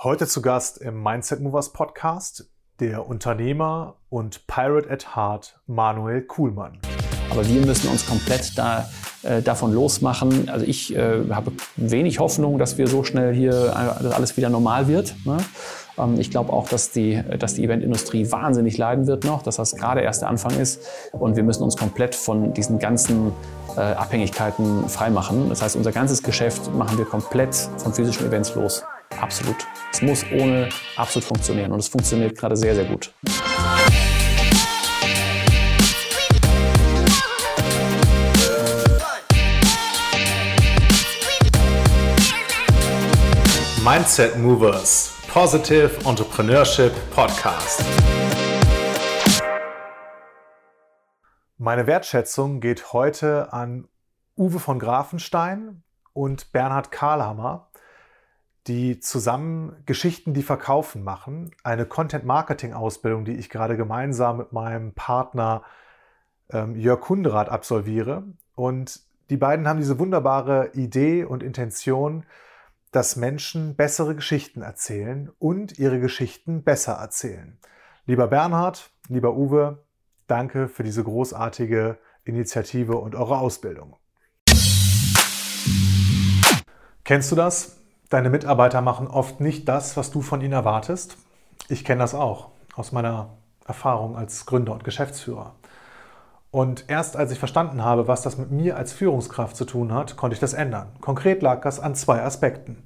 [0.00, 2.48] Heute zu Gast im Mindset Movers Podcast
[2.78, 6.78] der Unternehmer und Pirate at Heart Manuel Kuhlmann.
[7.30, 8.88] Aber wir müssen uns komplett da,
[9.24, 10.48] äh, davon losmachen.
[10.50, 15.16] Also ich äh, habe wenig Hoffnung, dass wir so schnell hier alles wieder normal wird.
[15.24, 15.38] Ne?
[15.98, 19.74] Ähm, ich glaube auch, dass die, dass die Eventindustrie wahnsinnig leiden wird noch, dass das
[19.74, 20.80] gerade erst der Anfang ist.
[21.10, 23.32] Und wir müssen uns komplett von diesen ganzen
[23.76, 25.48] äh, Abhängigkeiten freimachen.
[25.48, 28.84] Das heißt, unser ganzes Geschäft machen wir komplett von physischen Events los.
[29.20, 29.66] Absolut.
[29.92, 33.12] Es muss ohne absolut funktionieren und es funktioniert gerade sehr, sehr gut.
[43.84, 47.84] Mindset Movers Positive Entrepreneurship Podcast.
[51.56, 53.88] Meine Wertschätzung geht heute an
[54.36, 57.67] Uwe von Grafenstein und Bernhard Karlhammer,
[58.68, 61.50] die zusammen Geschichten, die verkaufen machen.
[61.64, 65.62] Eine Content-Marketing-Ausbildung, die ich gerade gemeinsam mit meinem Partner
[66.50, 68.24] ähm, Jörg Kunderath absolviere.
[68.54, 72.24] Und die beiden haben diese wunderbare Idee und Intention,
[72.92, 77.58] dass Menschen bessere Geschichten erzählen und ihre Geschichten besser erzählen.
[78.06, 79.84] Lieber Bernhard, lieber Uwe,
[80.26, 83.96] danke für diese großartige Initiative und eure Ausbildung.
[87.04, 87.77] Kennst du das?
[88.08, 91.18] Deine Mitarbeiter machen oft nicht das, was du von ihnen erwartest.
[91.68, 93.30] Ich kenne das auch aus meiner
[93.66, 95.54] Erfahrung als Gründer und Geschäftsführer.
[96.50, 100.16] Und erst als ich verstanden habe, was das mit mir als Führungskraft zu tun hat,
[100.16, 100.88] konnte ich das ändern.
[101.02, 102.82] Konkret lag das an zwei Aspekten.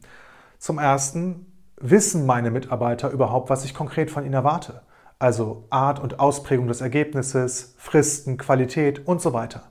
[0.59, 4.83] Zum ersten, wissen meine Mitarbeiter überhaupt, was ich konkret von ihnen erwarte?
[5.21, 9.63] Also Art und Ausprägung des Ergebnisses, Fristen, Qualität und so weiter.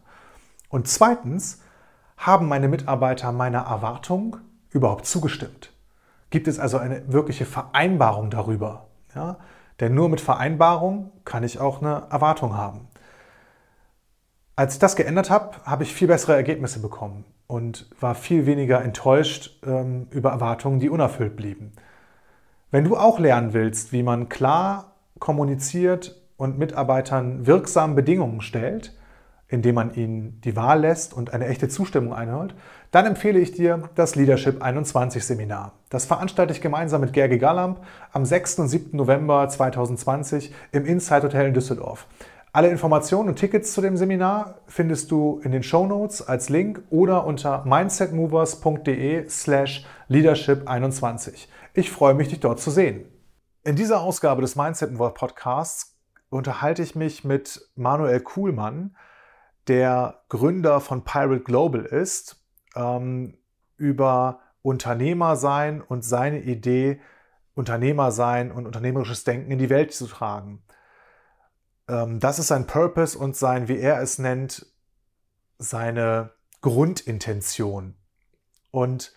[0.69, 1.59] Und zweitens,
[2.15, 4.37] haben meine Mitarbeiter meiner Erwartung
[4.71, 5.71] überhaupt zugestimmt?
[6.29, 8.87] Gibt es also eine wirkliche Vereinbarung darüber?
[9.15, 9.37] Ja?
[9.79, 12.87] Denn nur mit Vereinbarung kann ich auch eine Erwartung haben.
[14.55, 18.81] Als ich das geändert habe, habe ich viel bessere Ergebnisse bekommen und war viel weniger
[18.81, 21.73] enttäuscht ähm, über Erwartungen, die unerfüllt blieben.
[22.69, 28.95] Wenn du auch lernen willst, wie man klar kommuniziert und Mitarbeitern wirksam Bedingungen stellt,
[29.47, 32.55] indem man ihnen die Wahl lässt und eine echte Zustimmung einholt,
[32.91, 35.71] dann empfehle ich dir das Leadership 21 Seminar.
[35.89, 37.79] Das veranstalte ich gemeinsam mit Gergi Gallamp
[38.11, 38.59] am 6.
[38.59, 38.95] und 7.
[38.97, 42.07] November 2020 im Inside Hotel in Düsseldorf.
[42.53, 46.83] Alle Informationen und Tickets zu dem Seminar findest du in den Show Notes als Link
[46.89, 51.47] oder unter mindsetmovers.de slash leadership21.
[51.73, 53.05] Ich freue mich, dich dort zu sehen.
[53.63, 55.97] In dieser Ausgabe des Mindset Mover Podcasts
[56.29, 58.97] unterhalte ich mich mit Manuel Kuhlmann,
[59.69, 62.40] der Gründer von Pirate Global ist,
[62.75, 63.37] ähm,
[63.77, 67.01] über Unternehmer sein und seine Idee,
[67.53, 70.63] Unternehmer sein und unternehmerisches Denken in die Welt zu tragen.
[71.87, 74.65] Ähm, das ist sein Purpose und sein, wie er es nennt,
[75.57, 77.95] seine Grundintention.
[78.71, 79.13] Und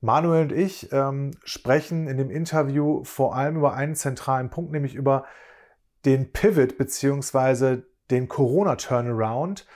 [0.00, 4.94] Manuel und ich ähm, sprechen in dem Interview vor allem über einen zentralen Punkt, nämlich
[4.94, 5.24] über
[6.04, 9.66] den Pivot bzw den Corona-Turnaround,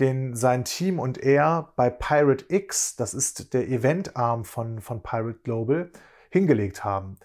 [0.00, 5.40] den sein Team und er bei Pirate X, das ist der Eventarm von, von Pirate
[5.42, 5.90] Global,
[6.30, 7.18] hingelegt haben.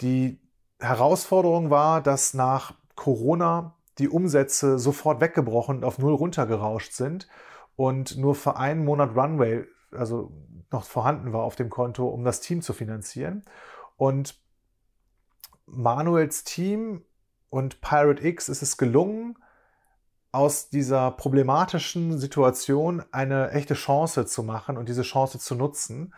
[0.00, 0.40] Die
[0.78, 7.28] Herausforderung war, dass nach Corona die Umsätze sofort weggebrochen und auf Null runtergerauscht sind
[7.76, 10.32] und nur für einen Monat Runway, also
[10.70, 13.42] noch vorhanden war auf dem Konto, um das Team zu finanzieren.
[13.96, 14.40] Und
[15.66, 17.04] Manuels Team
[17.48, 19.36] und Pirate X ist es gelungen,
[20.32, 26.14] aus dieser problematischen Situation eine echte Chance zu machen und diese Chance zu nutzen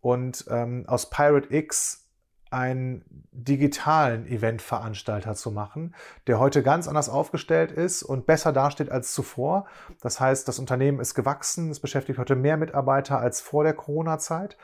[0.00, 2.02] und ähm, aus Pirate X
[2.50, 5.94] einen digitalen Eventveranstalter zu machen,
[6.26, 9.66] der heute ganz anders aufgestellt ist und besser dasteht als zuvor.
[10.02, 14.58] Das heißt, das Unternehmen ist gewachsen, es beschäftigt heute mehr Mitarbeiter als vor der Corona-Zeit.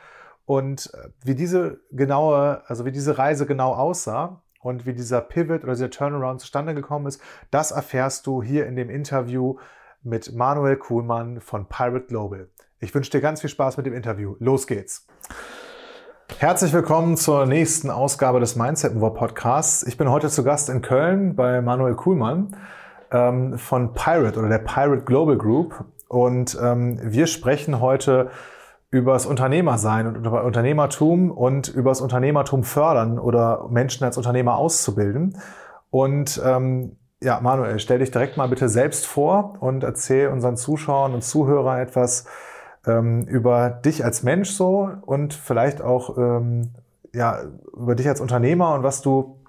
[0.45, 5.63] Und äh, wie diese genaue, also wie diese Reise genau aussah, und wie dieser Pivot
[5.63, 9.57] oder dieser Turnaround zustande gekommen ist, das erfährst du hier in dem Interview
[10.03, 12.49] mit Manuel Kuhlmann von Pirate Global.
[12.79, 14.35] Ich wünsche dir ganz viel Spaß mit dem Interview.
[14.39, 15.07] Los geht's.
[16.37, 19.83] Herzlich willkommen zur nächsten Ausgabe des Mindset Mover Podcasts.
[19.83, 22.55] Ich bin heute zu Gast in Köln bei Manuel Kuhlmann
[23.11, 25.83] ähm, von Pirate oder der Pirate Global Group.
[26.07, 28.29] Und ähm, wir sprechen heute
[28.91, 34.57] über das Unternehmersein und über Unternehmertum und über das Unternehmertum fördern oder Menschen als Unternehmer
[34.57, 35.37] auszubilden.
[35.91, 41.13] Und ähm, ja, Manuel, stell dich direkt mal bitte selbst vor und erzähl unseren Zuschauern
[41.13, 42.25] und Zuhörern etwas
[42.85, 46.71] ähm, über dich als Mensch so und vielleicht auch ähm,
[47.13, 47.41] ja,
[47.75, 49.39] über dich als Unternehmer und was du,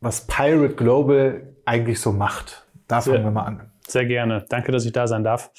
[0.00, 2.66] was Pirate Global eigentlich so macht.
[2.88, 3.70] Da fangen wir mal an.
[3.86, 4.44] Sehr gerne.
[4.48, 5.50] Danke, dass ich da sein darf.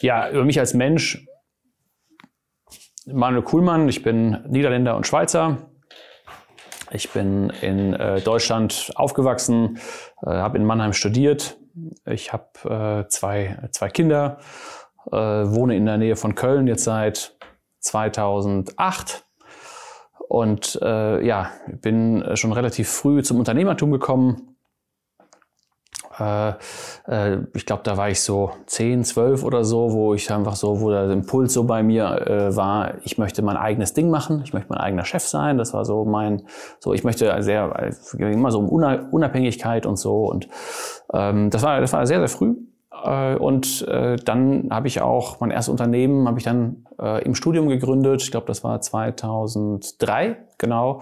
[0.00, 1.26] Ja, über mich als Mensch.
[3.06, 5.70] Manuel Kuhlmann, ich bin Niederländer und Schweizer.
[6.92, 9.78] Ich bin in äh, Deutschland aufgewachsen,
[10.22, 11.58] äh, habe in Mannheim studiert.
[12.06, 14.38] Ich habe äh, zwei, zwei Kinder,
[15.10, 17.36] äh, wohne in der Nähe von Köln jetzt seit
[17.80, 19.24] 2008
[20.28, 24.57] und äh, ja, bin schon relativ früh zum Unternehmertum gekommen.
[26.18, 26.52] Äh,
[27.06, 30.80] äh, ich glaube, da war ich so 10, 12 oder so, wo ich einfach so,
[30.80, 34.52] wo der Impuls so bei mir äh, war, ich möchte mein eigenes Ding machen, ich
[34.52, 35.58] möchte mein eigener Chef sein.
[35.58, 36.42] Das war so mein,
[36.80, 40.24] so ich möchte sehr, immer so um Unabhängigkeit und so.
[40.24, 40.48] Und
[41.12, 42.54] ähm, das war, das war sehr, sehr früh.
[43.38, 47.68] Und äh, dann habe ich auch mein erstes Unternehmen habe ich dann äh, im Studium
[47.68, 48.22] gegründet.
[48.22, 51.00] Ich glaube, das war 2003 genau.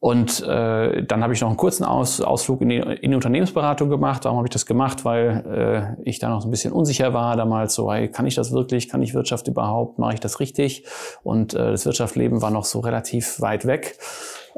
[0.00, 3.88] Und äh, dann habe ich noch einen kurzen Aus, Ausflug in die, in die Unternehmensberatung
[3.88, 4.24] gemacht.
[4.24, 5.04] Warum habe ich das gemacht?
[5.04, 7.74] Weil äh, ich da noch so ein bisschen unsicher war damals.
[7.74, 8.88] So, hey, kann ich das wirklich?
[8.88, 9.98] Kann ich Wirtschaft überhaupt?
[9.98, 10.84] Mache ich das richtig?
[11.24, 13.98] Und äh, das Wirtschaftsleben war noch so relativ weit weg.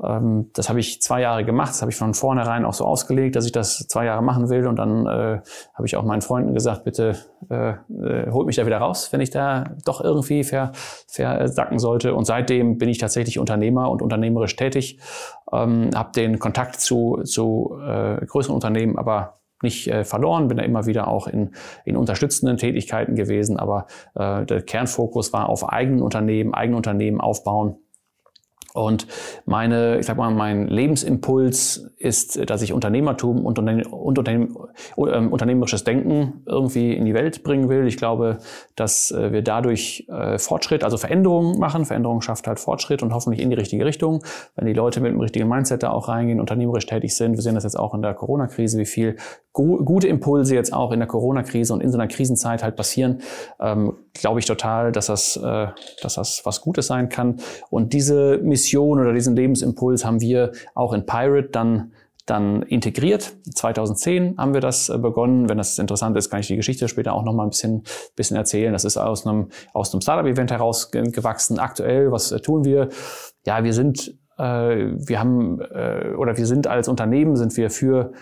[0.03, 1.71] Ähm, das habe ich zwei Jahre gemacht.
[1.71, 4.67] Das habe ich von vornherein auch so ausgelegt, dass ich das zwei Jahre machen will.
[4.67, 5.41] Und dann äh,
[5.75, 7.17] habe ich auch meinen Freunden gesagt, bitte
[7.51, 10.73] äh, äh, holt mich da wieder raus, wenn ich da doch irgendwie ver,
[11.09, 12.15] versacken sollte.
[12.15, 14.99] Und seitdem bin ich tatsächlich Unternehmer und unternehmerisch tätig.
[15.53, 20.63] Ähm, habe den Kontakt zu, zu äh, größeren Unternehmen, aber nicht äh, verloren, bin da
[20.63, 21.51] immer wieder auch in,
[21.85, 27.77] in unterstützenden Tätigkeiten gewesen, aber äh, der Kernfokus war auf eigenen Unternehmen, eigene Unternehmen aufbauen
[28.73, 29.07] und
[29.47, 34.57] meine, ich sag mal, mein Lebensimpuls ist, dass ich Unternehmertum und, Unterne und Unternehm
[34.97, 37.87] ähm, unternehmerisches Denken irgendwie in die Welt bringen will.
[37.87, 38.39] Ich glaube,
[38.77, 41.85] dass äh, wir dadurch äh, Fortschritt, also Veränderungen machen.
[41.85, 44.23] Veränderung schafft halt Fortschritt und hoffentlich in die richtige Richtung.
[44.55, 47.35] Wenn die Leute mit dem richtigen Mindset da auch reingehen, unternehmerisch tätig sind.
[47.35, 49.17] Wir sehen das jetzt auch in der Corona-Krise, wie viel
[49.53, 53.21] gu gute Impulse jetzt auch in der Corona-Krise und in so einer Krisenzeit halt passieren.
[53.61, 55.67] Ähm, glaube ich total, dass das, äh,
[56.03, 57.41] dass das was Gutes sein kann.
[57.69, 58.60] Und diese Mission
[59.01, 61.93] oder diesen Lebensimpuls haben wir auch in Pirate dann
[62.31, 63.37] dann integriert.
[63.55, 65.49] 2010 haben wir das äh, begonnen.
[65.49, 67.83] Wenn das interessant ist, kann ich die Geschichte später auch noch mal ein bisschen,
[68.15, 68.73] bisschen erzählen.
[68.73, 71.59] Das ist aus einem, aus einem Startup-Event herausgewachsen.
[71.59, 72.89] Aktuell, was äh, tun wir?
[73.47, 78.13] Ja, wir sind, äh, wir haben, äh, oder wir sind als Unternehmen, sind wir für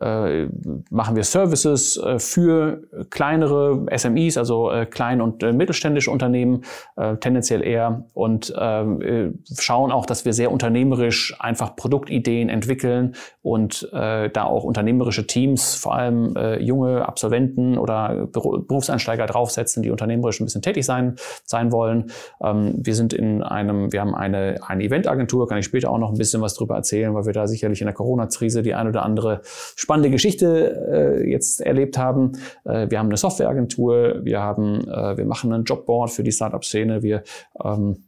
[0.00, 6.62] machen wir Services äh, für kleinere SMEs, also äh, klein- und äh, mittelständische Unternehmen,
[6.96, 13.88] äh, tendenziell eher, und äh, schauen auch, dass wir sehr unternehmerisch einfach Produktideen entwickeln und
[13.92, 20.40] äh, da auch unternehmerische Teams, vor allem äh, junge Absolventen oder Berufseinsteiger draufsetzen, die unternehmerisch
[20.40, 22.10] ein bisschen tätig sein, sein wollen.
[22.42, 26.12] Ähm, wir sind in einem, wir haben eine, eine Eventagentur, kann ich später auch noch
[26.12, 29.02] ein bisschen was drüber erzählen, weil wir da sicherlich in der Corona-Krise die ein oder
[29.02, 29.40] andere
[29.88, 32.32] spannende Geschichte äh, jetzt erlebt haben.
[32.66, 37.02] Äh, wir haben eine Softwareagentur, wir haben, äh, wir machen ein Jobboard für die Startup-Szene,
[37.02, 37.22] wir
[37.64, 38.04] ähm,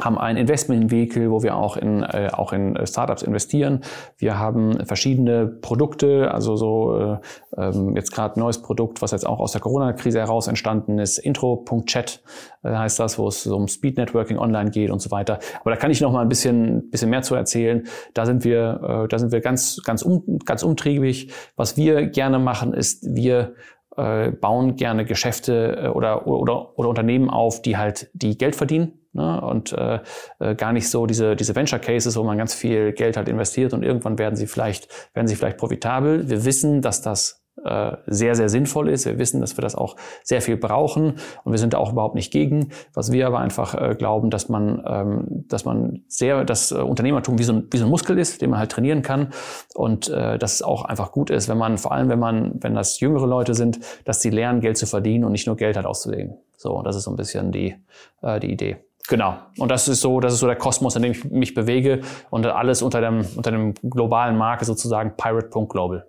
[0.00, 3.80] haben ein Investment-Vehicle, wo wir auch in, äh, auch in äh, Startups investieren.
[4.16, 7.18] Wir haben verschiedene Produkte, also so äh,
[7.56, 12.22] ähm, jetzt gerade neues Produkt, was jetzt auch aus der Corona-Krise heraus entstanden ist, intro.chat
[12.62, 15.38] äh, heißt das, wo es um Speed-Networking online geht und so weiter.
[15.60, 17.86] Aber da kann ich noch mal ein bisschen, bisschen mehr zu erzählen.
[18.14, 21.32] Da sind wir, äh, da sind wir ganz, ganz, um, ganz umtriebig.
[21.56, 23.54] Was wir gerne machen, ist, wir
[23.96, 28.97] äh, bauen gerne Geschäfte äh, oder, oder, oder Unternehmen auf, die halt die Geld verdienen
[29.12, 29.40] Ne?
[29.40, 30.00] Und äh,
[30.38, 33.72] äh, gar nicht so diese, diese Venture Cases, wo man ganz viel Geld halt investiert
[33.72, 36.28] und irgendwann werden sie vielleicht, werden sie vielleicht profitabel.
[36.28, 39.06] Wir wissen, dass das äh, sehr, sehr sinnvoll ist.
[39.06, 42.14] Wir wissen, dass wir das auch sehr viel brauchen und wir sind da auch überhaupt
[42.14, 42.70] nicht gegen.
[42.94, 47.38] Was wir aber einfach äh, glauben, dass man, ähm, dass man sehr, das äh, Unternehmertum
[47.38, 49.30] wie so, ein, wie so ein Muskel ist, den man halt trainieren kann
[49.74, 52.74] und äh, dass es auch einfach gut ist, wenn man, vor allem wenn man, wenn
[52.74, 55.86] das jüngere Leute sind, dass sie lernen, Geld zu verdienen und nicht nur Geld halt
[55.86, 56.38] auszulegen.
[56.56, 57.74] So, das ist so ein bisschen die,
[58.22, 58.87] äh, die Idee.
[59.08, 59.38] Genau.
[59.58, 62.46] Und das ist so, das ist so der Kosmos, in dem ich mich bewege und
[62.46, 66.06] alles unter dem, unter dem globalen Marke sozusagen pirate.global.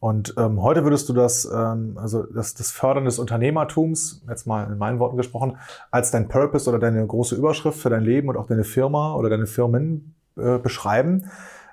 [0.00, 4.64] Und ähm, heute würdest du das, ähm, also das, das Fördern des Unternehmertums, jetzt mal
[4.64, 5.58] in meinen Worten gesprochen,
[5.90, 9.28] als dein Purpose oder deine große Überschrift für dein Leben und auch deine Firma oder
[9.28, 11.30] deine Firmen äh, beschreiben.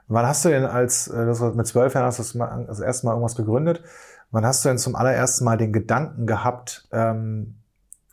[0.07, 3.07] Wann hast du denn als, äh, das mit zwölf Jahren hast du das, das erste
[3.07, 3.81] Mal irgendwas gegründet,
[4.29, 7.55] wann hast du denn zum allerersten Mal den Gedanken gehabt, ähm,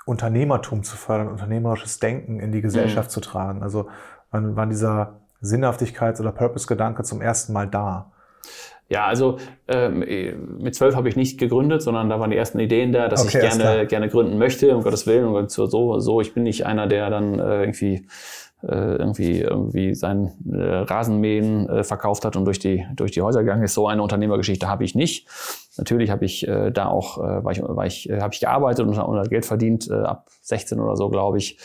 [0.05, 3.13] Unternehmertum zu fördern, unternehmerisches Denken in die Gesellschaft mhm.
[3.13, 3.63] zu tragen?
[3.63, 3.89] Also
[4.31, 8.13] wann, wann dieser Sinnhaftigkeits- oder Purpose-Gedanke zum ersten Mal da?
[8.89, 10.05] Ja, also ähm,
[10.59, 13.39] mit zwölf habe ich nicht gegründet, sondern da waren die ersten Ideen da, dass okay,
[13.39, 15.27] ich gerne, gerne gründen möchte, um Gottes Willen.
[15.27, 15.67] Und so,
[15.99, 18.07] so, ich bin nicht einer, der dann äh, irgendwie
[18.63, 23.41] äh, irgendwie, irgendwie sein äh, Rasenmähen äh, verkauft hat und durch die, durch die Häuser
[23.41, 23.75] gegangen ist.
[23.75, 25.27] So eine Unternehmergeschichte habe ich nicht.
[25.79, 28.87] Natürlich habe ich äh, da auch, äh, war ich, war ich, äh, habe ich gearbeitet
[28.87, 31.59] und, und Geld verdient, äh, ab 16 oder so, glaube ich.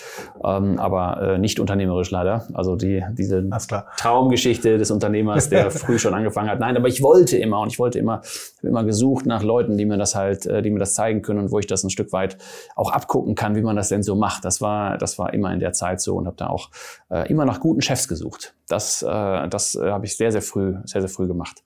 [0.44, 2.48] Ähm, aber äh, nicht unternehmerisch leider.
[2.54, 3.50] Also die, diese
[3.98, 6.60] Traumgeschichte des Unternehmers, der früh schon angefangen hat.
[6.62, 8.22] Nein, aber ich wollte immer und ich wollte immer,
[8.62, 11.52] immer gesucht nach Leuten, die mir das halt, äh, die mir das zeigen können und
[11.52, 12.38] wo ich das ein Stück weit
[12.78, 14.46] auch abgucken kann, wie man das denn so macht.
[14.46, 16.70] Das war, das war immer in der Zeit so und habe da auch
[17.10, 18.54] äh, immer nach guten Chefs gesucht.
[18.70, 21.62] Das, äh, das äh, habe ich sehr, sehr früh, sehr, sehr früh gemacht.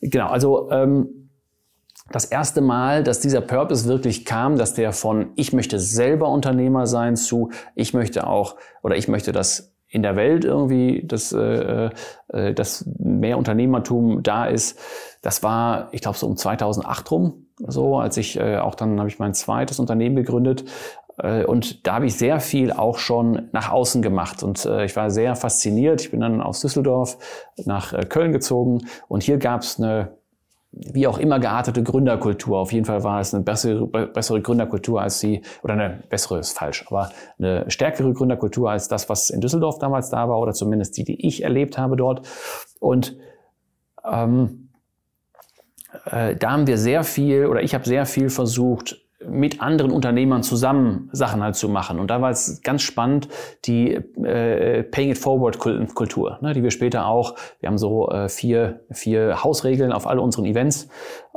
[0.00, 1.25] Genau, also ähm,
[2.10, 6.86] das erste Mal, dass dieser Purpose wirklich kam, dass der von ich möchte selber Unternehmer
[6.86, 11.90] sein zu ich möchte auch oder ich möchte das in der Welt irgendwie, dass, äh,
[12.28, 14.78] äh, dass mehr Unternehmertum da ist.
[15.22, 19.08] Das war, ich glaube, so um 2008 rum, so als ich äh, auch dann habe
[19.08, 20.64] ich mein zweites Unternehmen gegründet
[21.18, 24.96] äh, und da habe ich sehr viel auch schon nach außen gemacht und äh, ich
[24.96, 26.00] war sehr fasziniert.
[26.02, 27.18] Ich bin dann aus Düsseldorf
[27.64, 30.15] nach äh, Köln gezogen und hier gab es eine
[30.72, 32.58] wie auch immer geartete Gründerkultur.
[32.58, 36.56] Auf jeden Fall war es eine bessere, bessere Gründerkultur als sie, oder eine bessere ist
[36.56, 40.96] falsch, aber eine stärkere Gründerkultur als das, was in Düsseldorf damals da war, oder zumindest
[40.96, 42.26] die, die ich erlebt habe dort.
[42.78, 43.16] Und
[44.04, 44.68] ähm,
[46.10, 50.42] äh, da haben wir sehr viel, oder ich habe sehr viel versucht, mit anderen Unternehmern
[50.42, 51.98] zusammen Sachen halt zu machen.
[51.98, 53.28] Und da war es ganz spannend,
[53.64, 58.28] die äh, Paying It Forward Kultur, ne, die wir später auch, wir haben so äh,
[58.28, 60.88] vier, vier Hausregeln auf alle unseren Events.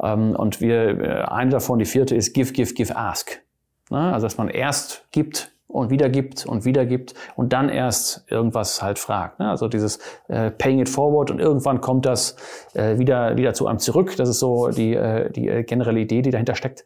[0.02, 3.42] Ähm, und wir, äh, eine davon, die vierte ist Give, Give, Give, Ask.
[3.90, 8.26] Ne, also dass man erst gibt, und wieder gibt und wieder gibt und dann erst
[8.28, 9.40] irgendwas halt fragt.
[9.40, 9.50] Ne?
[9.50, 12.36] Also dieses äh, Paying it forward und irgendwann kommt das
[12.74, 14.16] äh, wieder, wieder zu einem zurück.
[14.18, 16.86] Das ist so die, äh, die äh, generelle Idee, die dahinter steckt.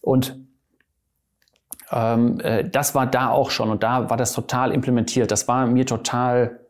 [0.00, 0.38] Und
[1.90, 5.30] ähm, äh, das war da auch schon und da war das total implementiert.
[5.30, 6.60] Das war mir total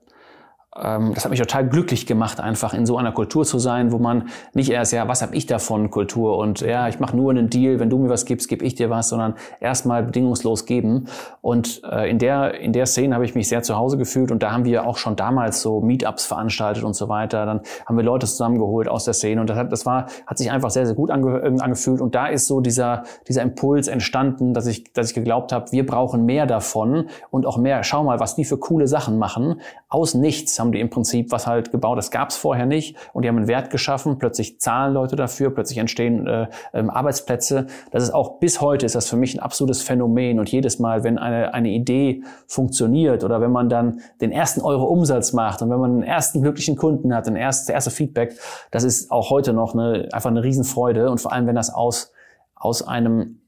[0.78, 4.28] das hat mich total glücklich gemacht, einfach in so einer Kultur zu sein, wo man
[4.54, 7.80] nicht erst, ja, was habe ich davon, Kultur und ja, ich mache nur einen Deal,
[7.80, 11.06] wenn du mir was gibst, gebe ich dir was, sondern erstmal bedingungslos geben.
[11.40, 14.42] Und äh, in der in der Szene habe ich mich sehr zu Hause gefühlt und
[14.42, 17.44] da haben wir auch schon damals so Meetups veranstaltet und so weiter.
[17.44, 20.50] Dann haben wir Leute zusammengeholt aus der Szene und das hat das war hat sich
[20.50, 24.54] einfach sehr sehr gut ange, äh, angefühlt und da ist so dieser dieser Impuls entstanden,
[24.54, 27.82] dass ich dass ich geglaubt habe, wir brauchen mehr davon und auch mehr.
[27.82, 31.46] Schau mal, was die für coole Sachen machen aus nichts haben die im Prinzip was
[31.46, 32.96] halt gebaut, das gab es vorher nicht.
[33.12, 37.66] Und die haben einen Wert geschaffen, plötzlich zahlen Leute dafür, plötzlich entstehen äh, ähm, Arbeitsplätze.
[37.90, 40.38] Das ist auch bis heute ist das für mich ein absolutes Phänomen.
[40.38, 44.84] Und jedes Mal, wenn eine, eine Idee funktioniert oder wenn man dann den ersten Euro
[44.84, 48.34] Umsatz macht und wenn man einen ersten glücklichen Kunden hat, ein erstes, erste Feedback,
[48.70, 51.10] das ist auch heute noch eine, einfach eine Riesenfreude.
[51.10, 52.12] Und vor allem, wenn das aus,
[52.54, 53.40] aus einem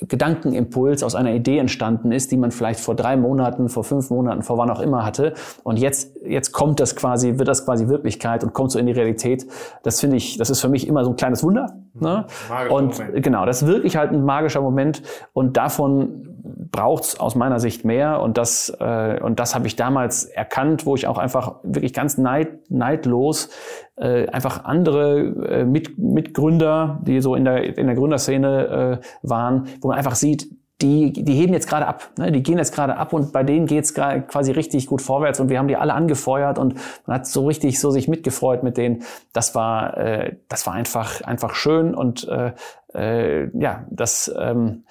[0.00, 4.42] Gedankenimpuls aus einer Idee entstanden ist, die man vielleicht vor drei Monaten, vor fünf Monaten,
[4.42, 5.32] vor wann auch immer hatte.
[5.62, 8.92] Und jetzt, jetzt kommt das quasi, wird das quasi Wirklichkeit und kommt so in die
[8.92, 9.46] Realität.
[9.82, 11.78] Das finde ich, das ist für mich immer so ein kleines Wunder.
[11.94, 12.26] Ne?
[12.68, 13.22] Und Moment.
[13.22, 15.02] genau, das ist wirklich halt ein magischer Moment.
[15.32, 19.76] Und davon braucht es aus meiner Sicht mehr und das äh, und das habe ich
[19.76, 23.50] damals erkannt, wo ich auch einfach wirklich ganz neid, neidlos
[23.96, 29.68] äh, einfach andere äh, Mit, Mitgründer, die so in der in der Gründerszene äh, waren,
[29.82, 30.48] wo man einfach sieht,
[30.82, 32.30] die, die heben jetzt gerade ab, ne?
[32.30, 35.58] die gehen jetzt gerade ab und bei denen geht's quasi richtig gut vorwärts und wir
[35.58, 36.74] haben die alle angefeuert und
[37.06, 39.02] man hat so richtig so sich mitgefreut mit denen.
[39.32, 42.52] Das war, äh, das war einfach einfach schön und äh,
[42.94, 44.84] äh, ja, das ähm,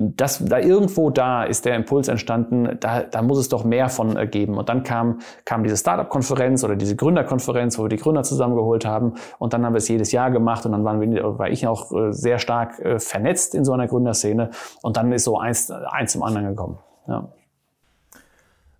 [0.00, 4.16] das, da irgendwo da ist der Impuls entstanden, da, da muss es doch mehr von
[4.16, 4.56] äh, geben.
[4.56, 9.14] Und dann kam, kam diese Startup-Konferenz oder diese Gründerkonferenz, wo wir die Gründer zusammengeholt haben.
[9.40, 11.92] Und dann haben wir es jedes Jahr gemacht und dann waren wir, war ich auch
[11.92, 14.50] äh, sehr stark äh, vernetzt in so einer Gründerszene.
[14.82, 16.78] Und dann ist so eins, eins zum anderen gekommen.
[17.08, 17.28] Ja.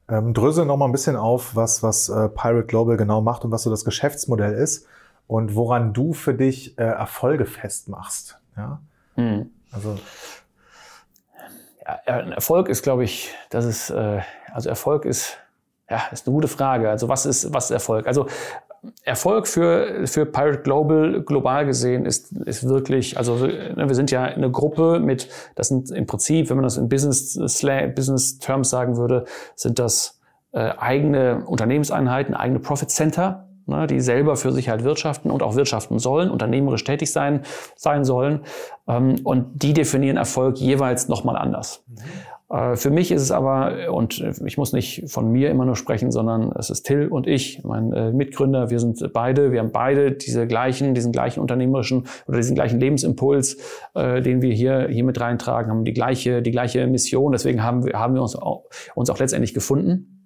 [0.08, 3.50] Ähm, drösel noch mal ein bisschen auf, was, was äh, Pirate Global genau macht und
[3.50, 4.86] was so das Geschäftsmodell ist
[5.26, 8.38] und woran du für dich äh, Erfolge festmachst.
[8.56, 8.80] Ja?
[9.16, 9.50] Mhm.
[9.72, 9.96] Also
[12.04, 14.20] Erfolg ist, glaube ich, das ist, äh,
[14.52, 15.38] also Erfolg ist,
[15.88, 16.90] ja, ist eine gute Frage.
[16.90, 18.06] Also was ist, was ist Erfolg?
[18.06, 18.26] Also
[19.02, 24.24] Erfolg für, für Pirate Global global gesehen ist, ist wirklich, also ne, wir sind ja
[24.24, 27.38] eine Gruppe mit, das sind im Prinzip, wenn man das in Business,
[27.94, 29.24] Business Terms sagen würde,
[29.56, 30.20] sind das
[30.52, 35.54] äh, eigene Unternehmenseinheiten, eigene Profit Center, ne, die selber für sich halt wirtschaften und auch
[35.54, 37.42] wirtschaften sollen, unternehmerisch tätig sein,
[37.76, 38.40] sein sollen.
[38.86, 41.84] Ähm, und die definieren Erfolg jeweils nochmal anders.
[41.86, 41.96] Mhm.
[42.50, 46.10] Äh, für mich ist es aber, und ich muss nicht von mir immer nur sprechen,
[46.10, 50.12] sondern es ist Till und ich, mein äh, Mitgründer, wir sind beide, wir haben beide
[50.12, 53.58] diese gleichen, diesen gleichen unternehmerischen oder diesen gleichen Lebensimpuls,
[53.94, 57.32] äh, den wir hier, hier mit reintragen, haben die gleiche, die gleiche Mission.
[57.32, 60.17] Deswegen haben wir, haben wir uns auch, uns auch letztendlich gefunden.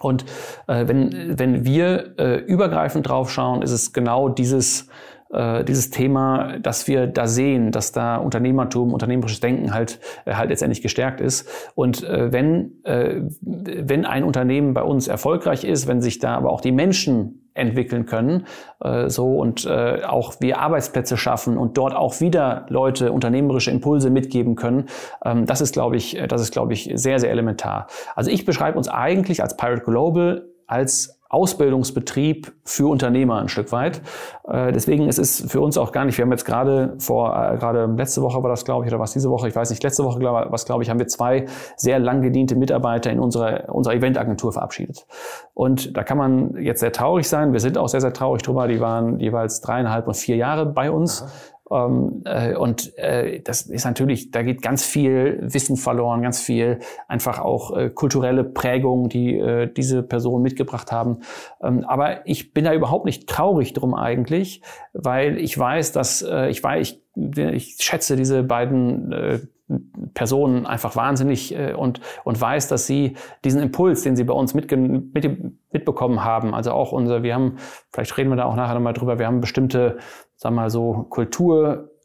[0.00, 0.24] Und
[0.66, 4.88] äh, wenn, wenn wir äh, übergreifend drauf schauen, ist es genau dieses,
[5.30, 10.50] äh, dieses Thema, dass wir da sehen, dass da Unternehmertum, unternehmerisches Denken halt, äh, halt
[10.50, 11.48] letztendlich gestärkt ist.
[11.74, 16.50] Und äh, wenn, äh, wenn ein Unternehmen bei uns erfolgreich ist, wenn sich da aber
[16.50, 18.46] auch die Menschen entwickeln können,
[18.80, 24.10] äh, so und äh, auch wir Arbeitsplätze schaffen und dort auch wieder Leute unternehmerische Impulse
[24.10, 24.86] mitgeben können.
[25.24, 27.86] Ähm, das ist, glaube ich, das ist, glaube ich, sehr, sehr elementar.
[28.14, 34.00] Also ich beschreibe uns eigentlich als Pirate Global als Ausbildungsbetrieb für Unternehmer ein Stück weit.
[34.48, 37.58] Äh, deswegen ist es für uns auch gar nicht, wir haben jetzt gerade vor, äh,
[37.58, 40.04] gerade letzte Woche war das, glaube ich, oder was diese Woche, ich weiß nicht, letzte
[40.04, 41.44] Woche, was glaube ich, haben wir zwei
[41.76, 45.06] sehr lang gediente Mitarbeiter in unserer, unserer Eventagentur verabschiedet.
[45.52, 47.52] Und da kann man jetzt sehr traurig sein.
[47.52, 48.66] Wir sind auch sehr, sehr traurig drüber.
[48.66, 51.22] Die waren jeweils dreieinhalb und vier Jahre bei uns.
[51.22, 51.30] Aha.
[51.70, 56.80] Ähm, äh, und äh, das ist natürlich, da geht ganz viel Wissen verloren, ganz viel
[57.06, 61.20] einfach auch äh, kulturelle Prägung, die äh, diese Personen mitgebracht haben.
[61.62, 66.48] Ähm, aber ich bin da überhaupt nicht traurig drum eigentlich, weil ich weiß, dass äh,
[66.48, 67.02] ich weiß, ich,
[67.36, 69.38] ich schätze diese beiden äh,
[70.14, 74.54] Personen einfach wahnsinnig äh, und, und weiß, dass sie diesen Impuls, den sie bei uns
[74.54, 77.56] mitge mit, mitbekommen haben, also auch unser, wir haben,
[77.92, 79.98] vielleicht reden wir da auch nachher nochmal drüber, wir haben bestimmte
[80.38, 81.06] sag mal so,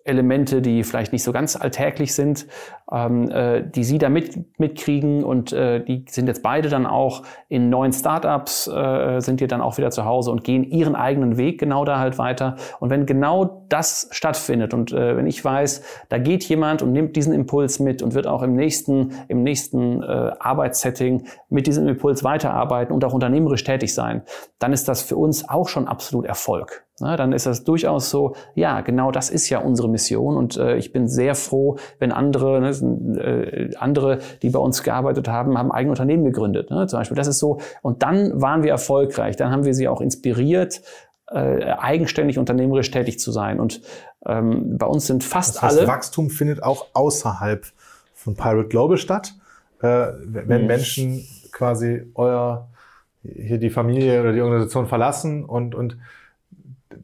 [0.03, 2.45] Kulturelemente, die vielleicht nicht so ganz alltäglich sind,
[2.91, 7.23] ähm, äh, die sie da mit, mitkriegen und äh, die sind jetzt beide dann auch
[7.47, 11.37] in neuen Startups, äh, sind hier dann auch wieder zu Hause und gehen ihren eigenen
[11.37, 12.55] Weg genau da halt weiter.
[12.79, 17.15] Und wenn genau das stattfindet und äh, wenn ich weiß, da geht jemand und nimmt
[17.15, 22.23] diesen Impuls mit und wird auch im nächsten, im nächsten äh, Arbeitssetting mit diesem Impuls
[22.23, 24.23] weiterarbeiten und auch unternehmerisch tätig sein,
[24.59, 26.85] dann ist das für uns auch schon absolut Erfolg.
[26.99, 30.77] Na, dann ist das durchaus so, ja, genau das ist ja unsere Mission und äh,
[30.77, 32.69] ich bin sehr froh, wenn andere, ne,
[33.19, 36.69] äh, andere, die bei uns gearbeitet haben, haben eigene Unternehmen gegründet.
[36.69, 37.59] Ne, zum Beispiel, das ist so.
[37.81, 40.81] Und dann waren wir erfolgreich, dann haben wir sie auch inspiriert,
[41.31, 43.59] äh, eigenständig unternehmerisch tätig zu sein.
[43.59, 43.81] Und
[44.27, 45.87] ähm, bei uns sind fast das heißt, alle.
[45.87, 47.65] Wachstum findet auch außerhalb
[48.13, 49.33] von Pirate Global statt.
[49.81, 50.67] Äh, wenn mhm.
[50.67, 52.69] Menschen quasi euer
[53.23, 55.97] hier die Familie oder die Organisation verlassen und, und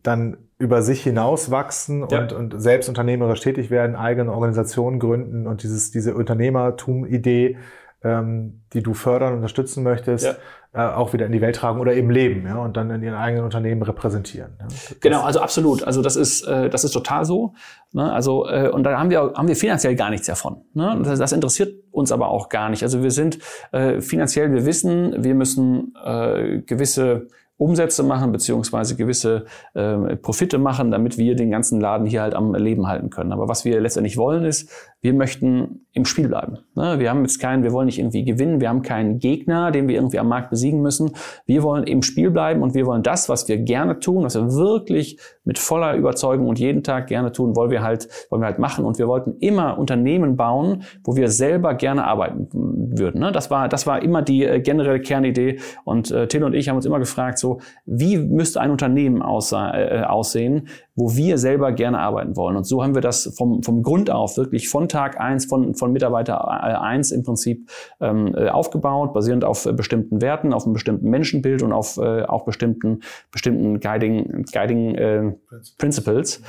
[0.04, 2.22] dann über sich hinaus wachsen ja.
[2.22, 7.58] und, und selbst unternehmerisch tätig werden, eigene Organisationen gründen und dieses, diese Unternehmertum-Idee,
[8.04, 10.26] ähm, die du fördern und unterstützen möchtest,
[10.74, 10.92] ja.
[10.92, 13.16] äh, auch wieder in die Welt tragen oder eben leben ja, und dann in ihren
[13.16, 14.58] eigenen Unternehmen repräsentieren.
[14.60, 14.68] Ja.
[15.02, 15.84] Genau, also absolut.
[15.84, 17.54] Also das ist, äh, das ist total so.
[17.94, 18.12] Ne?
[18.12, 20.62] Also, äh, und da haben wir, haben wir finanziell gar nichts davon.
[20.74, 21.00] Ne?
[21.04, 22.84] Das, das interessiert uns aber auch gar nicht.
[22.84, 23.40] Also wir sind
[23.72, 27.28] äh, finanziell, wir wissen, wir müssen äh, gewisse
[27.60, 32.56] Umsätze machen, beziehungsweise gewisse äh, Profite machen, damit wir den ganzen Laden hier halt am
[32.56, 33.34] Leben halten können.
[33.34, 36.60] Aber was wir letztendlich wollen, ist, wir möchten im Spiel bleiben.
[36.76, 37.00] Ne?
[37.00, 39.96] Wir haben jetzt keinen, wir wollen nicht irgendwie gewinnen, wir haben keinen Gegner, den wir
[39.96, 41.12] irgendwie am Markt besiegen müssen.
[41.46, 44.54] Wir wollen im Spiel bleiben und wir wollen das, was wir gerne tun, was wir
[44.54, 48.60] wirklich mit voller Überzeugung und jeden Tag gerne tun, wollen wir halt, wollen wir halt
[48.60, 48.86] machen.
[48.86, 53.22] Und wir wollten immer Unternehmen bauen, wo wir selber gerne arbeiten würden.
[53.22, 53.32] Ne?
[53.32, 55.60] Das war, das war immer die äh, generelle Kernidee.
[55.86, 60.04] Und äh, Till und ich haben uns immer gefragt, so, wie müsste ein Unternehmen äh,
[60.04, 60.68] aussehen,
[61.00, 62.58] wo wir selber gerne arbeiten wollen.
[62.58, 65.94] Und so haben wir das vom, vom Grund auf wirklich von Tag eins von, von
[65.94, 66.50] Mitarbeiter
[66.82, 67.70] eins im Prinzip
[68.02, 72.24] ähm, äh, aufgebaut, basierend auf äh, bestimmten Werten, auf einem bestimmten Menschenbild und auf äh,
[72.24, 73.00] auch bestimmten,
[73.32, 75.32] bestimmten Guiding, Guiding äh,
[75.78, 76.42] Principles.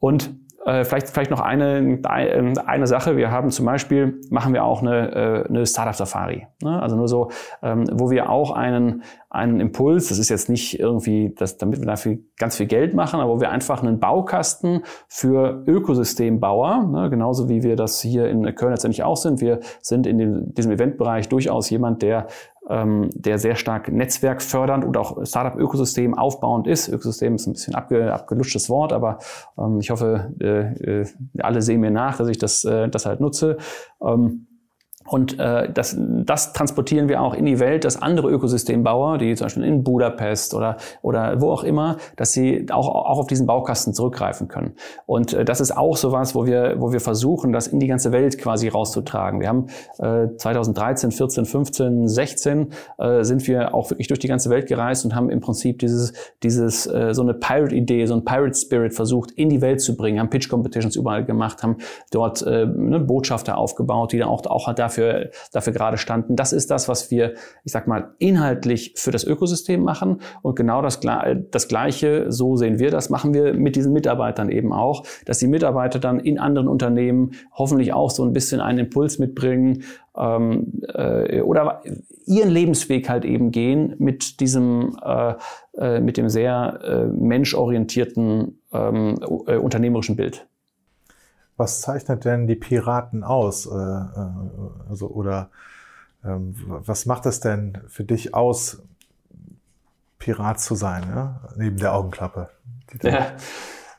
[0.00, 3.16] Und äh, vielleicht, vielleicht noch eine, eine Sache.
[3.16, 6.46] Wir haben zum Beispiel, machen wir auch eine, äh, eine Startup-Safari.
[6.62, 6.80] Ne?
[6.80, 7.30] Also nur so,
[7.62, 11.86] ähm, wo wir auch einen, einen Impuls, das ist jetzt nicht irgendwie, das, damit wir
[11.86, 17.10] dafür ganz viel Geld machen, aber wo wir einfach einen Baukasten für Ökosystembauer, ne?
[17.10, 19.40] genauso wie wir das hier in Köln letztendlich auch sind.
[19.40, 22.28] Wir sind in dem, diesem Eventbereich durchaus jemand, der
[22.68, 26.88] ähm, der sehr stark netzwerkfördernd und auch Startup-Ökosystem aufbauend ist.
[26.88, 29.18] Ökosystem ist ein bisschen abge, abgelutschtes Wort, aber
[29.58, 31.06] ähm, ich hoffe, äh, äh,
[31.38, 33.58] alle sehen mir nach, dass ich das, äh, das halt nutze.
[34.00, 34.46] Ähm,
[35.06, 39.46] und äh, das, das transportieren wir auch in die Welt, dass andere Ökosystembauer, die zum
[39.46, 43.94] Beispiel in Budapest oder, oder wo auch immer, dass sie auch, auch auf diesen Baukasten
[43.94, 44.74] zurückgreifen können.
[45.06, 48.12] Und äh, das ist auch sowas, wo wir, wo wir versuchen, das in die ganze
[48.12, 49.40] Welt quasi rauszutragen.
[49.40, 49.66] Wir haben
[49.98, 55.04] äh, 2013, 14, 15, 16 äh, sind wir auch wirklich durch die ganze Welt gereist
[55.04, 56.12] und haben im Prinzip dieses,
[56.42, 60.30] dieses äh, so eine Pirate-Idee, so ein Pirate-Spirit versucht, in die Welt zu bringen, haben
[60.30, 61.76] Pitch-Competitions überall gemacht, haben
[62.10, 66.36] dort äh, eine Botschafter aufgebaut, die dann auch, auch dafür dafür, dafür gerade standen.
[66.36, 70.20] Das ist das, was wir, ich sag mal, inhaltlich für das Ökosystem machen.
[70.42, 71.00] Und genau das,
[71.50, 75.46] das Gleiche, so sehen wir das, machen wir mit diesen Mitarbeitern eben auch, dass die
[75.46, 79.84] Mitarbeiter dann in anderen Unternehmen hoffentlich auch so ein bisschen einen Impuls mitbringen,
[80.16, 81.82] ähm, äh, oder
[82.26, 85.34] ihren Lebensweg halt eben gehen mit diesem, äh,
[85.78, 90.46] äh, mit dem sehr äh, menschorientierten ähm, äh, unternehmerischen Bild.
[91.62, 93.66] Was zeichnet denn die Piraten aus?
[93.66, 95.48] Äh, äh, also, oder
[96.24, 98.82] ähm, was macht es denn für dich aus,
[100.18, 101.40] Pirat zu sein, ja?
[101.56, 102.48] neben der Augenklappe?
[103.04, 103.28] Ja.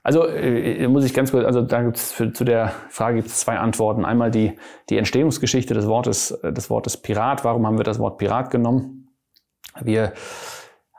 [0.04, 3.40] Also äh, muss ich ganz kurz, also da gibt es zu der Frage gibt es
[3.40, 4.04] zwei Antworten.
[4.04, 4.58] Einmal die,
[4.90, 7.46] die Entstehungsgeschichte des Wortes, des Wortes Pirat.
[7.46, 9.08] Warum haben wir das Wort Pirat genommen?
[9.82, 10.12] Wir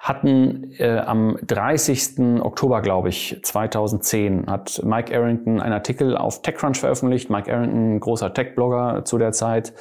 [0.05, 2.43] hatten äh, am 30.
[2.43, 7.31] Oktober, glaube ich, 2010, hat Mike Arrington einen Artikel auf TechCrunch veröffentlicht.
[7.31, 9.73] Mike Arrington, großer Tech-Blogger zu der Zeit,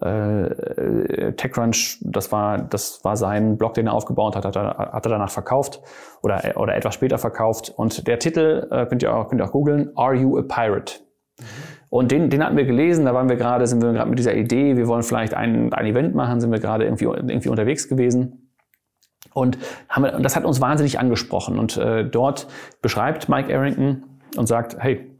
[0.00, 5.04] äh, TechCrunch, das war, das war sein Blog, den er aufgebaut hat, hat er, hat
[5.04, 5.80] er danach verkauft
[6.22, 7.72] oder, oder etwas später verkauft.
[7.74, 11.00] Und der Titel, äh, könnt ihr auch, könnt ihr auch googeln, Are You a Pirate?
[11.90, 14.36] Und den, den hatten wir gelesen, da waren wir gerade, sind wir gerade mit dieser
[14.36, 18.47] Idee, wir wollen vielleicht ein, ein Event machen, sind wir gerade irgendwie, irgendwie unterwegs gewesen.
[19.32, 21.58] Und, haben und das hat uns wahnsinnig angesprochen.
[21.58, 22.46] Und äh, dort
[22.82, 24.04] beschreibt Mike Arrington
[24.36, 25.17] und sagt, hey,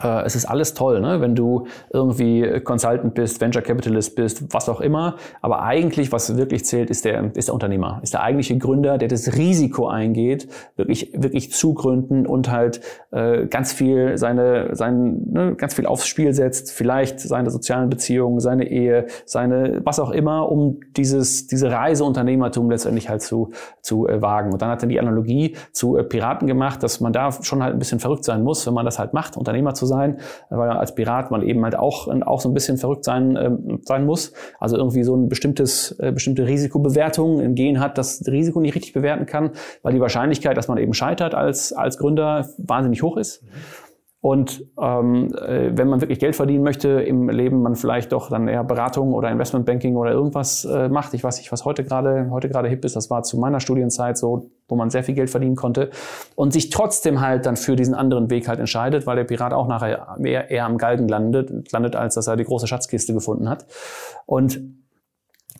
[0.00, 1.20] es ist alles toll, ne?
[1.20, 5.16] wenn du irgendwie Consultant bist, Venture Capitalist bist, was auch immer.
[5.40, 9.08] Aber eigentlich, was wirklich zählt, ist der, ist der Unternehmer, ist der eigentliche Gründer, der
[9.08, 12.80] das Risiko eingeht, wirklich, wirklich zu gründen und halt
[13.12, 18.40] äh, ganz viel seine, sein, ne, ganz viel aufs Spiel setzt, vielleicht seine sozialen Beziehungen,
[18.40, 24.20] seine Ehe, seine, was auch immer, um dieses, diese Reiseunternehmertum letztendlich halt zu, zu äh,
[24.20, 24.52] wagen.
[24.52, 27.74] Und dann hat er die Analogie zu äh, Piraten gemacht, dass man da schon halt
[27.74, 30.18] ein bisschen verrückt sein muss, wenn man das halt macht, Unternehmer zu sein,
[30.50, 33.50] weil als Pirat man eben halt auch, auch so ein bisschen verrückt sein, äh,
[33.82, 34.32] sein muss.
[34.58, 38.92] Also irgendwie so ein bestimmtes, äh, bestimmte Risikobewertung im Gehen hat, das Risiko nicht richtig
[38.92, 39.50] bewerten kann,
[39.82, 43.42] weil die Wahrscheinlichkeit, dass man eben scheitert als, als Gründer wahnsinnig hoch ist.
[43.42, 43.83] Mhm.
[44.24, 48.48] Und ähm, äh, wenn man wirklich Geld verdienen möchte im Leben, man vielleicht doch dann
[48.48, 51.12] eher Beratung oder Investmentbanking oder irgendwas äh, macht.
[51.12, 52.96] Ich weiß nicht, was heute gerade heute gerade hip ist.
[52.96, 55.90] Das war zu meiner Studienzeit so, wo man sehr viel Geld verdienen konnte
[56.36, 59.68] und sich trotzdem halt dann für diesen anderen Weg halt entscheidet, weil der Pirat auch
[59.68, 63.66] nachher eher, eher am Galgen landet, landet, als dass er die große Schatzkiste gefunden hat.
[64.24, 64.58] Und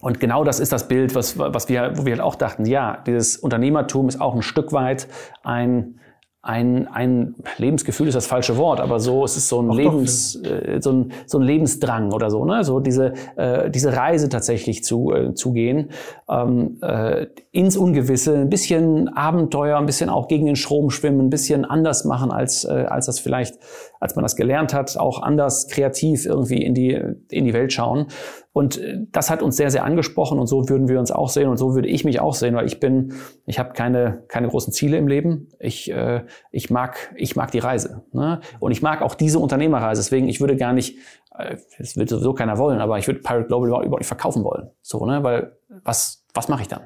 [0.00, 2.98] und genau das ist das Bild, was, was wir, wo wir halt auch dachten, ja,
[3.06, 5.06] dieses Unternehmertum ist auch ein Stück weit
[5.42, 5.98] ein,
[6.44, 10.78] ein, ein Lebensgefühl ist das falsche Wort, aber so es ist so ein Lebens äh,
[10.80, 12.64] so, ein, so ein Lebensdrang oder so, ne?
[12.64, 15.90] So diese äh, diese Reise tatsächlich zu äh, zu gehen
[16.28, 21.30] ähm, äh, ins Ungewisse, ein bisschen Abenteuer, ein bisschen auch gegen den Strom schwimmen, ein
[21.30, 23.54] bisschen anders machen als äh, als das vielleicht
[23.98, 28.08] als man das gelernt hat, auch anders kreativ irgendwie in die in die Welt schauen.
[28.54, 31.48] Und äh, das hat uns sehr, sehr angesprochen und so würden wir uns auch sehen
[31.48, 33.12] und so würde ich mich auch sehen, weil ich bin,
[33.46, 35.48] ich habe keine, keine großen Ziele im Leben.
[35.58, 38.02] Ich, äh, ich, mag, ich mag die Reise.
[38.12, 38.40] Ne?
[38.60, 40.00] Und ich mag auch diese Unternehmerreise.
[40.00, 40.98] Deswegen, ich würde gar nicht,
[41.36, 44.70] äh, das wird sowieso keiner wollen, aber ich würde Pirate Global überhaupt nicht verkaufen wollen.
[44.82, 45.22] So, ne?
[45.22, 46.82] Weil was, was mache ich dann?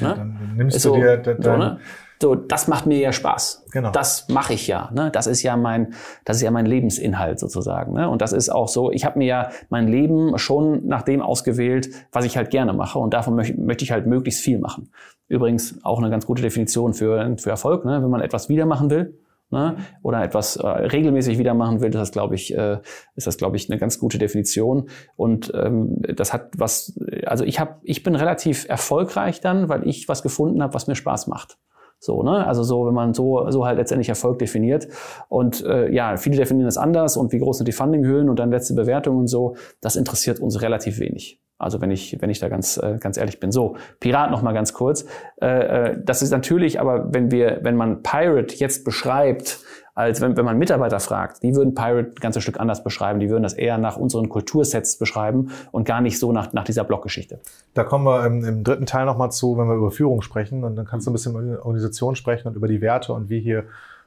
[0.00, 0.08] Ne?
[0.08, 1.80] Ja, dann nimmst so, du dir dein, so, ne?
[2.22, 3.64] So, das macht mir ja Spaß.
[3.72, 3.90] Genau.
[3.92, 4.90] Das mache ich ja.
[4.92, 5.10] Ne?
[5.10, 5.94] Das ist ja mein,
[6.26, 7.94] das ist ja mein Lebensinhalt sozusagen.
[7.94, 8.10] Ne?
[8.10, 8.90] Und das ist auch so.
[8.90, 12.98] Ich habe mir ja mein Leben schon nach dem ausgewählt, was ich halt gerne mache.
[12.98, 14.90] Und davon möchte, möchte ich halt möglichst viel machen.
[15.28, 17.86] Übrigens auch eine ganz gute Definition für, für Erfolg.
[17.86, 18.02] Ne?
[18.02, 19.18] Wenn man etwas wieder machen will,
[19.50, 22.78] ne, oder etwas äh, regelmäßig wieder machen will, ist das glaube ich, äh,
[23.16, 24.88] ist das glaube ich eine ganz gute Definition.
[25.16, 30.08] Und ähm, das hat was, also ich habe, ich bin relativ erfolgreich dann, weil ich
[30.08, 31.58] was gefunden habe, was mir Spaß macht.
[32.00, 32.46] So, ne?
[32.46, 34.88] Also so, wenn man so, so halt letztendlich Erfolg definiert.
[35.28, 38.50] Und äh, ja, viele definieren das anders und wie groß sind die Fundinghöhen und dann
[38.50, 41.40] letzte Bewertungen und so, das interessiert uns relativ wenig.
[41.58, 43.52] Also wenn ich, wenn ich da ganz, äh, ganz ehrlich bin.
[43.52, 45.04] So, Pirat noch mal ganz kurz.
[45.42, 49.58] Äh, äh, das ist natürlich, aber wenn wir, wenn man Pirate jetzt beschreibt,
[50.00, 53.20] als wenn, wenn man Mitarbeiter fragt, die würden Pirate ein ganzes Stück anders beschreiben.
[53.20, 56.84] Die würden das eher nach unseren Kultursets beschreiben und gar nicht so nach, nach dieser
[56.84, 57.40] Bloggeschichte.
[57.74, 60.64] Da kommen wir im, im dritten Teil nochmal zu, wenn wir über Führung sprechen.
[60.64, 63.40] Und dann kannst du ein bisschen über Organisation sprechen und über die Werte und wie
[63.40, 63.64] hier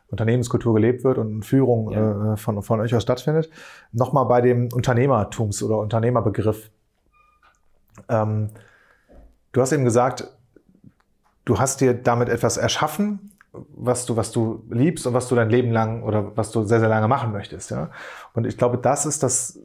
[0.09, 2.33] Unternehmenskultur gelebt wird und Führung ja.
[2.33, 3.49] äh, von, von euch aus stattfindet.
[3.91, 6.69] Nochmal bei dem Unternehmertums- oder Unternehmerbegriff.
[8.09, 8.49] Ähm,
[9.51, 10.27] du hast eben gesagt,
[11.45, 15.49] du hast dir damit etwas erschaffen, was du, was du liebst und was du dein
[15.49, 17.71] Leben lang oder was du sehr, sehr lange machen möchtest.
[17.71, 17.91] Ja?
[18.33, 19.59] Und ich glaube, das ist das,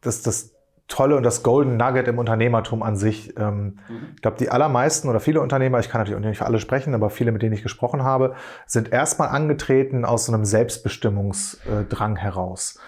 [0.00, 0.54] das, das
[0.88, 3.38] Tolle und das Golden Nugget im Unternehmertum an sich.
[3.38, 4.08] Ähm, mhm.
[4.16, 6.94] Ich glaube, die allermeisten oder viele Unternehmer, ich kann natürlich auch nicht für alle sprechen,
[6.94, 8.34] aber viele, mit denen ich gesprochen habe,
[8.66, 12.78] sind erstmal angetreten aus so einem Selbstbestimmungsdrang heraus.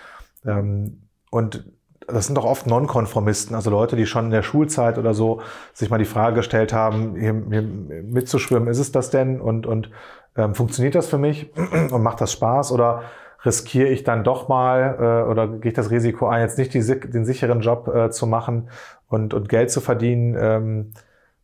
[0.44, 1.64] Ähm, und
[2.06, 5.40] das sind doch oft Nonkonformisten, also Leute, die schon in der Schulzeit oder so
[5.72, 9.40] sich mal die Frage gestellt haben, hier, hier mitzuschwimmen, ist es das denn?
[9.40, 9.90] Und, und
[10.36, 11.52] ähm, funktioniert das für mich?
[11.90, 12.72] Und macht das Spaß?
[12.72, 13.02] Oder
[13.44, 16.80] riskiere ich dann doch mal äh, oder gehe ich das Risiko ein, jetzt nicht die,
[16.80, 18.70] den sicheren Job äh, zu machen
[19.08, 20.92] und, und Geld zu verdienen, ähm,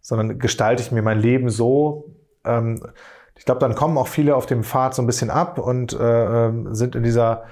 [0.00, 2.14] sondern gestalte ich mir mein Leben so.
[2.44, 2.80] Ähm,
[3.36, 6.46] ich glaube, dann kommen auch viele auf dem Pfad so ein bisschen ab und äh,
[6.46, 7.44] ähm, sind in dieser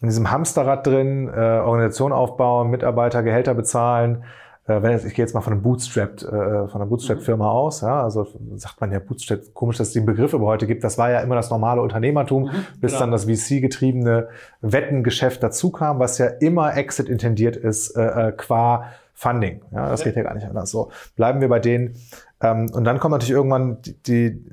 [0.00, 4.24] in diesem Hamsterrad drin, äh, Organisation aufbauen, Mitarbeiter Gehälter bezahlen,
[4.68, 7.50] äh, wenn jetzt, ich gehe jetzt mal von einem Bootstrap, äh, von einer Bootstrap-Firma mhm.
[7.50, 10.84] aus, ja, also sagt man ja Bootstrap, komisch, dass es den Begriff aber heute gibt.
[10.84, 13.00] Das war ja immer das normale Unternehmertum, mhm, bis genau.
[13.00, 14.28] dann das VC-getriebene
[14.60, 19.62] Wettengeschäft dazu kam, was ja immer Exit intendiert ist, äh, äh qua Funding.
[19.72, 20.10] Ja, das okay.
[20.10, 20.70] geht ja gar nicht anders.
[20.70, 21.96] So bleiben wir bei denen.
[22.40, 24.44] Ähm, und dann kommen natürlich irgendwann die, die,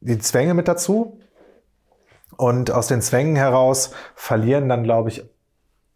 [0.00, 1.18] die Zwänge mit dazu.
[2.40, 5.28] Und aus den Zwängen heraus verlieren dann, glaube ich,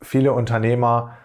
[0.02, 1.16] viele Unternehmer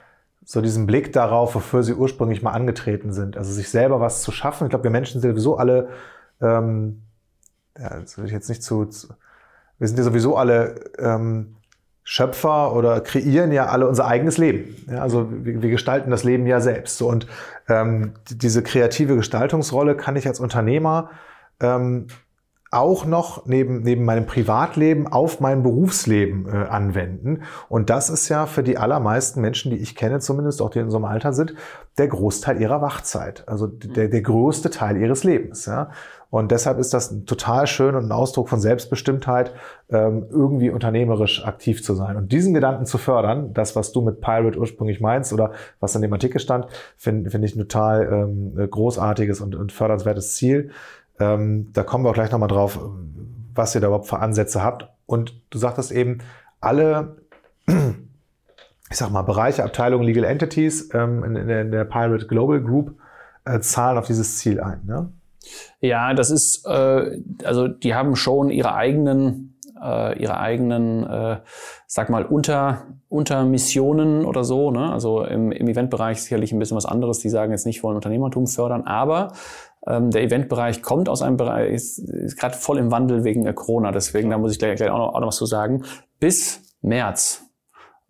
[0.45, 3.35] so diesen Blick darauf, wofür sie ursprünglich mal angetreten sind.
[3.35, 4.63] Also sich selber was zu schaffen.
[4.63, 5.89] Ich glaube, wir Menschen sind sowieso alle,
[6.41, 7.01] ähm,
[7.77, 9.09] ja, das will ich jetzt nicht zu, zu
[9.77, 11.57] wir sind ja sowieso alle ähm,
[12.03, 14.73] Schöpfer oder kreieren ja alle unser eigenes Leben.
[14.89, 16.97] Ja, also wir, wir, gestalten das Leben ja selbst.
[16.97, 17.27] So, und
[17.67, 21.09] ähm, diese kreative Gestaltungsrolle kann ich als Unternehmer
[21.59, 22.07] ähm,
[22.71, 27.43] auch noch neben, neben meinem Privatleben auf mein Berufsleben äh, anwenden.
[27.67, 30.85] Und das ist ja für die allermeisten Menschen, die ich kenne, zumindest auch die in
[30.85, 31.55] unserem Alter sind,
[31.97, 33.43] der Großteil ihrer Wachzeit.
[33.47, 35.65] Also der, der größte Teil ihres Lebens.
[35.65, 35.89] Ja?
[36.29, 39.51] Und deshalb ist das total schön und ein Ausdruck von Selbstbestimmtheit,
[39.89, 42.17] ähm, irgendwie unternehmerisch aktiv zu sein.
[42.17, 46.03] Und diesen Gedanken zu fördern, das, was du mit Pirate ursprünglich meinst oder was in
[46.03, 50.69] dem Artikel stand, finde find ich ein total ähm, großartiges und, und fördernswertes Ziel.
[51.19, 52.79] Ähm, da kommen wir auch gleich nochmal drauf,
[53.53, 54.87] was ihr da überhaupt für Ansätze habt.
[55.05, 56.19] Und du sagtest eben,
[56.61, 57.17] alle,
[57.67, 62.95] ich sag mal, Bereiche, Abteilungen, Legal Entities ähm, in, in, der Pirate Global Group
[63.45, 64.81] äh, zahlen auf dieses Ziel ein.
[64.85, 65.11] Ne?
[65.81, 69.49] Ja, das ist, äh, also die haben schon ihre eigenen
[69.81, 71.37] äh, ihre eigenen, äh,
[71.87, 74.71] sag mal, unter, unter oder so.
[74.71, 74.91] Ne?
[74.91, 77.19] Also im, im Eventbereich sicherlich ein bisschen was anderes.
[77.19, 79.33] Die sagen jetzt nicht, wollen Unternehmertum fördern, aber
[79.85, 83.91] der Eventbereich kommt aus einem Bereich, ist, ist gerade voll im Wandel wegen Corona.
[83.91, 85.83] Deswegen, da muss ich gleich, gleich auch, noch, auch noch was zu sagen.
[86.19, 87.45] Bis März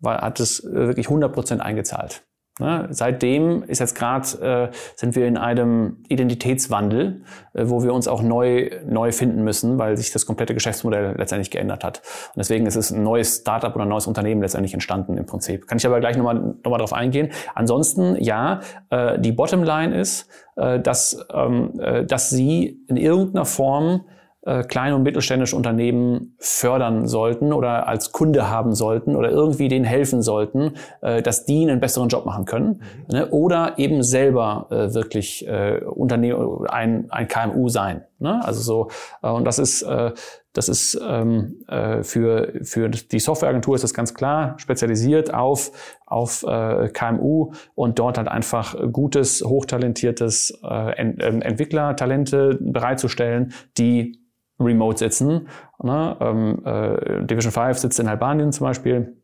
[0.00, 2.24] war, hat es wirklich 100 Prozent eingezahlt.
[2.60, 2.88] Ne?
[2.90, 7.22] Seitdem ist jetzt gerade, äh, sind wir in einem Identitätswandel,
[7.54, 11.50] äh, wo wir uns auch neu, neu finden müssen, weil sich das komplette Geschäftsmodell letztendlich
[11.50, 12.02] geändert hat.
[12.28, 15.66] Und deswegen ist es ein neues Startup oder ein neues Unternehmen letztendlich entstanden im Prinzip.
[15.66, 17.30] Kann ich aber gleich nochmal noch mal drauf eingehen.
[17.54, 24.02] Ansonsten, ja, äh, die Bottomline ist, äh, dass, ähm, äh, dass sie in irgendeiner Form
[24.42, 29.84] äh, kleine und mittelständische Unternehmen fördern sollten oder als Kunde haben sollten oder irgendwie denen
[29.84, 33.18] helfen sollten, äh, dass die einen besseren Job machen können mhm.
[33.18, 33.28] ne?
[33.30, 38.04] oder eben selber äh, wirklich äh, Unternehmen ein, ein KMU sein.
[38.18, 38.40] Ne?
[38.44, 38.88] Also so
[39.22, 40.12] äh, und das ist äh,
[40.52, 45.70] das ist ähm, äh, für für die Softwareagentur ist das ganz klar spezialisiert auf
[46.06, 54.19] auf äh, KMU und dort halt einfach gutes hochtalentiertes äh, Ent Entwicklertalente bereitzustellen, die
[54.60, 55.48] remote sitzen.
[55.82, 56.16] Ne?
[56.20, 59.16] Ähm, äh, Division 5 sitzt in Albanien zum Beispiel.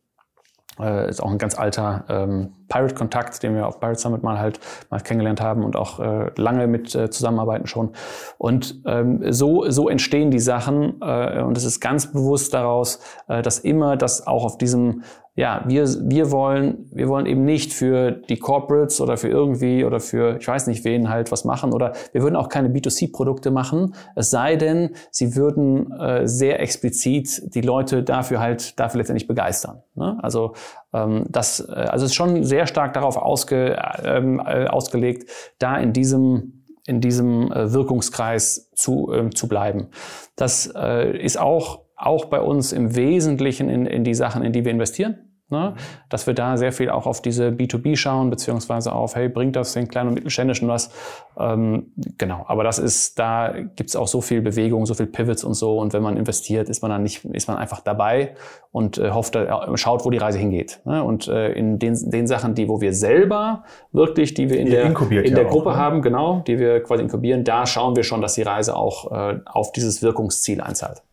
[0.79, 4.59] Äh, ist auch ein ganz alter ähm, Pirate-Kontakt, den wir auf Pirate Summit mal halt
[4.91, 7.93] mal kennengelernt haben und auch äh, lange mit äh, zusammenarbeiten schon.
[8.37, 13.41] Und ähm, so, so entstehen die Sachen äh, und es ist ganz bewusst daraus, äh,
[13.41, 15.03] dass immer das auch auf diesem
[15.37, 19.99] ja, wir, wir wollen, wir wollen eben nicht für die Corporates oder für irgendwie oder
[19.99, 23.93] für, ich weiß nicht wen halt was machen oder wir würden auch keine B2C-Produkte machen,
[24.15, 29.83] es sei denn, sie würden äh, sehr explizit die Leute dafür halt, dafür letztendlich begeistern.
[29.93, 30.17] Ne?
[30.23, 30.53] Also,
[30.91, 35.77] ähm, das, äh, also es ist schon sehr stark darauf ausge, ähm, äh, ausgelegt, da
[35.77, 39.89] in diesem, in diesem äh, Wirkungskreis zu, äh, zu bleiben.
[40.35, 44.65] Das äh, ist auch, auch bei uns im Wesentlichen in, in die Sachen, in die
[44.65, 45.26] wir investieren.
[45.49, 45.75] Ne?
[46.09, 49.71] Dass wir da sehr viel auch auf diese B2B schauen, beziehungsweise auf, hey, bringt das
[49.71, 50.91] den kleinen und mittelständischen was?
[51.39, 55.53] Ähm, genau, aber das ist, da gibt's auch so viel Bewegung, so viel Pivots und
[55.53, 55.79] so.
[55.79, 58.35] Und wenn man investiert, ist man dann nicht, ist man einfach dabei
[58.73, 60.81] und äh, hofft, äh, schaut, wo die Reise hingeht.
[60.83, 61.01] Ne?
[61.01, 64.83] Und äh, in den, den Sachen, die, wo wir selber wirklich, die wir in der,
[64.83, 65.79] in der Gruppe auch, ne?
[65.79, 69.39] haben, genau, die wir quasi inkubieren, da schauen wir schon, dass die Reise auch äh,
[69.45, 71.03] auf dieses Wirkungsziel einzahlt.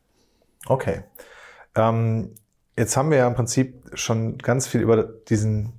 [0.67, 1.03] Okay.
[1.77, 2.31] Ähm
[2.77, 5.75] Jetzt haben wir ja im Prinzip schon ganz viel über diesen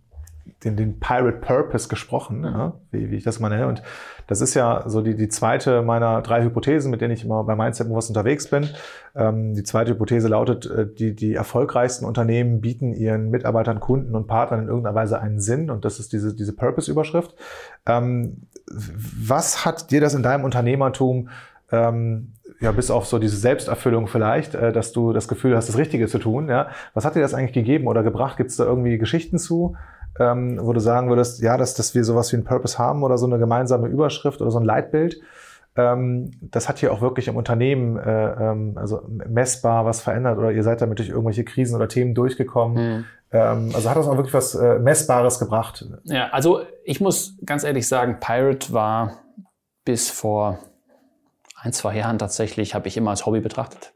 [0.66, 3.68] den, den Pirate Purpose gesprochen, ja, wie, wie ich das mal nenne.
[3.68, 3.84] Und
[4.28, 7.56] das ist ja so die, die zweite meiner drei Hypothesen, mit denen ich immer bei
[7.56, 8.70] Mindset Movers unterwegs bin.
[9.16, 14.28] Ähm, die zweite Hypothese lautet, äh, die, die erfolgreichsten Unternehmen bieten ihren Mitarbeitern, Kunden und
[14.28, 15.70] Partnern in irgendeiner Weise einen Sinn.
[15.70, 17.36] Und das ist diese, diese Purpose-Überschrift.
[17.86, 21.30] Ähm, was hat dir das in deinem Unternehmertum
[21.72, 22.34] ähm,
[22.66, 26.08] ja, bis auf so diese Selbsterfüllung vielleicht, äh, dass du das Gefühl hast, das Richtige
[26.08, 26.50] zu tun.
[26.50, 26.70] Ja?
[26.96, 28.38] Was hat dir das eigentlich gegeben oder gebracht?
[28.38, 29.76] Gibt es da irgendwie Geschichten zu,
[30.20, 33.20] ähm, wo du sagen würdest, ja, dass, dass wir sowas wie einen Purpose haben oder
[33.20, 35.22] so eine gemeinsame Überschrift oder so ein Leitbild?
[35.76, 40.52] Ähm, das hat hier auch wirklich im Unternehmen äh, ähm, also messbar was verändert oder
[40.52, 42.78] ihr seid damit durch irgendwelche Krisen oder Themen durchgekommen.
[42.78, 43.06] Mhm.
[43.32, 45.86] Ähm, also hat das auch wirklich was äh, Messbares gebracht?
[46.06, 49.20] Ja, also ich muss ganz ehrlich sagen, Pirate war
[49.84, 50.58] bis vor
[51.66, 53.94] ein, zwei Jahren tatsächlich, habe ich immer als Hobby betrachtet.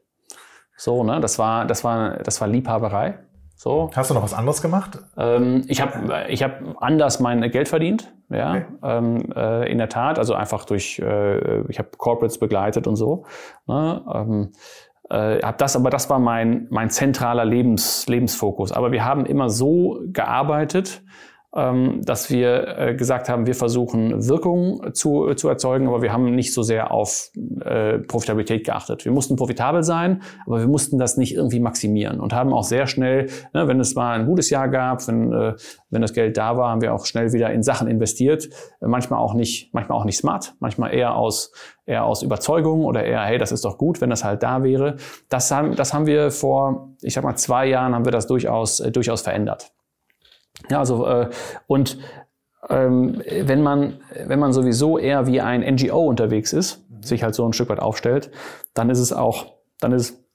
[0.75, 3.19] So, ne, das war, das war, das war Liebhaberei.
[3.55, 3.91] So.
[3.93, 4.99] Hast du noch was anderes gemacht?
[5.17, 8.65] Ähm, ich habe ich hab anders mein Geld verdient, ja, okay.
[8.84, 13.25] ähm, äh, in der Tat, also einfach durch, äh, ich habe Corporates begleitet und so.
[13.67, 14.51] Ne, ähm,
[15.10, 18.71] äh, hab das, aber das war mein, mein zentraler Lebens, Lebensfokus.
[18.71, 21.03] Aber wir haben immer so gearbeitet,
[21.51, 26.53] dass wir äh, gesagt haben, wir versuchen Wirkung zu, zu erzeugen, aber wir haben nicht
[26.53, 27.31] so sehr auf
[27.62, 29.03] äh, Profitabilität geachtet.
[29.03, 32.85] Wir mussten profitabel sein, aber wir mussten das nicht irgendwie maximieren und haben auch sehr
[32.85, 35.55] schnell, ne, wenn es mal ein gutes Jahr gab, wenn, äh,
[35.89, 38.47] wenn das Geld da war, haben wir auch schnell wieder in Sachen investiert.
[38.79, 41.51] manchmal auch nicht, manchmal auch nicht smart, manchmal eher aus
[41.88, 44.97] eher aus Überzeugung oder eher, hey, das ist doch gut, wenn das halt da wäre.
[45.27, 48.79] Das haben, das haben wir vor, ich sag mal, zwei Jahren haben wir das durchaus,
[48.79, 49.71] äh, durchaus verändert.
[50.69, 51.29] Ja, also äh,
[51.67, 51.97] und
[52.69, 57.45] ähm, wenn man wenn man sowieso eher wie ein NGO unterwegs ist, sich halt so
[57.45, 58.31] ein Stück weit aufstellt,
[58.73, 60.28] dann ist es auch dann ist es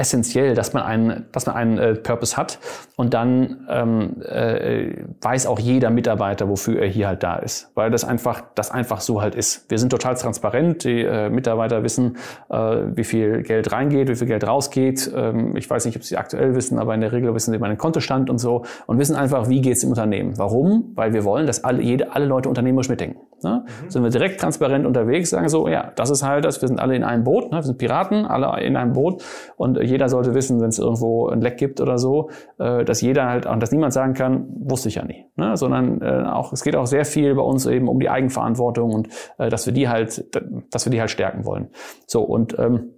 [0.00, 2.58] essentiell, dass man einen, dass man einen äh, Purpose hat
[2.96, 7.90] und dann ähm, äh, weiß auch jeder Mitarbeiter, wofür er hier halt da ist, weil
[7.90, 9.70] das einfach, das einfach so halt ist.
[9.70, 12.16] Wir sind total transparent, die äh, Mitarbeiter wissen,
[12.48, 15.10] äh, wie viel Geld reingeht, wie viel Geld rausgeht.
[15.14, 17.78] Ähm, ich weiß nicht, ob sie aktuell wissen, aber in der Regel wissen sie meinen
[17.78, 20.38] Kontostand und so und wissen einfach, wie geht es im Unternehmen.
[20.38, 20.92] Warum?
[20.94, 23.20] Weil wir wollen, dass alle, jede, alle Leute unternehmerisch mitdenken.
[23.42, 23.64] Ne?
[23.64, 23.90] Mhm.
[23.90, 26.94] Sind wir direkt transparent unterwegs, sagen so, ja, das ist halt das, wir sind alle
[26.94, 27.58] in einem Boot, ne?
[27.58, 29.22] wir sind Piraten, alle in einem Boot
[29.56, 33.26] und jeder sollte wissen, wenn es irgendwo ein Leck gibt oder so, äh, dass jeder
[33.26, 35.56] halt, und dass niemand sagen kann, wusste ich ja nie, ne?
[35.56, 39.08] sondern äh, auch, es geht auch sehr viel bei uns eben um die Eigenverantwortung und
[39.38, 40.24] äh, dass wir die halt,
[40.72, 41.68] dass wir die halt stärken wollen.
[42.06, 42.90] So und ähm,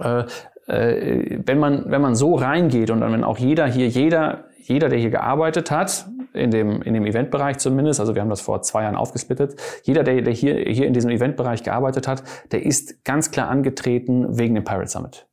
[0.00, 0.24] äh,
[0.66, 4.88] äh, wenn man wenn man so reingeht und dann wenn auch jeder hier jeder jeder,
[4.88, 8.62] der hier gearbeitet hat, in dem, in dem Eventbereich zumindest, also wir haben das vor
[8.62, 13.04] zwei Jahren aufgesplittet, jeder, der, der hier, hier in diesem Eventbereich gearbeitet hat, der ist
[13.04, 15.26] ganz klar angetreten wegen dem Pirate Summit.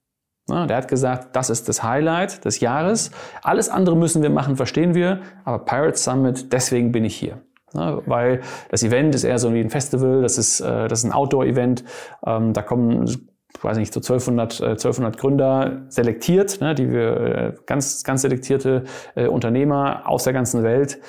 [0.49, 3.11] Ja, der hat gesagt, das ist das Highlight des Jahres.
[3.43, 5.19] Alles andere müssen wir machen, verstehen wir.
[5.43, 7.41] Aber Pirate Summit, deswegen bin ich hier.
[7.73, 11.05] Ja, weil das Event ist eher so wie ein Festival, das ist, äh, das ist
[11.05, 11.83] ein Outdoor-Event.
[12.25, 13.29] Ähm, da kommen
[13.61, 18.83] weiß nicht, so 1200, 1200 äh, Gründer selektiert, ne, die wir äh, ganz, ganz selektierte
[19.15, 20.99] äh, Unternehmer aus der ganzen Welt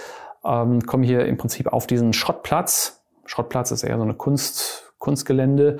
[0.44, 3.04] ähm, kommen hier im Prinzip auf diesen Schrottplatz.
[3.26, 5.76] Schrottplatz ist eher so eine Kunst, Kunstgelände.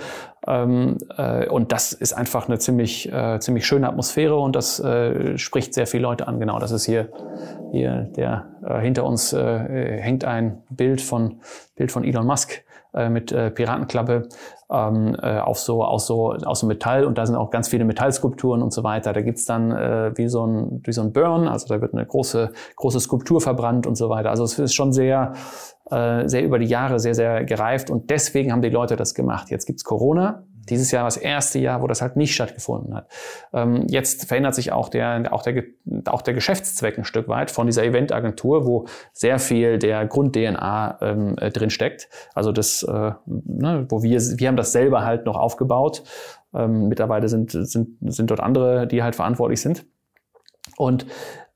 [0.46, 5.38] Ähm, äh, und das ist einfach eine ziemlich, äh, ziemlich schöne Atmosphäre und das äh,
[5.38, 6.38] spricht sehr viele Leute an.
[6.38, 7.10] Genau, das ist hier,
[7.72, 11.40] hier der äh, hinter uns äh, hängt ein Bild von,
[11.76, 12.62] Bild von Elon Musk
[12.94, 14.28] äh, mit äh, Piratenklappe
[14.70, 17.84] ähm, äh, auf so, aus, so, aus so Metall und da sind auch ganz viele
[17.84, 19.12] Metallskulpturen und so weiter.
[19.12, 22.04] Da gibt's dann äh, wie, so ein, wie so ein Burn, also da wird eine
[22.04, 24.30] große, große Skulptur verbrannt und so weiter.
[24.30, 25.32] Also es ist schon sehr,
[25.90, 29.50] äh, sehr über die Jahre sehr, sehr gereift und deswegen haben die Leute das gemacht.
[29.50, 33.08] Jetzt gibt's Corona dieses Jahr das erste Jahr, wo das halt nicht stattgefunden hat.
[33.52, 35.64] Ähm, jetzt verändert sich auch der, auch, der,
[36.06, 41.36] auch der Geschäftszweck ein Stück weit von dieser Eventagentur, wo sehr viel der Grund-DNA ähm,
[41.38, 42.08] äh, drin steckt.
[42.34, 46.02] Also das, äh, ne, wo wir, wir haben das selber halt noch aufgebaut.
[46.54, 49.84] Ähm, mittlerweile sind, sind, sind dort andere, die halt verantwortlich sind.
[50.76, 51.06] Und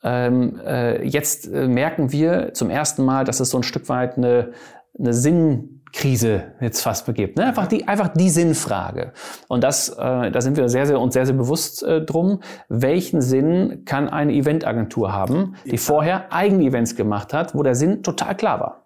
[0.03, 4.17] ähm, äh, jetzt äh, merken wir zum ersten Mal, dass es so ein Stück weit
[4.17, 4.53] eine,
[4.99, 7.37] eine Sinn Krise jetzt fast begibt.
[7.37, 7.45] Ne?
[7.45, 9.13] Einfach die, einfach die Sinnfrage.
[9.49, 12.41] Und das, äh, da sind wir sehr, sehr uns sehr, sehr bewusst äh, drum.
[12.69, 18.03] Welchen Sinn kann eine Eventagentur haben, die vorher eigene Events gemacht hat, wo der Sinn
[18.03, 18.83] total klar war?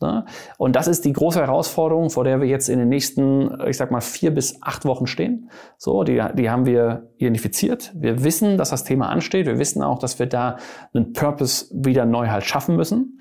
[0.00, 0.24] Ne?
[0.58, 3.90] Und das ist die große Herausforderung, vor der wir jetzt in den nächsten, ich sag
[3.90, 5.50] mal, vier bis acht Wochen stehen.
[5.76, 7.92] So, die, die haben wir identifiziert.
[7.96, 9.46] Wir wissen, dass das Thema ansteht.
[9.46, 10.56] Wir wissen auch, dass wir da
[10.94, 13.20] einen Purpose wieder neu halt schaffen müssen.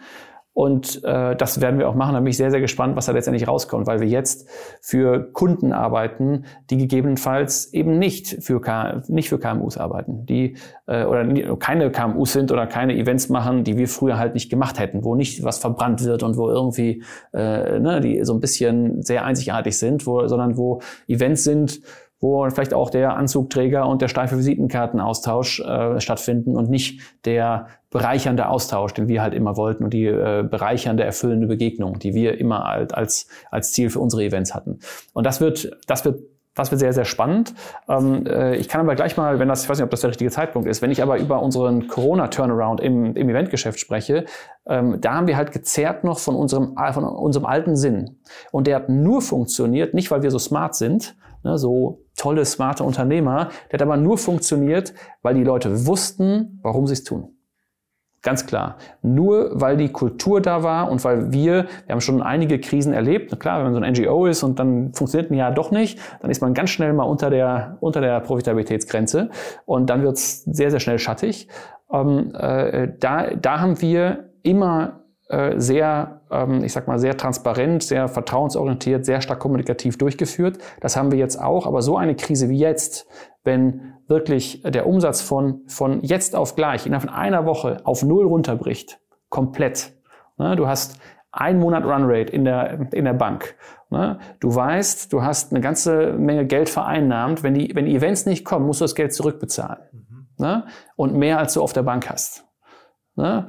[0.57, 2.15] Und äh, das werden wir auch machen.
[2.15, 4.49] Da bin ich sehr, sehr gespannt, was da letztendlich rauskommt, weil wir jetzt
[4.81, 11.05] für Kunden arbeiten, die gegebenenfalls eben nicht für, K nicht für KMUs arbeiten, die äh,
[11.05, 11.27] oder
[11.57, 15.13] keine KMUs sind oder keine Events machen, die wir früher halt nicht gemacht hätten, wo
[15.13, 17.03] nicht was verbrannt wird und wo irgendwie
[17.33, 21.81] äh, ne, die so ein bisschen sehr einzigartig sind, wo, sondern wo Events sind,
[22.19, 28.49] wo vielleicht auch der Anzugträger und der steife Visitenkartenaustausch äh, stattfinden und nicht der bereichernde
[28.49, 32.65] Austausch, den wir halt immer wollten und die äh, bereichernde, erfüllende Begegnung, die wir immer
[32.65, 34.79] halt als, als Ziel für unsere Events hatten.
[35.13, 36.19] Und das wird, das wird
[36.57, 37.53] das wird sehr, sehr spannend.
[37.87, 40.09] Ähm, äh, ich kann aber gleich mal, wenn das, ich weiß nicht, ob das der
[40.09, 44.25] richtige Zeitpunkt ist, wenn ich aber über unseren Corona-Turnaround im, im Eventgeschäft spreche,
[44.65, 48.17] ähm, da haben wir halt gezerrt noch von unserem, von unserem alten Sinn.
[48.51, 52.83] Und der hat nur funktioniert, nicht weil wir so smart sind, ne, so tolle, smarte
[52.83, 53.49] Unternehmer.
[53.71, 57.36] Der hat aber nur funktioniert, weil die Leute wussten, warum sie es tun.
[58.27, 58.75] Ganz klar.
[59.01, 63.39] Nur weil die Kultur da war und weil wir, wir haben schon einige Krisen erlebt.
[63.39, 66.29] Klar, wenn man so ein NGO ist und dann funktioniert ein Jahr doch nicht, dann
[66.29, 69.29] ist man ganz schnell mal unter der, unter der Profitabilitätsgrenze
[69.65, 71.47] und dann wird es sehr, sehr schnell schattig.
[71.89, 77.81] Ähm, äh, da, da haben wir immer äh, sehr, ähm, ich sag mal, sehr transparent,
[77.81, 80.57] sehr vertrauensorientiert, sehr stark kommunikativ durchgeführt.
[80.81, 81.65] Das haben wir jetzt auch.
[81.65, 83.07] Aber so eine Krise wie jetzt,
[83.45, 88.25] wenn wirklich der Umsatz von, von jetzt auf gleich innerhalb von einer Woche auf null
[88.25, 88.99] runterbricht,
[89.29, 89.93] komplett.
[90.37, 90.55] Ne?
[90.55, 90.99] Du hast
[91.31, 93.55] ein Monat Runrate in der, in der Bank.
[93.89, 94.19] Ne?
[94.39, 97.43] Du weißt, du hast eine ganze Menge Geld vereinnahmt.
[97.43, 99.83] Wenn die, wenn die Events nicht kommen, musst du das Geld zurückbezahlen.
[99.91, 100.27] Mhm.
[100.37, 100.65] Ne?
[100.95, 102.45] Und mehr als du auf der Bank hast.
[103.15, 103.47] Ne?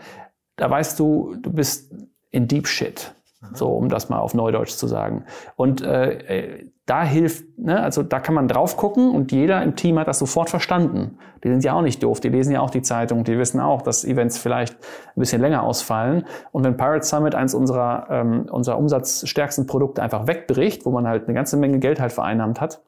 [0.59, 1.95] da weißt du, du bist
[2.31, 3.15] in Deep Shit.
[3.55, 5.25] So, um das mal auf Neudeutsch zu sagen.
[5.55, 9.77] Und äh, äh, da hilft, ne, also da kann man drauf gucken und jeder im
[9.77, 11.19] Team hat das sofort verstanden.
[11.45, 13.83] Die sind ja auch nicht doof, die lesen ja auch die Zeitung, die wissen auch,
[13.83, 16.27] dass Events vielleicht ein bisschen länger ausfallen.
[16.51, 21.25] Und wenn Pirate Summit eins unserer, ähm, unserer umsatzstärksten Produkte einfach wegbricht, wo man halt
[21.25, 22.83] eine ganze Menge Geld halt vereinnahmt hat,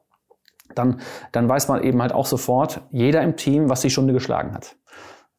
[0.75, 0.99] dann,
[1.31, 4.75] dann weiß man eben halt auch sofort, jeder im Team, was die Stunde geschlagen hat.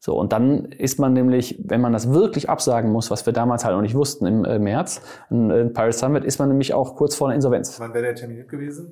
[0.05, 3.63] So, und dann ist man nämlich, wenn man das wirklich absagen muss, was wir damals
[3.63, 6.97] halt noch nicht wussten im äh, März, in, in Paris Summit, ist man nämlich auch
[6.97, 7.79] kurz vor der Insolvenz.
[7.79, 8.91] Wann wäre der Termin gewesen?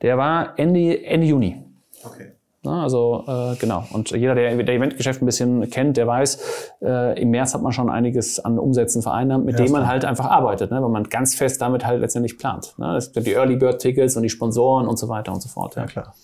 [0.00, 1.62] Der war Ende, Ende Juni.
[2.02, 2.32] Okay.
[2.62, 3.84] Ja, also äh, genau.
[3.92, 7.72] Und jeder, der der Eventgeschäft ein bisschen kennt, der weiß, äh, im März hat man
[7.72, 10.82] schon einiges an Umsätzen vereinnahmt, mit ja, dem man halt einfach arbeitet, ne?
[10.82, 12.72] weil man ganz fest damit halt letztendlich plant.
[12.78, 12.98] Ne?
[13.14, 15.76] Die Early Bird Tickets und die Sponsoren und so weiter und so fort.
[15.76, 16.14] Ja, ja klar.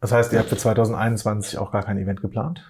[0.00, 2.62] Das heißt, ihr habt für 2021 auch gar kein Event geplant?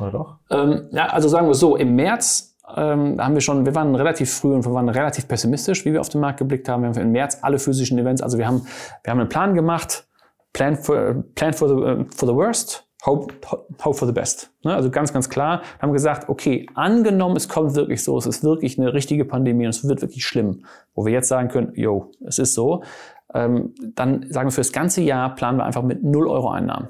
[0.00, 0.36] Oder doch?
[0.50, 4.32] Ähm, ja, also sagen wir so, im März ähm, haben wir schon, wir waren relativ
[4.32, 6.82] früh und wir waren relativ pessimistisch, wie wir auf den Markt geblickt haben.
[6.82, 8.66] Wir haben im März alle physischen Events, also wir haben,
[9.02, 10.06] wir haben einen Plan gemacht,
[10.52, 13.34] Plan for, plan for, the, uh, for the worst, hope,
[13.82, 14.50] hope for the best.
[14.62, 14.74] Ne?
[14.74, 18.78] Also ganz, ganz klar, haben gesagt, okay, angenommen, es kommt wirklich so, es ist wirklich
[18.78, 22.38] eine richtige Pandemie und es wird wirklich schlimm, wo wir jetzt sagen können, yo, es
[22.38, 22.84] ist so,
[23.34, 26.88] ähm, dann sagen wir für das ganze Jahr planen wir einfach mit 0 Euro Einnahmen.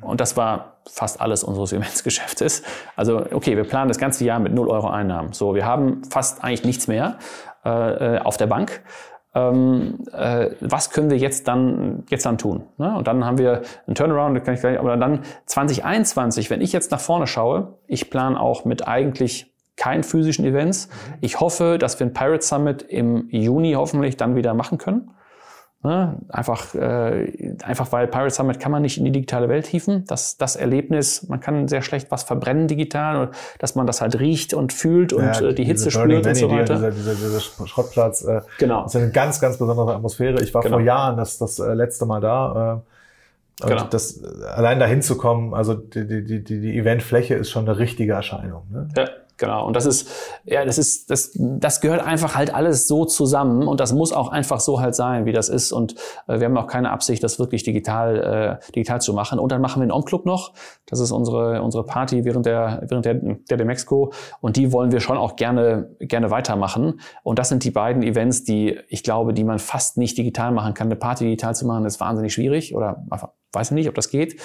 [0.00, 2.62] Und das war fast alles unseres Eventsgeschäftes.
[2.96, 5.32] Also, okay, wir planen das ganze Jahr mit 0 Euro Einnahmen.
[5.32, 7.18] So, wir haben fast eigentlich nichts mehr
[7.64, 8.82] äh, auf der Bank.
[9.34, 12.64] Ähm, äh, was können wir jetzt dann, jetzt dann tun?
[12.78, 12.96] Ne?
[12.96, 16.90] Und dann haben wir einen Turnaround, kann ich gleich, aber dann 2021, wenn ich jetzt
[16.90, 20.88] nach vorne schaue, ich plane auch mit eigentlich keinen physischen Events.
[21.20, 25.10] Ich hoffe, dass wir ein Pirate Summit im Juni hoffentlich dann wieder machen können.
[25.86, 26.16] Ne?
[26.30, 30.04] Einfach, äh, einfach weil Pirate Summit kann man nicht in die digitale Welt hieven.
[30.08, 33.30] Das, das Erlebnis, man kann sehr schlecht was verbrennen digital,
[33.60, 36.50] dass man das halt riecht und fühlt und ja, äh, die Hitze spürt und so
[36.50, 36.74] weiter.
[36.74, 38.82] Dieser, dieser, dieser Schrottplatz, äh, genau.
[38.82, 40.42] das ist eine ganz, ganz besondere Atmosphäre.
[40.42, 40.78] Ich war genau.
[40.78, 42.82] vor Jahren das, das äh, letzte Mal da.
[43.60, 43.84] Äh, und genau.
[43.84, 48.14] das, allein dahin zu kommen, also die, die, die, die Eventfläche ist schon eine richtige
[48.14, 48.64] Erscheinung.
[48.70, 48.88] Ne?
[48.96, 49.04] Ja.
[49.38, 49.66] Genau.
[49.66, 50.08] Und das ist,
[50.44, 54.28] ja, das ist, das, das gehört einfach halt alles so zusammen und das muss auch
[54.28, 55.72] einfach so halt sein, wie das ist.
[55.72, 55.94] Und
[56.26, 59.38] äh, wir haben auch keine Absicht, das wirklich digital, äh, digital zu machen.
[59.38, 60.54] Und dann machen wir einen On-Club noch.
[60.86, 64.12] Das ist unsere, unsere Party während der, während der, der Demexco.
[64.40, 67.00] Und die wollen wir schon auch gerne, gerne weitermachen.
[67.22, 70.72] Und das sind die beiden Events, die, ich glaube, die man fast nicht digital machen
[70.72, 70.86] kann.
[70.86, 73.04] Eine Party digital zu machen, ist wahnsinnig schwierig oder
[73.52, 74.40] weiß ich nicht, ob das geht.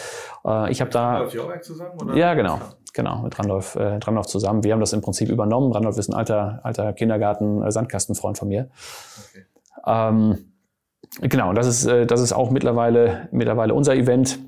[0.46, 1.28] Äh, ich habe da.
[1.62, 2.16] Zusammen, oder?
[2.16, 2.60] Ja, genau
[2.94, 4.64] genau, mit Randolph, äh, Randolph zusammen.
[4.64, 5.72] Wir haben das im Prinzip übernommen.
[5.72, 8.70] Randolph ist ein alter, alter Kindergarten-Sandkastenfreund äh, von mir.
[9.30, 9.46] Okay.
[9.86, 10.54] Ähm,
[11.22, 14.39] genau, und das ist, äh, das ist auch mittlerweile, mittlerweile unser Event.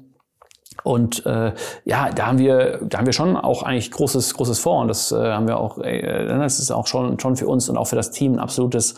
[0.84, 1.54] Und äh,
[1.86, 4.82] ja, da haben wir, da haben wir schon auch eigentlich großes, großes vor.
[4.82, 7.78] Und das äh, haben wir auch, äh, das ist auch schon, schon für uns und
[7.78, 8.96] auch für das Team ein absolutes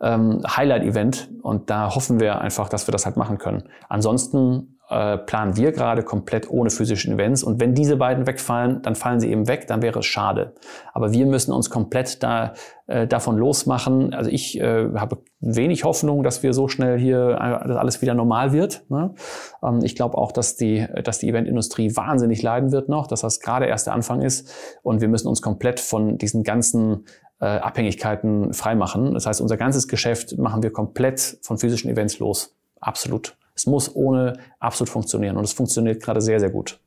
[0.00, 1.30] ähm, Highlight-Event.
[1.42, 3.68] Und da hoffen wir einfach, dass wir das halt machen können.
[3.88, 7.42] Ansonsten äh, planen wir gerade komplett ohne physische Events.
[7.42, 10.54] Und wenn diese beiden wegfallen, dann fallen sie eben weg, dann wäre es schade.
[10.92, 12.52] Aber wir müssen uns komplett da,
[12.86, 14.12] äh, davon losmachen.
[14.12, 18.14] Also ich äh, habe wenig Hoffnung, dass wir so schnell hier äh, dass alles wieder
[18.14, 18.84] normal wird.
[18.90, 19.14] Ne?
[19.62, 23.40] Ähm, ich glaube auch, dass die, dass die Eventindustrie wahnsinnig leiden wird noch, dass das
[23.40, 24.52] gerade erst der Anfang ist.
[24.82, 27.06] Und wir müssen uns komplett von diesen ganzen
[27.40, 29.14] äh, Abhängigkeiten freimachen.
[29.14, 32.54] Das heißt, unser ganzes Geschäft machen wir komplett von physischen Events los.
[32.80, 33.36] Absolut.
[33.54, 36.80] Es muss ohne absolut funktionieren und es funktioniert gerade sehr, sehr gut.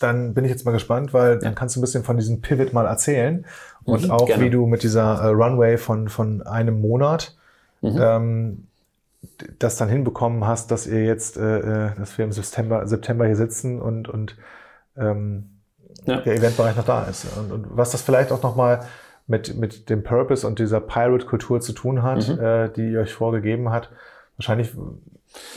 [0.00, 2.72] Dann bin ich jetzt mal gespannt, weil dann kannst du ein bisschen von diesem Pivot
[2.72, 3.44] mal erzählen
[3.84, 4.44] und mhm, auch gerne.
[4.44, 7.36] wie du mit dieser äh, Runway von, von einem Monat
[7.80, 7.98] mhm.
[8.00, 8.66] ähm,
[9.58, 13.36] das dann hinbekommen hast, dass ihr jetzt, äh, äh dass wir im September, September hier
[13.36, 14.36] sitzen und, und
[14.96, 15.50] ähm,
[16.06, 16.20] ja.
[16.20, 17.26] der Eventbereich noch da ist.
[17.36, 18.80] Und, und was das vielleicht auch nochmal
[19.26, 22.40] mit, mit dem Purpose und dieser Pirate-Kultur zu tun hat, mhm.
[22.40, 23.90] äh, die ihr euch vorgegeben hat.
[24.36, 24.74] Wahrscheinlich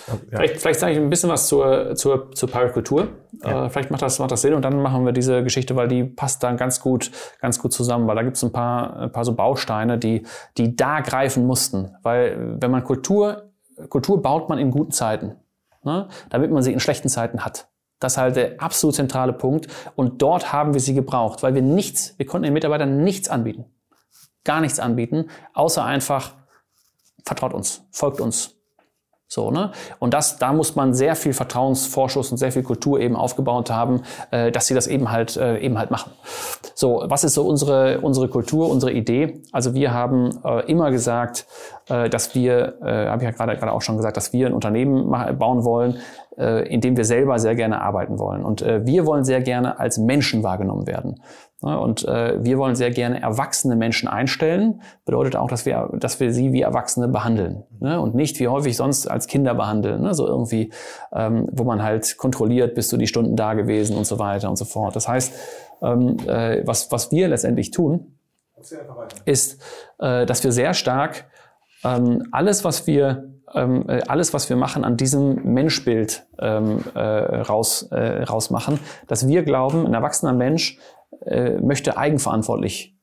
[0.08, 0.14] ja.
[0.30, 3.08] Vielleicht, vielleicht sage ich ein bisschen was zur, zur, zur Pirate-Kultur.
[3.44, 3.66] Ja.
[3.66, 6.04] Äh, vielleicht macht das, macht das Sinn und dann machen wir diese Geschichte, weil die
[6.04, 9.26] passt dann ganz gut, ganz gut zusammen, weil da gibt es ein paar, ein paar
[9.26, 10.26] so Bausteine, die,
[10.58, 11.96] die da greifen mussten.
[12.04, 13.52] Weil wenn man Kultur,
[13.90, 15.36] Kultur baut man in guten Zeiten,
[15.84, 16.08] ne?
[16.30, 17.68] damit man sie in schlechten Zeiten hat.
[18.00, 19.68] Das ist halt der absolut zentrale Punkt.
[19.96, 23.66] Und dort haben wir sie gebraucht, weil wir nichts, wir konnten den Mitarbeitern nichts anbieten.
[24.44, 26.34] Gar nichts anbieten, außer einfach,
[27.24, 28.58] vertraut uns, folgt uns,
[29.34, 29.72] so, ne?
[29.98, 34.04] Und das, da muss man sehr viel Vertrauensvorschuss und sehr viel Kultur eben aufgebaut haben,
[34.30, 36.12] äh, dass sie das eben halt, äh, eben halt machen.
[36.76, 39.42] So, was ist so unsere, unsere Kultur, unsere Idee?
[39.52, 41.48] Also wir haben äh, immer gesagt,
[41.90, 44.54] äh, dass wir, äh, habe ich ja gerade, gerade auch schon gesagt, dass wir ein
[44.54, 45.10] Unternehmen
[45.40, 45.98] bauen wollen,
[46.38, 48.46] äh, in dem wir selber sehr gerne arbeiten wollen.
[48.46, 51.22] Und äh, wir wollen sehr gerne als Menschen wahrgenommen werden.
[51.64, 54.82] Und äh, wir wollen sehr gerne erwachsene Menschen einstellen.
[55.06, 58.00] Bedeutet auch, dass wir, dass wir sie wie Erwachsene behandeln ne?
[58.02, 60.02] und nicht wie häufig sonst als Kinder behandeln.
[60.02, 60.14] Ne?
[60.14, 60.72] So irgendwie,
[61.14, 64.58] ähm, wo man halt kontrolliert, bist du die Stunden da gewesen und so weiter und
[64.58, 64.96] so fort.
[64.96, 65.34] Das heißt,
[65.82, 68.18] ähm, äh, was, was wir letztendlich tun,
[69.26, 69.62] ist,
[70.00, 71.26] äh, dass wir sehr stark
[71.84, 77.00] ähm, alles, was wir ähm, äh, alles, was wir machen, an diesem Menschbild ähm, äh,
[77.00, 80.80] raus, äh, rausmachen, dass wir glauben, ein erwachsener Mensch
[81.26, 82.98] äh, möchte eigenverantwortlich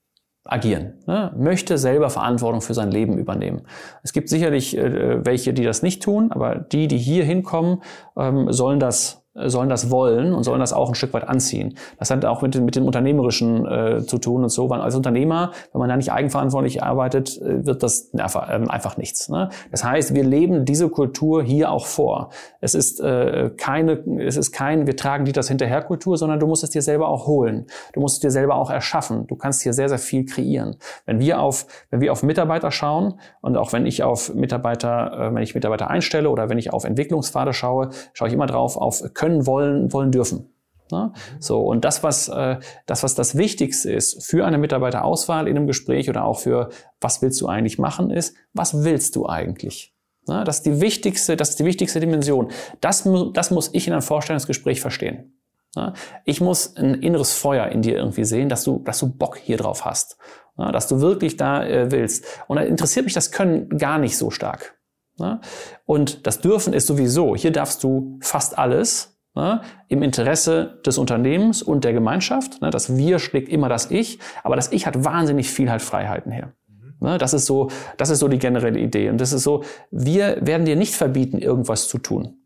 [0.44, 1.32] agieren, ne?
[1.36, 3.66] möchte selber Verantwortung für sein Leben übernehmen.
[4.02, 7.82] Es gibt sicherlich äh, welche, die das nicht tun, aber die, die hier hinkommen,
[8.16, 11.76] ähm, sollen das sollen das wollen und sollen das auch ein Stück weit anziehen.
[11.98, 14.68] Das hat auch mit, dem, mit dem Unternehmerischen äh, zu tun und so.
[14.68, 18.96] Weil als Unternehmer, wenn man da nicht eigenverantwortlich arbeitet, äh, wird das einfach, äh, einfach
[18.96, 19.28] nichts.
[19.28, 19.48] Ne?
[19.70, 22.30] Das heißt, wir leben diese Kultur hier auch vor.
[22.60, 26.48] Es ist äh, keine, es ist kein, wir tragen die das hinterher Kultur, sondern du
[26.48, 27.66] musst es dir selber auch holen.
[27.92, 29.28] Du musst es dir selber auch erschaffen.
[29.28, 30.76] Du kannst hier sehr, sehr viel kreieren.
[31.06, 35.34] Wenn wir auf, wenn wir auf Mitarbeiter schauen und auch wenn ich auf Mitarbeiter, äh,
[35.34, 39.02] wenn ich Mitarbeiter einstelle oder wenn ich auf Entwicklungspfade schaue, schaue ich immer drauf auf
[39.20, 40.48] können, wollen, wollen, dürfen.
[40.90, 41.12] Ne?
[41.38, 42.56] So, und das was, äh,
[42.86, 46.70] das, was das Wichtigste ist für eine Mitarbeiterauswahl in einem Gespräch oder auch für,
[47.02, 49.94] was willst du eigentlich machen, ist, was willst du eigentlich?
[50.26, 50.42] Ne?
[50.44, 52.50] Das ist die wichtigste, das ist die wichtigste Dimension.
[52.80, 55.34] Das, das muss ich in einem Vorstellungsgespräch verstehen.
[55.76, 55.92] Ne?
[56.24, 59.58] Ich muss ein inneres Feuer in dir irgendwie sehen, dass du, dass du Bock hier
[59.58, 60.16] drauf hast.
[60.56, 60.72] Ne?
[60.72, 62.24] Dass du wirklich da äh, willst.
[62.48, 64.79] Und da interessiert mich das Können gar nicht so stark.
[65.20, 65.40] Ne?
[65.86, 69.60] Und das Dürfen ist sowieso, hier darfst du fast alles ne?
[69.88, 72.60] im Interesse des Unternehmens und der Gemeinschaft.
[72.62, 72.70] Ne?
[72.70, 76.54] Das Wir schlägt immer das Ich, aber das Ich hat wahnsinnig viel halt Freiheiten her.
[77.00, 77.18] Ne?
[77.18, 77.68] Das ist so,
[77.98, 79.10] das ist so die generelle Idee.
[79.10, 82.36] Und das ist so, wir werden dir nicht verbieten, irgendwas zu tun.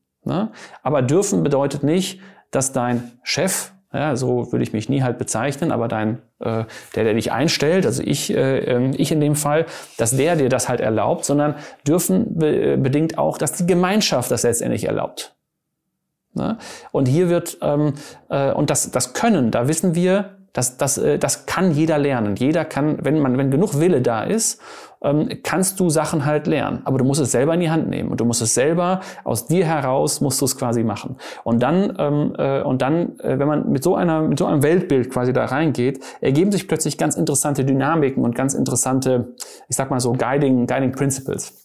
[0.83, 2.21] Aber dürfen bedeutet nicht,
[2.51, 7.15] dass dein Chef ja, so würde ich mich nie halt bezeichnen, aber dein, der, der
[7.15, 9.67] dich einstellt, also ich, äh, ähm, ich in dem Fall,
[9.97, 11.55] dass der dir das halt erlaubt, sondern
[11.87, 15.35] dürfen be äh, bedingt auch, dass die Gemeinschaft das letztendlich erlaubt.
[16.35, 16.59] Ne?
[16.93, 17.95] Und hier wird, ähm,
[18.29, 22.37] äh, und das, das Können, da wissen wir, das, das, äh, das kann jeder lernen.
[22.37, 24.63] Jeder kann, wenn man, wenn genug Wille da ist,
[25.03, 26.81] ähm, kannst du Sachen halt lernen.
[26.85, 29.47] Aber du musst es selber in die Hand nehmen und du musst es selber aus
[29.47, 31.17] dir heraus musst du es quasi machen.
[31.43, 34.63] Und dann, ähm, äh, und dann, äh, wenn man mit so einer, mit so einem
[34.63, 39.35] Weltbild quasi da reingeht, ergeben sich plötzlich ganz interessante Dynamiken und ganz interessante,
[39.69, 41.64] ich sag mal so Guiding, Guiding Principles.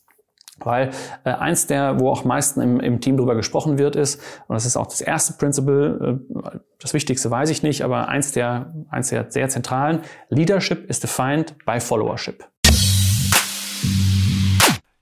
[0.66, 0.92] Weil
[1.24, 4.66] äh, eins der, wo auch meisten im, im Team drüber gesprochen wird, ist, und das
[4.66, 9.10] ist auch das erste Principle, äh, das Wichtigste weiß ich nicht, aber eins der, eins
[9.10, 12.46] der sehr zentralen, Leadership is defined by Followership.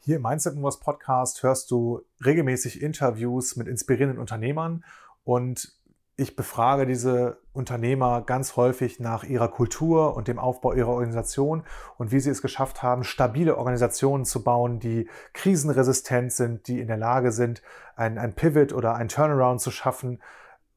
[0.08, 4.86] Hier im Mindset Movers Podcast hörst du regelmäßig Interviews mit inspirierenden Unternehmern
[5.26, 5.74] und
[6.16, 11.64] ich befrage diese Unternehmer ganz häufig nach ihrer Kultur und dem Aufbau ihrer Organisation
[11.98, 16.88] und wie sie es geschafft haben, stabile Organisationen zu bauen, die krisenresistent sind, die in
[16.88, 17.62] der Lage sind,
[17.96, 20.22] ein, ein Pivot oder ein Turnaround zu schaffen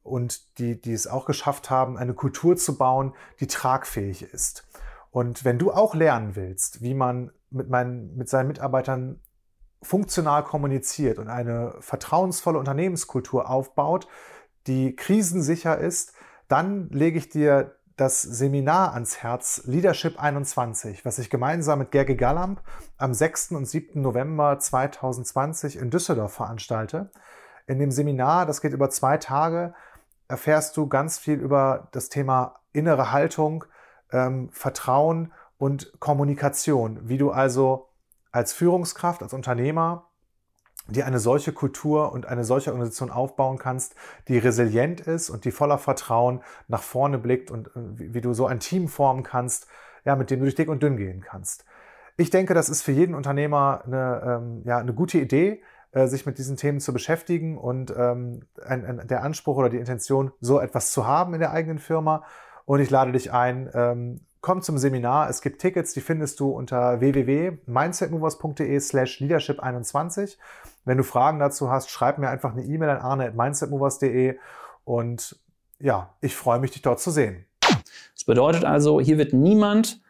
[0.03, 4.67] und die, die es auch geschafft haben, eine Kultur zu bauen, die tragfähig ist.
[5.11, 9.19] Und wenn du auch lernen willst, wie man mit, meinen, mit seinen Mitarbeitern
[9.83, 14.07] funktional kommuniziert und eine vertrauensvolle Unternehmenskultur aufbaut,
[14.67, 16.13] die krisensicher ist,
[16.51, 22.15] dann lege ich dir das Seminar ans Herz Leadership 21, was ich gemeinsam mit Gerge
[22.15, 22.61] Gallamp
[22.97, 23.51] am 6.
[23.51, 24.01] und 7.
[24.01, 27.11] November 2020 in Düsseldorf veranstalte.
[27.67, 29.73] In dem Seminar, das geht über zwei Tage,
[30.27, 33.65] erfährst du ganz viel über das Thema innere Haltung,
[34.11, 37.89] ähm, Vertrauen und Kommunikation, wie du also
[38.31, 40.10] als Führungskraft, als Unternehmer
[40.91, 43.95] dir eine solche Kultur und eine solche Organisation aufbauen kannst,
[44.27, 48.45] die resilient ist und die voller Vertrauen nach vorne blickt und äh, wie du so
[48.45, 49.67] ein Team formen kannst,
[50.05, 51.65] ja, mit dem du durch dick und dünn gehen kannst.
[52.17, 55.61] Ich denke, das ist für jeden Unternehmer eine, ähm, ja, eine gute Idee,
[55.91, 59.77] äh, sich mit diesen Themen zu beschäftigen und ähm, ein, ein, der Anspruch oder die
[59.77, 62.23] Intention, so etwas zu haben in der eigenen Firma.
[62.65, 65.29] Und ich lade dich ein, ähm, komm zum Seminar.
[65.29, 70.37] Es gibt Tickets, die findest du unter www.mindsetmovers.de slash leadership21.
[70.85, 74.37] Wenn du Fragen dazu hast, schreib mir einfach eine E-Mail an arne.mindsetmovers.de
[74.83, 75.39] und
[75.79, 77.45] ja, ich freue mich, dich dort zu sehen.
[78.13, 80.01] Das bedeutet also, hier wird niemand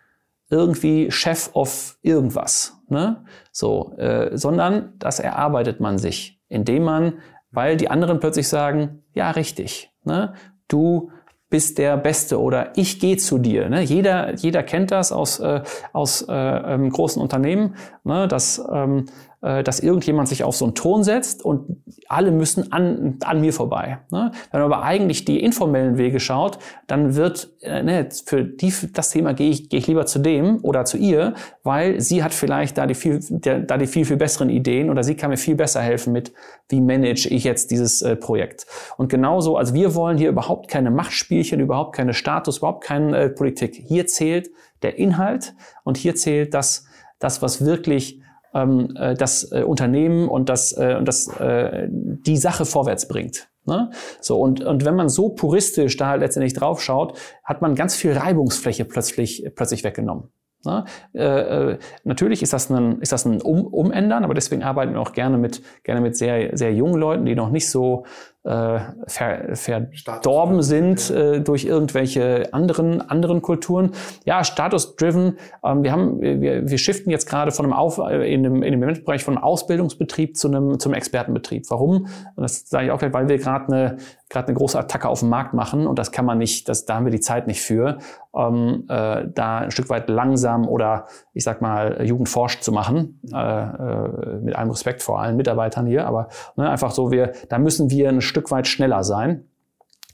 [0.49, 3.23] irgendwie Chef of irgendwas, ne?
[3.51, 7.19] So, äh, sondern das erarbeitet man sich, indem man,
[7.51, 10.33] weil die anderen plötzlich sagen, ja, richtig, ne?
[10.67, 11.11] Du
[11.51, 13.69] bist der Beste oder ich gehe zu dir.
[13.69, 13.81] Ne?
[13.81, 15.61] Jeder, jeder kennt das aus, äh,
[15.91, 18.27] aus äh, ähm, großen Unternehmen, ne?
[18.29, 23.17] dass ähm, äh, dass irgendjemand sich auf so einen Ton setzt und alle müssen an,
[23.23, 23.99] an mir vorbei.
[24.11, 24.31] Ne?
[24.51, 29.09] Wenn man aber eigentlich die informellen Wege schaut, dann wird äh, ne, für die, das
[29.09, 31.33] Thema gehe ich, gehe ich lieber zu dem oder zu ihr,
[31.63, 35.03] weil sie hat vielleicht da die viel, der, da die viel, viel besseren Ideen oder
[35.03, 36.31] sie kann mir viel besser helfen mit,
[36.69, 38.67] wie manage ich jetzt dieses äh, Projekt.
[38.97, 43.29] Und genauso, also wir wollen hier überhaupt keine Machtspielchen, überhaupt keine Status, überhaupt keine äh,
[43.29, 43.75] Politik.
[43.87, 44.51] Hier zählt
[44.83, 46.85] der Inhalt und hier zählt das,
[47.19, 48.20] das, was wirklich
[48.53, 53.49] ähm, äh, das äh, Unternehmen und das, äh, und das, äh, die Sache vorwärts bringt.
[53.65, 53.91] Ne?
[54.19, 58.13] So, und, und wenn man so puristisch da letztendlich drauf schaut, hat man ganz viel
[58.13, 60.31] Reibungsfläche plötzlich, plötzlich weggenommen.
[60.65, 60.85] Ne?
[61.13, 65.01] Äh, äh, natürlich ist das ein, ist das ein um Umändern, aber deswegen arbeiten wir
[65.01, 68.05] auch gerne mit, gerne mit sehr, sehr jungen Leuten, die noch nicht so
[68.43, 73.91] äh, ver, verdorben sind äh, durch irgendwelche anderen anderen Kulturen.
[74.25, 75.37] Ja, Status-driven.
[75.63, 78.71] Ähm, wir haben wir, wir shiften jetzt gerade von einem Auf, äh, in dem in
[78.71, 81.69] dem Eventbereich von einem Ausbildungsbetrieb zu einem zum Expertenbetrieb.
[81.69, 82.07] Warum?
[82.35, 83.97] Und das sage ich auch gleich, weil wir gerade eine
[84.31, 86.95] gerade eine große Attacke auf den Markt machen und das kann man nicht, das, da
[86.95, 87.99] haben wir die Zeit nicht für,
[88.35, 93.37] ähm, äh, da ein Stück weit langsam oder ich sag mal jugendforscht zu machen, äh,
[93.37, 97.91] äh, mit allem Respekt vor allen Mitarbeitern hier, aber ne, einfach so, wir, da müssen
[97.91, 99.50] wir ein Stück weit schneller sein.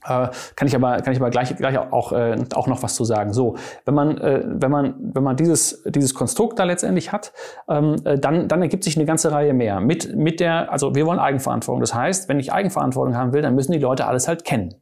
[0.07, 3.03] Äh, kann ich aber kann ich aber gleich gleich auch äh, auch noch was zu
[3.03, 3.33] sagen.
[3.33, 3.55] So,
[3.85, 7.33] wenn man äh, wenn man wenn man dieses dieses Konstrukt da letztendlich hat,
[7.69, 11.05] ähm, äh, dann dann ergibt sich eine ganze Reihe mehr mit mit der also wir
[11.05, 11.81] wollen Eigenverantwortung.
[11.81, 14.75] Das heißt, wenn ich Eigenverantwortung haben will, dann müssen die Leute alles halt kennen.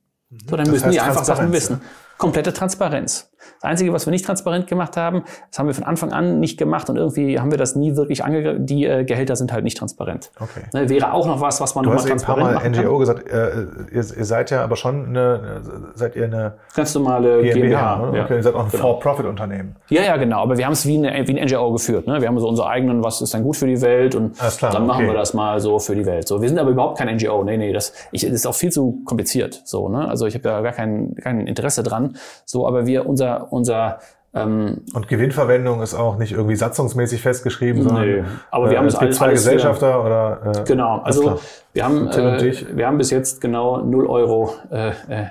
[0.50, 1.82] So, dann das müssen die einfach Sachen wissen.
[2.18, 3.32] Komplette Transparenz.
[3.62, 6.58] Das Einzige, was wir nicht transparent gemacht haben, das haben wir von Anfang an nicht
[6.58, 8.66] gemacht und irgendwie haben wir das nie wirklich angegriffen.
[8.66, 10.32] Die äh, Gehälter sind halt nicht transparent.
[10.40, 10.62] Okay.
[10.74, 12.74] Ne, wäre auch noch was, was man nochmal transparent machen kann.
[12.74, 15.62] Du hast ein paar Mal NGO gesagt, äh, ihr, ihr, seid ja aber schon eine,
[15.94, 17.54] seid ihr eine ganz normale GmbH.
[17.54, 18.08] GmbH ne?
[18.08, 18.36] okay, ja.
[18.36, 18.84] ihr seid auch ein genau.
[18.84, 19.76] For-Profit-Unternehmen.
[19.90, 20.42] Ja, ja, genau.
[20.42, 22.08] Aber wir haben es wie, eine, wie ein NGO geführt.
[22.08, 22.22] Ne?
[22.22, 24.86] Wir haben so unsere eigenen, was ist dann gut für die Welt und klar, dann
[24.86, 25.14] machen okay.
[25.14, 26.28] wir das mal so für die Welt.
[26.28, 27.44] So, wir sind aber überhaupt kein NGO.
[27.44, 29.62] Nee, nee, das, ich, das ist auch viel zu kompliziert.
[29.66, 30.08] So, ne?
[30.08, 32.16] Also ich habe ja gar kein, kein Interesse dran.
[32.46, 34.00] So, aber wir, unser, unser
[34.36, 38.88] ähm, und Gewinnverwendung ist auch nicht irgendwie satzungsmäßig festgeschrieben, sondern nee, aber wir äh, haben
[38.88, 41.00] es gibt zwei Gesellschafter oder äh, genau.
[41.00, 41.40] Also
[41.72, 45.26] wir haben äh, wir haben bis jetzt genau 0 Euro äh, äh,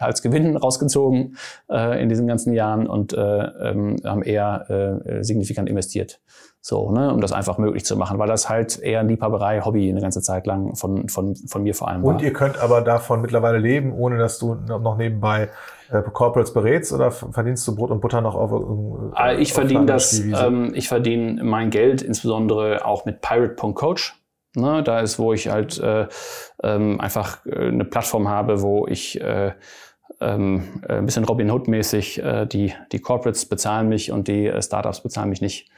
[0.00, 1.36] als Gewinn rausgezogen
[1.70, 6.20] äh, in diesen ganzen Jahren und äh, ähm, haben eher äh, signifikant investiert.
[6.60, 9.88] So, ne, um das einfach möglich zu machen, weil das halt eher ein Liebhaberei, Hobby
[9.88, 12.14] eine ganze Zeit lang von, von, von mir vor allem war.
[12.14, 15.50] Und ihr könnt aber davon mittlerweile leben, ohne dass du noch nebenbei
[15.90, 19.14] äh, Corporates berätst oder verdienst du Brot und Butter noch auf?
[19.16, 24.16] Äh, ich verdiene das, ähm, ich verdiene mein Geld insbesondere auch mit Pirate.coach.
[24.56, 26.08] Ne, da ist, wo ich halt äh,
[26.62, 29.52] ähm, einfach äh, eine Plattform habe, wo ich äh,
[30.20, 35.02] ähm, ein bisschen Robin Hood-mäßig äh, die, die Corporates bezahlen mich und die äh, Startups
[35.02, 35.70] bezahlen mich nicht.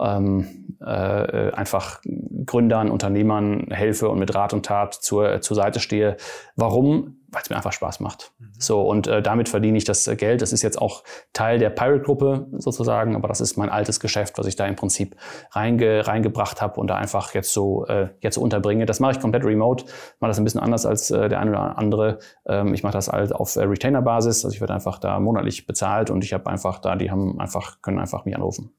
[0.00, 2.00] Ähm, äh, einfach
[2.46, 6.16] Gründern, Unternehmern helfe und mit Rat und Tat zur, zur Seite stehe.
[6.56, 7.18] Warum?
[7.30, 8.32] Weil es mir einfach Spaß macht.
[8.38, 8.46] Mhm.
[8.58, 10.42] So, und äh, damit verdiene ich das Geld.
[10.42, 14.46] Das ist jetzt auch Teil der Pirate-Gruppe sozusagen, aber das ist mein altes Geschäft, was
[14.46, 15.16] ich da im Prinzip
[15.52, 18.84] reinge, reingebracht habe und da einfach jetzt so, äh, jetzt so unterbringe.
[18.84, 19.84] Das mache ich komplett remote,
[20.20, 22.18] mache das ein bisschen anders als äh, der eine oder andere.
[22.46, 26.10] Ähm, ich mache das halt auf äh, Retainer-Basis, also ich werde einfach da monatlich bezahlt
[26.10, 28.74] und ich habe einfach da, die haben einfach, können einfach mich anrufen.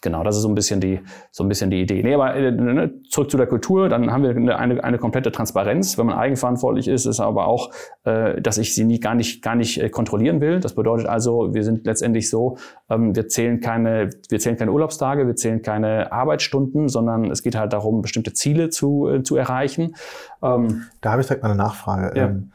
[0.00, 1.00] Genau, das ist so ein bisschen die,
[1.32, 2.02] so ein bisschen die Idee.
[2.02, 5.32] Nee, aber äh, ne, zurück zu der Kultur, dann haben wir eine, eine, eine komplette
[5.32, 5.98] Transparenz.
[5.98, 7.70] Wenn man eigenverantwortlich ist, ist aber auch,
[8.04, 10.60] äh, dass ich sie nie, gar nicht, gar nicht äh, kontrollieren will.
[10.60, 15.26] Das bedeutet also, wir sind letztendlich so, ähm, wir zählen keine, wir zählen keine Urlaubstage,
[15.26, 19.96] wir zählen keine Arbeitsstunden, sondern es geht halt darum, bestimmte Ziele zu, äh, zu erreichen.
[20.42, 22.16] Ähm, da habe ich direkt mal eine Nachfrage.
[22.16, 22.26] Ja.
[22.26, 22.52] Ähm,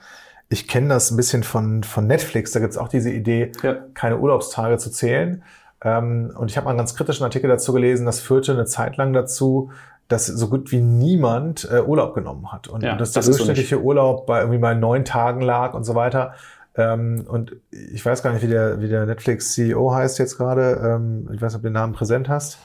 [0.47, 3.75] ich kenne das ein bisschen von, von Netflix, da gibt es auch diese Idee, ja.
[3.95, 5.43] keine Urlaubstage zu zählen.
[5.83, 8.97] Ähm, und ich habe mal einen ganz kritischen Artikel dazu gelesen, das führte eine Zeit
[8.97, 9.71] lang dazu,
[10.07, 12.67] dass so gut wie niemand äh, Urlaub genommen hat.
[12.67, 15.95] Und, ja, dass der durchschnittliche so Urlaub bei irgendwie mal neun Tagen lag und so
[15.95, 16.33] weiter.
[16.75, 20.81] Ähm, und ich weiß gar nicht, wie der, wie der Netflix-CEO heißt jetzt gerade.
[20.83, 22.57] Ähm, ich weiß nicht, ob du den Namen präsent hast.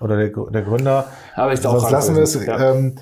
[0.00, 1.06] Oder der, der Gründer.
[1.36, 2.34] Aber ich glaube, Sonst lassen wir es.
[2.44, 2.72] Ja.
[2.72, 2.96] Ähm,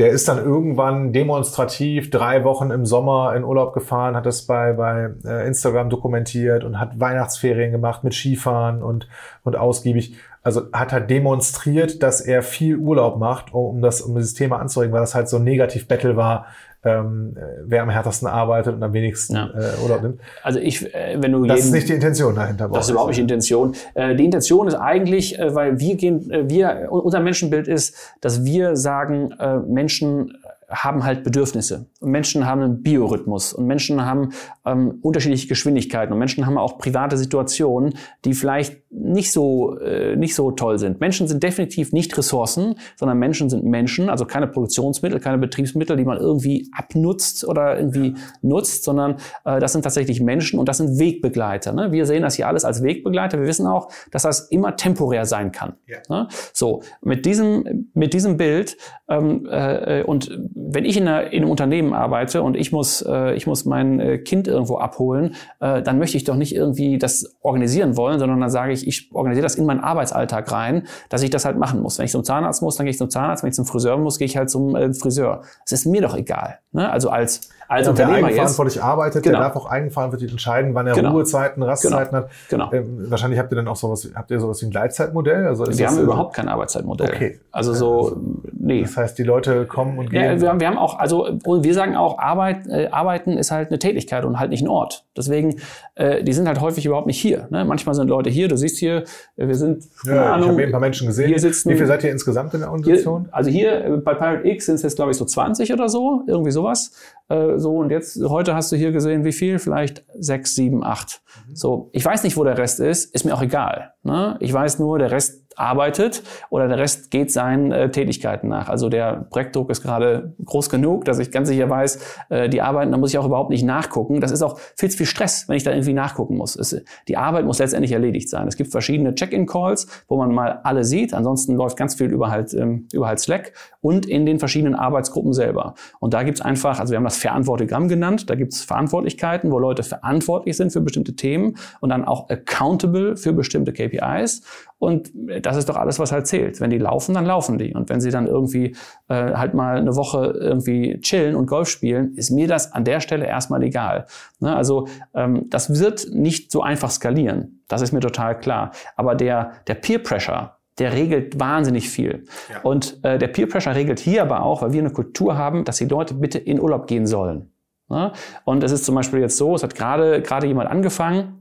[0.00, 4.72] der ist dann irgendwann demonstrativ drei Wochen im Sommer in Urlaub gefahren, hat das bei,
[4.72, 9.08] bei äh, Instagram dokumentiert und hat Weihnachtsferien gemacht mit Skifahren und,
[9.44, 10.16] und ausgiebig.
[10.42, 14.94] Also hat er demonstriert, dass er viel Urlaub macht, um das, um dieses Thema anzuregen,
[14.94, 16.46] weil das halt so ein Negativ-Battle war
[16.82, 19.50] ähm, wer am härtesten arbeitet und am wenigsten ja.
[19.50, 20.20] äh, Urlaub nimmt.
[20.42, 22.68] Also ich, äh, wenn du das jeden, ist nicht die Intention dahinter.
[22.68, 23.74] Das ist überhaupt nicht die Intention.
[23.94, 28.44] Äh, die Intention ist eigentlich, äh, weil wir gehen, äh, wir unser Menschenbild ist, dass
[28.44, 30.38] wir sagen, äh, Menschen
[30.70, 31.86] haben halt Bedürfnisse.
[32.00, 34.30] Und Menschen haben einen Biorhythmus und Menschen haben
[34.64, 37.94] ähm, unterschiedliche Geschwindigkeiten und Menschen haben auch private Situationen,
[38.24, 41.00] die vielleicht nicht so, äh, nicht so toll sind.
[41.00, 46.04] Menschen sind definitiv nicht Ressourcen, sondern Menschen sind Menschen, also keine Produktionsmittel, keine Betriebsmittel, die
[46.04, 50.98] man irgendwie abnutzt oder irgendwie nutzt, sondern äh, das sind tatsächlich Menschen und das sind
[50.98, 51.72] Wegbegleiter.
[51.72, 51.92] Ne?
[51.92, 53.38] Wir sehen das hier alles als Wegbegleiter.
[53.38, 55.74] Wir wissen auch, dass das immer temporär sein kann.
[55.86, 55.98] Ja.
[56.08, 56.28] Ne?
[56.52, 58.76] So, mit diesem, mit diesem Bild
[59.10, 63.34] ähm, äh, und wenn ich in, einer, in, einem Unternehmen arbeite und ich muss, äh,
[63.34, 67.36] ich muss mein äh, Kind irgendwo abholen, äh, dann möchte ich doch nicht irgendwie das
[67.42, 71.30] organisieren wollen, sondern dann sage ich, ich organisiere das in meinen Arbeitsalltag rein, dass ich
[71.30, 71.98] das halt machen muss.
[71.98, 73.42] Wenn ich zum Zahnarzt muss, dann gehe ich zum Zahnarzt.
[73.42, 75.42] Wenn ich zum Friseur muss, gehe ich halt zum äh, Friseur.
[75.66, 76.60] Es ist mir doch egal.
[76.70, 76.88] Ne?
[76.88, 79.38] Also als als und Unternehmer wer eigenverantwortlich jetzt, arbeitet, genau.
[79.38, 81.12] der darf auch eigenverantwortlich entscheiden, wann er genau.
[81.12, 82.24] Ruhezeiten, Rastzeiten genau.
[82.24, 82.30] hat.
[82.48, 82.72] Genau.
[82.72, 85.46] Ähm, wahrscheinlich habt ihr dann auch sowas, habt ihr sowas wie ein Gleitzeitmodell?
[85.46, 87.10] Also wir haben überhaupt kein Arbeitszeitmodell.
[87.14, 87.40] Okay.
[87.52, 88.20] Also so, also,
[88.58, 88.82] nee.
[88.82, 90.20] Das heißt, die Leute kommen und gehen.
[90.20, 93.68] Ja, wir, haben, wir haben auch, also wir sagen auch, Arbeit, äh, Arbeiten ist halt
[93.68, 95.04] eine Tätigkeit und halt nicht ein Ort.
[95.16, 95.54] Deswegen,
[95.94, 97.46] äh, die sind halt häufig überhaupt nicht hier.
[97.50, 97.64] Ne?
[97.64, 99.04] Manchmal sind Leute hier, du siehst hier,
[99.36, 101.28] äh, wir sind, ja, Ahnung, ich habe ein paar Menschen gesehen.
[101.28, 103.22] Hier sitzen, wie viel seid ihr insgesamt in der Organisation?
[103.26, 105.88] Hier, also hier äh, bei Pirate X sind es jetzt, glaube ich, so 20 oder
[105.88, 106.90] so, irgendwie sowas.
[107.30, 109.58] Äh, so, und jetzt, heute hast du hier gesehen, wie viel?
[109.58, 111.22] Vielleicht sechs, sieben, acht.
[111.48, 111.56] Mhm.
[111.56, 113.94] So, ich weiß nicht, wo der Rest ist, ist mir auch egal.
[114.02, 114.36] Ne?
[114.40, 118.68] Ich weiß nur, der Rest arbeitet oder der Rest geht seinen äh, Tätigkeiten nach.
[118.68, 121.98] Also der Projektdruck ist gerade groß genug, dass ich ganz sicher weiß,
[122.30, 124.20] äh, die arbeiten, da muss ich auch überhaupt nicht nachgucken.
[124.20, 126.56] Das ist auch viel zu viel Stress, wenn ich da irgendwie nachgucken muss.
[126.56, 128.46] Es, die Arbeit muss letztendlich erledigt sein.
[128.48, 131.14] Es gibt verschiedene Check-in-Calls, wo man mal alle sieht.
[131.14, 135.32] Ansonsten läuft ganz viel über halt, ähm, über halt Slack und in den verschiedenen Arbeitsgruppen
[135.32, 135.74] selber.
[135.98, 139.82] Und da gibt's einfach, also wir haben das Verantwortigramm genannt, da gibt's Verantwortlichkeiten, wo Leute
[139.82, 144.42] verantwortlich sind für bestimmte Themen und dann auch accountable für bestimmte KPIs.
[144.80, 145.10] Und
[145.42, 146.58] das ist doch alles, was halt zählt.
[146.58, 147.74] Wenn die laufen, dann laufen die.
[147.74, 148.74] Und wenn sie dann irgendwie
[149.08, 153.00] äh, halt mal eine Woche irgendwie chillen und Golf spielen, ist mir das an der
[153.00, 154.06] Stelle erstmal egal.
[154.38, 154.56] Ne?
[154.56, 157.60] Also ähm, das wird nicht so einfach skalieren.
[157.68, 158.70] Das ist mir total klar.
[158.96, 162.24] Aber der, der Peer Pressure, der regelt wahnsinnig viel.
[162.48, 162.62] Ja.
[162.62, 165.76] Und äh, der Peer Pressure regelt hier aber auch, weil wir eine Kultur haben, dass
[165.76, 167.52] die Leute bitte in Urlaub gehen sollen.
[167.90, 168.12] Ne?
[168.44, 171.39] Und es ist zum Beispiel jetzt so, es hat gerade gerade jemand angefangen,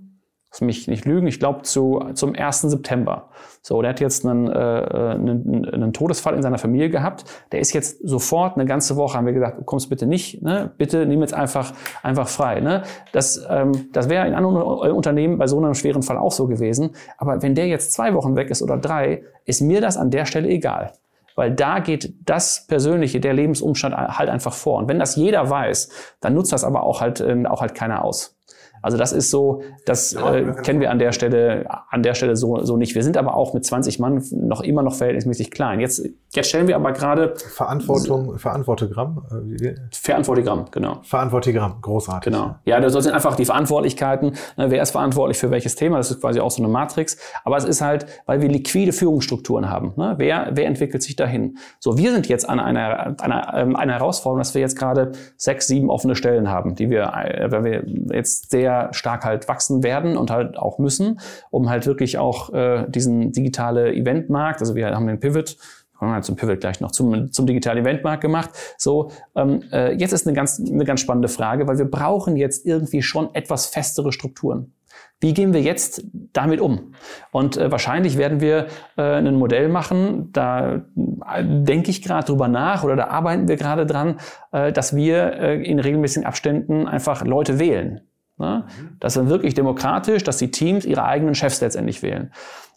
[0.52, 2.62] Lass mich nicht lügen, ich glaube zu, zum 1.
[2.62, 3.30] September.
[3.62, 7.26] So, der hat jetzt einen, äh, einen, einen Todesfall in seiner Familie gehabt.
[7.52, 10.72] Der ist jetzt sofort eine ganze Woche, haben wir gesagt, du kommst bitte nicht, ne?
[10.78, 12.62] bitte nimm jetzt einfach, einfach frei.
[12.62, 12.82] Ne?
[13.12, 14.58] Das, ähm, das wäre in anderen
[14.92, 16.92] Unternehmen bei so einem schweren Fall auch so gewesen.
[17.18, 20.26] Aber wenn der jetzt zwei Wochen weg ist oder drei, ist mir das an der
[20.26, 20.94] Stelle egal
[21.36, 24.78] weil da geht das Persönliche, der Lebensumstand halt einfach vor.
[24.78, 25.90] Und wenn das jeder weiß,
[26.20, 28.38] dann nutzt das aber auch halt, ähm, auch halt keiner aus.
[28.82, 32.64] Also das ist so, das äh, kennen wir an der Stelle, an der Stelle so,
[32.64, 32.96] so nicht.
[32.96, 35.80] Wir sind aber auch mit 20 Mann noch immer noch verhältnismäßig klein.
[35.80, 39.24] Jetzt, jetzt stellen wir aber gerade Verantwortung, Verantwortegramm.
[39.62, 41.00] Äh, Verantwortegramm, genau.
[41.04, 42.32] Verantwortegramm, großartig.
[42.32, 42.56] Genau.
[42.66, 44.34] Ja, das sind einfach die Verantwortlichkeiten.
[44.58, 45.98] Ne, wer ist verantwortlich für welches Thema?
[45.98, 47.18] Das ist quasi auch so eine Matrix.
[47.44, 49.94] Aber es ist halt, weil wir liquide Führungsstrukturen haben.
[49.96, 50.16] Ne?
[50.18, 51.58] Wer, wer entwickelt sich dahin?
[51.80, 55.68] So, wir sind jetzt an einer, einer, ähm, einer Herausforderung, dass wir jetzt gerade sechs,
[55.68, 59.84] sieben offene Stellen haben, die wir, äh, weil wir jetzt sehr sehr stark halt wachsen
[59.84, 64.94] werden und halt auch müssen, um halt wirklich auch äh, diesen digitale Eventmarkt, also wir
[64.94, 65.58] haben den Pivot,
[65.98, 68.52] kommen wir zum Pivot gleich noch, zum, zum digitalen Eventmarkt gemacht.
[68.78, 72.66] So, ähm, äh, jetzt ist eine ganz, eine ganz spannende Frage, weil wir brauchen jetzt
[72.66, 74.74] irgendwie schon etwas festere Strukturen.
[75.22, 76.94] Wie gehen wir jetzt damit um?
[77.32, 78.68] Und äh, wahrscheinlich werden wir
[78.98, 83.58] äh, ein Modell machen, da äh, denke ich gerade drüber nach oder da arbeiten wir
[83.58, 84.20] gerade dran,
[84.54, 88.09] äh, dass wir äh, in regelmäßigen Abständen einfach Leute wählen.
[88.40, 88.66] Ne?
[89.00, 92.32] Das ist wirklich demokratisch, dass die Teams ihre eigenen Chefs letztendlich wählen.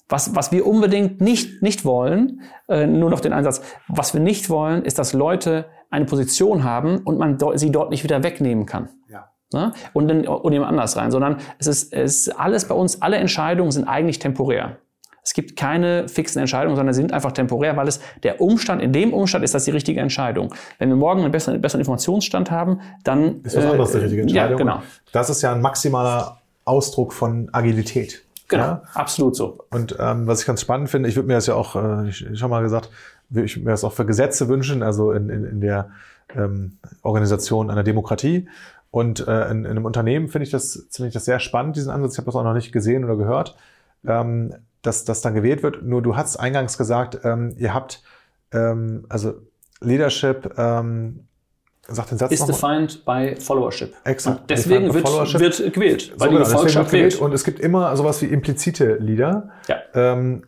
[0.09, 4.51] Was, was wir unbedingt nicht, nicht wollen, äh, nur noch den Einsatz, was wir nicht
[4.51, 8.67] wollen, ist, dass Leute eine Position haben und man do, sie dort nicht wieder wegnehmen
[8.67, 8.91] kann.
[9.09, 9.31] Ja.
[9.55, 9.73] Ne?
[9.93, 13.17] Und, dann, und jemand anders rein, sondern es ist, es ist alles bei uns, alle
[13.17, 14.79] Entscheidungen sind eigentlich temporär.
[15.25, 19.13] Es gibt keine fixen Entscheidungen, sondern sind einfach temporär, weil es der Umstand, in dem
[19.13, 20.53] Umstand ist das die richtige Entscheidung.
[20.79, 23.41] Wenn wir morgen einen besseren, besseren Informationsstand haben, dann...
[23.43, 24.59] Ist was anderes äh, die richtige Entscheidung.
[24.59, 24.83] Ja, genau.
[25.13, 28.25] Das ist ja ein maximaler Ausdruck von Agilität.
[28.49, 28.83] Genau, ja?
[28.95, 29.65] absolut so.
[29.71, 32.51] Und ähm, was ich ganz spannend finde, ich würde mir das ja auch, äh, schon
[32.51, 32.91] mal gesagt,
[33.31, 35.91] ich würde mir das auch für Gesetze wünschen, also in, in, in der
[36.37, 38.49] ähm, Organisation einer Demokratie.
[38.91, 41.91] Und äh, in, in einem Unternehmen finde ich das, finde ich das sehr spannend, diesen
[41.91, 42.13] Ansatz.
[42.13, 43.57] Ich habe das auch noch nicht gesehen oder gehört.
[44.07, 45.83] Ähm, dass das dann gewählt wird.
[45.83, 48.03] Nur du hast eingangs gesagt, ähm, ihr habt
[48.53, 49.35] ähm, also
[49.81, 50.55] Leadership.
[50.59, 51.27] Ähm,
[51.89, 53.93] Sag den Satz is defined by followership.
[54.05, 54.43] Exakt.
[54.43, 57.21] Und deswegen wird, wird gewählt, weil so, die Gefolgschaft wählt.
[57.21, 59.79] Und es gibt immer sowas wie implizite Leader, ja.
[59.95, 60.45] ähm,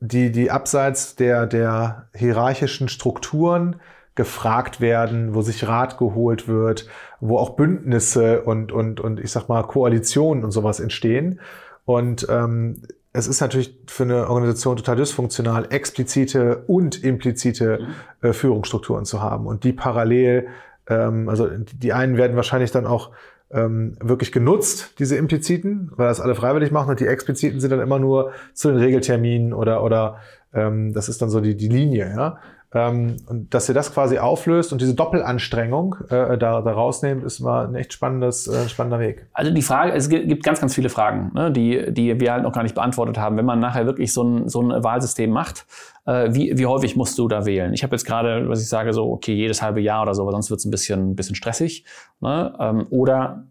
[0.00, 3.76] die, die abseits der, der hierarchischen Strukturen
[4.14, 6.86] gefragt werden, wo sich Rat geholt wird,
[7.20, 11.40] wo auch Bündnisse und, und, und ich sag mal Koalitionen und sowas entstehen.
[11.84, 12.82] Und ähm,
[13.12, 18.28] es ist natürlich für eine Organisation total dysfunktional, explizite und implizite mhm.
[18.28, 20.48] äh, Führungsstrukturen zu haben und die parallel,
[20.88, 23.10] ähm, also die einen werden wahrscheinlich dann auch
[23.52, 27.80] ähm, wirklich genutzt, diese impliziten, weil das alle freiwillig machen und die expliziten sind dann
[27.80, 30.18] immer nur zu den Regelterminen oder, oder
[30.54, 32.38] ähm, das ist dann so die, die Linie, ja.
[32.72, 37.40] Ähm, und dass ihr das quasi auflöst und diese Doppelanstrengung äh, da, da rausnehmt, ist
[37.40, 39.26] mal ein echt spannendes, äh, spannender Weg.
[39.32, 42.52] Also die Frage, es gibt ganz, ganz viele Fragen, ne, die, die wir halt noch
[42.52, 43.36] gar nicht beantwortet haben.
[43.36, 45.66] Wenn man nachher wirklich so ein, so ein Wahlsystem macht,
[46.06, 47.72] äh, wie, wie häufig musst du da wählen?
[47.72, 50.32] Ich habe jetzt gerade, was ich sage, so, okay, jedes halbe Jahr oder so, weil
[50.32, 51.84] sonst wird es ein bisschen, bisschen stressig.
[52.20, 52.54] Ne?
[52.60, 53.46] Ähm, oder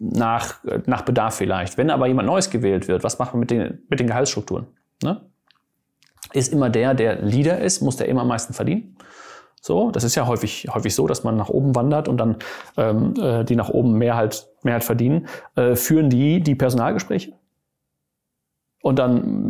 [0.00, 0.56] nach,
[0.86, 1.78] nach Bedarf vielleicht.
[1.78, 4.66] Wenn aber jemand Neues gewählt wird, was macht man mit den, mit den Gehaltsstrukturen?
[5.02, 5.20] Ne?
[6.34, 8.96] Ist immer der, der Leader ist, muss der immer am meisten verdienen.
[9.60, 12.36] So, das ist ja häufig, häufig so, dass man nach oben wandert und dann
[12.76, 15.26] ähm, äh, die nach oben mehr halt, mehr halt verdienen.
[15.56, 17.32] Äh, führen die die Personalgespräche?
[18.84, 19.46] Und dann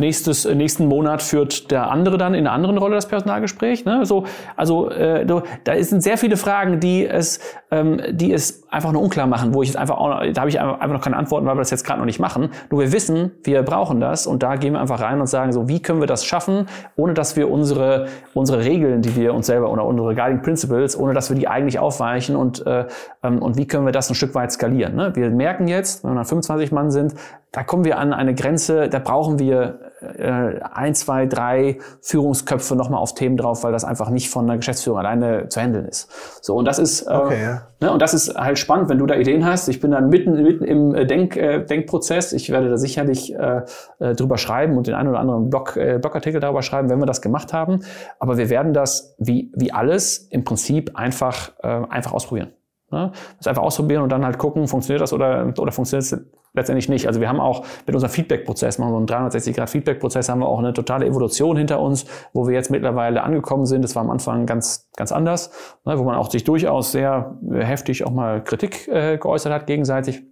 [0.00, 3.84] nächstes, nächsten Monat führt der andere dann in einer anderen Rolle das Personalgespräch.
[3.84, 4.04] Ne?
[4.04, 4.24] So,
[4.56, 5.24] also äh,
[5.62, 7.38] da sind sehr viele Fragen, die es,
[7.70, 10.60] ähm, die es einfach nur unklar machen, wo ich jetzt einfach auch, da habe ich
[10.60, 12.48] einfach noch keine Antworten, weil wir das jetzt gerade noch nicht machen.
[12.68, 15.68] Nur wir wissen, wir brauchen das und da gehen wir einfach rein und sagen so,
[15.68, 16.66] wie können wir das schaffen,
[16.96, 21.14] ohne dass wir unsere unsere Regeln, die wir uns selber oder unsere Guiding Principles, ohne
[21.14, 22.86] dass wir die eigentlich aufweichen und äh,
[23.22, 24.96] ähm, und wie können wir das ein Stück weit skalieren.
[24.96, 25.12] Ne?
[25.14, 27.14] Wir merken jetzt, wenn wir 25 Mann sind,
[27.54, 33.00] da kommen wir an eine Grenze, da brauchen wir äh, ein, zwei, drei Führungsköpfe nochmal
[33.00, 36.10] auf Themen drauf, weil das einfach nicht von der Geschäftsführung alleine zu handeln ist.
[36.42, 37.62] So, und das ist, äh, okay, ja.
[37.80, 39.68] ne, und das ist halt spannend, wenn du da Ideen hast.
[39.68, 42.32] Ich bin dann mitten, mitten im äh, Denk, äh, Denkprozess.
[42.32, 43.62] Ich werde da sicherlich äh,
[44.00, 47.06] äh, drüber schreiben und den einen oder anderen Blog, äh, Blogartikel darüber schreiben, wenn wir
[47.06, 47.84] das gemacht haben.
[48.18, 52.52] Aber wir werden das wie, wie alles im Prinzip einfach, äh, einfach ausprobieren.
[52.90, 53.12] Ne?
[53.38, 56.24] Das einfach ausprobieren und dann halt gucken, funktioniert das oder, oder funktioniert es
[56.54, 57.06] letztendlich nicht.
[57.06, 60.72] Also wir haben auch mit unserem Feedback-Prozess, machen so einen 360-Grad-Feedback-Prozess, haben wir auch eine
[60.72, 63.82] totale Evolution hinter uns, wo wir jetzt mittlerweile angekommen sind.
[63.82, 65.50] Das war am Anfang ganz, ganz anders,
[65.84, 70.22] ne, wo man auch sich durchaus sehr heftig auch mal Kritik äh, geäußert hat gegenseitig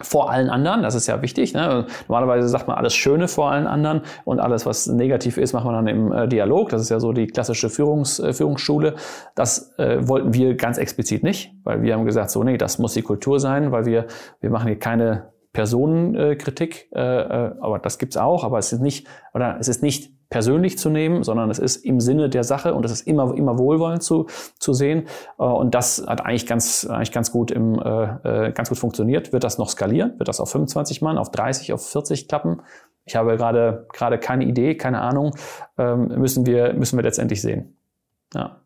[0.00, 1.54] vor allen anderen, das ist ja wichtig.
[1.54, 1.86] Ne?
[2.08, 5.74] Normalerweise sagt man alles Schöne vor allen anderen und alles, was negativ ist, macht man
[5.74, 6.68] dann im äh, Dialog.
[6.68, 8.94] Das ist ja so die klassische Führungs, äh, Führungsschule.
[9.34, 12.94] Das äh, wollten wir ganz explizit nicht, weil wir haben gesagt, so nee, das muss
[12.94, 14.06] die Kultur sein, weil wir
[14.40, 19.06] wir machen hier keine Personenkritik, äh, äh, aber das gibt's auch, aber es ist nicht
[19.32, 22.84] oder es ist nicht persönlich zu nehmen, sondern es ist im Sinne der Sache und
[22.84, 24.26] es ist immer, immer wohlwollend zu,
[24.58, 25.06] zu sehen.
[25.38, 29.32] Äh, und das hat eigentlich ganz, eigentlich ganz gut im, äh, äh ganz gut funktioniert.
[29.32, 30.18] Wird das noch skalieren?
[30.18, 32.62] Wird das auf 25 Mann, auf 30, auf 40 klappen?
[33.04, 35.34] Ich habe gerade, gerade keine Idee, keine Ahnung.
[35.78, 37.76] Ähm, müssen wir, müssen wir letztendlich sehen.
[38.34, 38.60] Ja.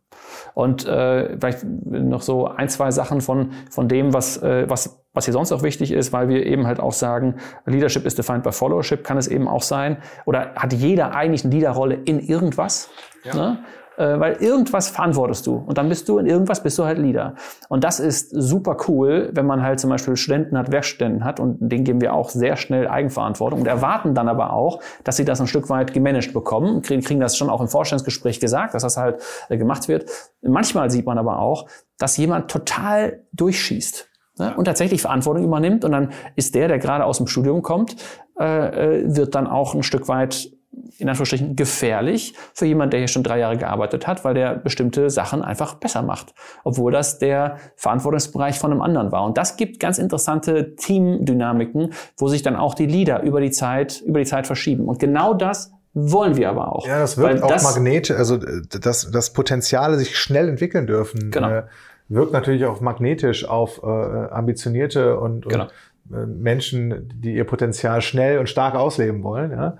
[0.55, 5.25] Und äh, vielleicht noch so ein, zwei Sachen von, von dem, was, äh, was, was
[5.25, 7.37] hier sonst auch wichtig ist, weil wir eben halt auch sagen,
[7.67, 9.99] Leadership is defined by Followership, kann es eben auch sein.
[10.25, 12.91] Oder hat jeder eigentlich eine Leaderrolle in irgendwas?
[13.25, 13.35] Ja.
[13.35, 13.59] Ne?
[14.01, 17.35] äh, weil irgendwas verantwortest du und dann bist du in irgendwas bist du halt Leader.
[17.69, 21.59] Und das ist super cool, wenn man halt zum Beispiel Studenten hat, Werkstudenten hat und
[21.61, 25.41] denen geben wir auch sehr schnell Eigenverantwortung und erwarten dann aber auch, dass sie das
[25.41, 28.97] ein Stück weit gemanagt bekommen, kriegen, kriegen das schon auch im Vorstellungsgespräch gesagt, dass das
[28.97, 30.07] halt äh, gemacht wird.
[30.41, 34.10] Manchmal sieht man aber auch, dass jemand total durchschießt
[34.41, 34.55] ne?
[34.57, 37.97] und tatsächlich Verantwortung übernimmt und dann ist der, der gerade aus dem Studium kommt,
[38.39, 40.51] äh, äh wird dann auch ein Stück weit
[40.99, 45.11] in Anführungsstrichen gefährlich für jemanden, der hier schon drei Jahre gearbeitet hat, weil der bestimmte
[45.11, 49.25] Sachen einfach besser macht, obwohl das der Verantwortungsbereich von einem anderen war.
[49.25, 54.01] Und das gibt ganz interessante Teamdynamiken, wo sich dann auch die Leader über die Zeit,
[54.03, 54.87] über die Zeit verschieben.
[54.87, 56.87] Und genau das wollen wir aber auch.
[56.87, 61.63] Ja, das wirkt auch das, Magnet, also das, das Potenziale sich schnell entwickeln dürfen, genau.
[62.11, 65.69] Wirkt natürlich auch magnetisch auf äh, ambitionierte und, genau.
[66.11, 69.53] und äh, Menschen, die ihr Potenzial schnell und stark ausleben wollen.
[69.53, 69.79] Ja?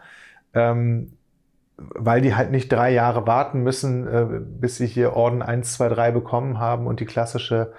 [0.55, 1.13] ähm,
[1.77, 5.89] weil die halt nicht drei Jahre warten müssen, äh, bis sie hier Orden 1, 2,
[5.89, 7.73] 3 bekommen haben und die klassische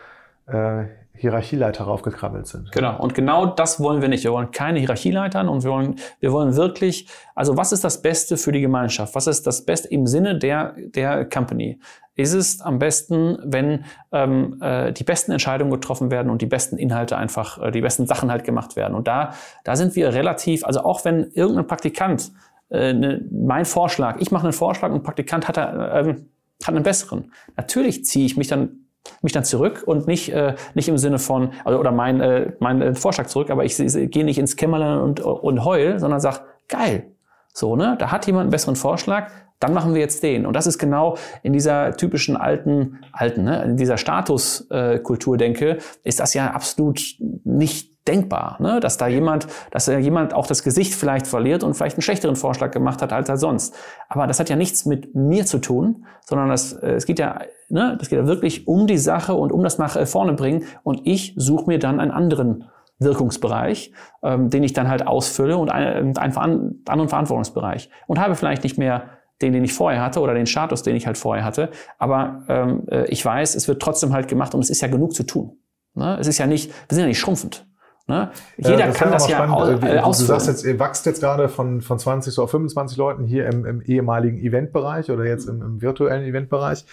[0.48, 0.86] äh,
[1.22, 2.72] Hierarchieleiter raufgekrabbelt sind.
[2.72, 4.24] Genau, und genau das wollen wir nicht.
[4.24, 8.38] Wir wollen keine Hierarchieleitern und wir wollen, wir wollen wirklich, also was ist das Beste
[8.38, 9.14] für die Gemeinschaft?
[9.14, 11.80] Was ist das Beste im Sinne der, der Company?
[12.16, 16.78] Ist es am besten, wenn ähm, äh, die besten Entscheidungen getroffen werden und die besten
[16.78, 18.96] Inhalte einfach, äh, die besten Sachen halt gemacht werden?
[18.96, 22.32] Und da, da sind wir relativ, also auch wenn irgendein Praktikant
[22.72, 26.16] äh, ne, mein Vorschlag, ich mache einen Vorschlag und ein Praktikant hat, äh,
[26.64, 27.32] hat einen besseren.
[27.58, 28.81] Natürlich ziehe ich mich dann
[29.22, 32.82] mich dann zurück und nicht äh, nicht im Sinne von also, oder mein äh, mein
[32.82, 36.42] äh, Vorschlag zurück, aber ich, ich gehe nicht ins Kämmerlein und und heul, sondern sag
[36.68, 37.12] geil,
[37.54, 39.30] so ne, da hat jemand einen besseren Vorschlag,
[39.62, 40.46] dann machen wir jetzt den.
[40.46, 45.78] Und das ist genau in dieser typischen alten, alten, ne, in dieser Statuskultur äh, denke,
[46.04, 48.80] ist das ja absolut nicht denkbar, ne?
[48.80, 52.36] dass da jemand, dass da jemand auch das Gesicht vielleicht verliert und vielleicht einen schlechteren
[52.36, 53.76] Vorschlag gemacht hat als er sonst.
[54.10, 57.42] Aber das hat ja nichts mit mir zu tun, sondern das, äh, es geht ja,
[57.72, 60.66] ne, das geht ja wirklich um die Sache und um das nach äh, vorne bringen.
[60.84, 62.66] Und ich suche mir dann einen anderen
[63.00, 63.92] Wirkungsbereich,
[64.24, 68.78] ähm, den ich dann halt ausfülle und einen, einen anderen Verantwortungsbereich und habe vielleicht nicht
[68.78, 69.10] mehr
[69.42, 71.72] den, den ich vorher hatte oder den Status, den ich halt vorher hatte.
[71.98, 75.14] Aber ähm, äh, ich weiß, es wird trotzdem halt gemacht und es ist ja genug
[75.14, 75.58] zu tun.
[75.96, 76.18] Ne?
[76.20, 77.66] Es ist ja nicht, wir sind ja nicht schrumpfend.
[78.08, 78.32] Ne?
[78.58, 81.82] Jeder ja, kann das ja aus, äh, Du sagst jetzt, ihr wächst jetzt gerade von,
[81.82, 85.82] von 20 so auf 25 Leuten hier im, im ehemaligen Eventbereich oder jetzt im, im
[85.82, 86.86] virtuellen Eventbereich.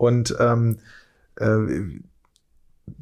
[0.00, 0.78] Und ähm,
[1.38, 1.58] äh,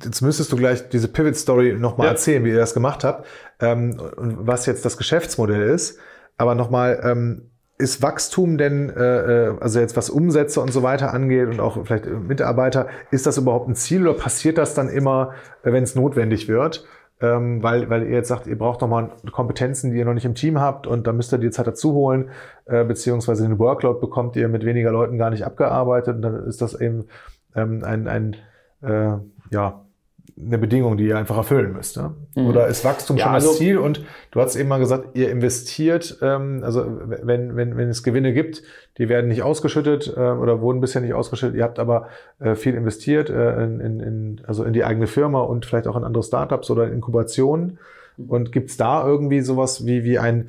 [0.05, 2.13] jetzt müsstest du gleich diese Pivot-Story nochmal ja.
[2.13, 3.25] erzählen, wie ihr das gemacht habt
[3.61, 5.99] ähm, und was jetzt das Geschäftsmodell ist.
[6.39, 11.15] Aber nochmal, ähm, ist Wachstum denn, äh, äh, also jetzt was Umsätze und so weiter
[11.15, 15.35] angeht und auch vielleicht Mitarbeiter, ist das überhaupt ein Ziel oder passiert das dann immer,
[15.63, 16.85] äh, wenn es notwendig wird?
[17.21, 20.35] Ähm, weil, weil ihr jetzt sagt, ihr braucht nochmal Kompetenzen, die ihr noch nicht im
[20.35, 22.31] Team habt und da müsst ihr die Zeit dazu holen,
[22.67, 26.63] äh, beziehungsweise den Workload bekommt ihr mit weniger Leuten gar nicht abgearbeitet und dann ist
[26.63, 27.07] das eben
[27.55, 28.37] ähm, ein, ein
[28.83, 29.17] äh,
[29.51, 29.85] ja,
[30.45, 31.97] eine Bedingung, die ihr einfach erfüllen müsst.
[31.97, 32.15] Ne?
[32.35, 32.47] Mhm.
[32.47, 33.79] Oder ist Wachstum ja, schon das also, Ziel?
[33.79, 36.85] Und du hast eben mal gesagt, ihr investiert, ähm, also
[37.23, 38.63] wenn, wenn, wenn es Gewinne gibt,
[38.99, 41.57] die werden nicht ausgeschüttet äh, oder wurden bisher nicht ausgeschüttet.
[41.57, 42.09] Ihr habt aber
[42.39, 45.97] äh, viel investiert, äh, in, in, in, also in die eigene Firma und vielleicht auch
[45.97, 47.79] in andere Startups oder in Inkubationen.
[48.27, 50.49] Und gibt's da irgendwie sowas wie, wie ein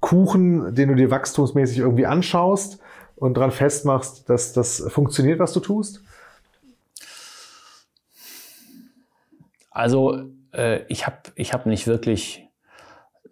[0.00, 2.78] Kuchen, den du dir wachstumsmäßig irgendwie anschaust
[3.16, 6.02] und dran festmachst, dass das funktioniert, was du tust?
[9.76, 10.22] Also
[10.54, 12.48] äh, ich habe ich hab nicht wirklich,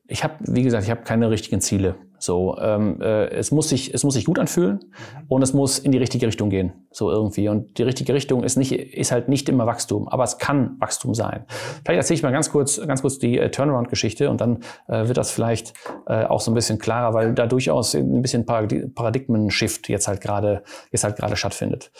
[0.07, 1.95] ich habe, wie gesagt, ich habe keine richtigen Ziele.
[2.19, 5.25] So, ähm, äh, es muss sich, es muss sich gut anfühlen mhm.
[5.29, 7.49] und es muss in die richtige Richtung gehen, so irgendwie.
[7.49, 11.15] Und die richtige Richtung ist nicht, ist halt nicht immer Wachstum, aber es kann Wachstum
[11.15, 11.47] sein.
[11.83, 15.17] Vielleicht erzähle ich mal ganz kurz, ganz kurz die äh, Turnaround-Geschichte und dann äh, wird
[15.17, 15.73] das vielleicht
[16.07, 20.63] äh, auch so ein bisschen klarer, weil da durchaus ein bisschen Paradigmen-Shift jetzt halt gerade,
[20.93, 21.91] jetzt halt gerade stattfindet.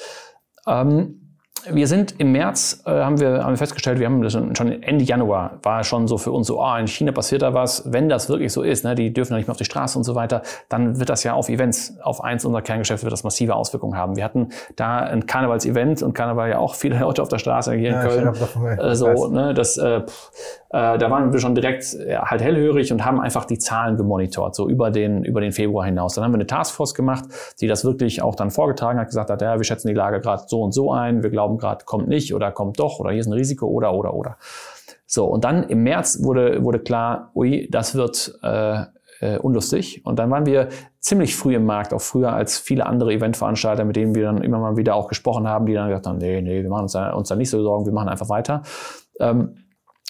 [0.67, 1.24] Ähm,
[1.71, 5.05] wir sind im März, äh, haben, wir, haben wir festgestellt, wir haben das schon Ende
[5.05, 7.91] Januar, war schon so für uns so, oh, in China passiert da was.
[7.93, 10.05] Wenn das wirklich so ist, ne, die dürfen ja nicht mehr auf die Straße und
[10.05, 13.55] so weiter, dann wird das ja auf Events, auf eins unserer Kerngeschäfte wird das massive
[13.55, 14.17] Auswirkungen haben.
[14.17, 17.91] Wir hatten da ein Karnevals-Event und Karneval ja auch viele Leute auf der Straße hier
[17.91, 18.25] ja, in Köln.
[18.25, 20.31] Davon, äh, so, ne, das, äh, pff,
[20.75, 24.57] äh, da waren wir schon direkt ja, halt hellhörig und haben einfach die Zahlen gemonitort,
[24.57, 26.15] so über den, über den Februar hinaus.
[26.17, 27.27] Dann haben wir eine Taskforce gemacht,
[27.61, 30.43] die das wirklich auch dann vorgetragen hat, gesagt hat, ja, wir schätzen die Lage gerade
[30.49, 33.27] so und so ein, wir glauben gerade, kommt nicht oder kommt doch oder hier ist
[33.27, 34.37] ein Risiko oder oder oder.
[35.07, 38.85] So, und dann im März wurde, wurde klar, ui, das wird äh,
[39.21, 40.05] äh, unlustig.
[40.05, 40.69] Und dann waren wir
[41.01, 44.59] ziemlich früh im Markt, auch früher als viele andere Eventveranstalter, mit denen wir dann immer
[44.59, 47.13] mal wieder auch gesprochen haben, die dann gesagt haben, nee, nee, wir machen uns da,
[47.13, 48.63] uns da nicht so Sorgen, wir machen einfach weiter.
[49.21, 49.64] Ähm,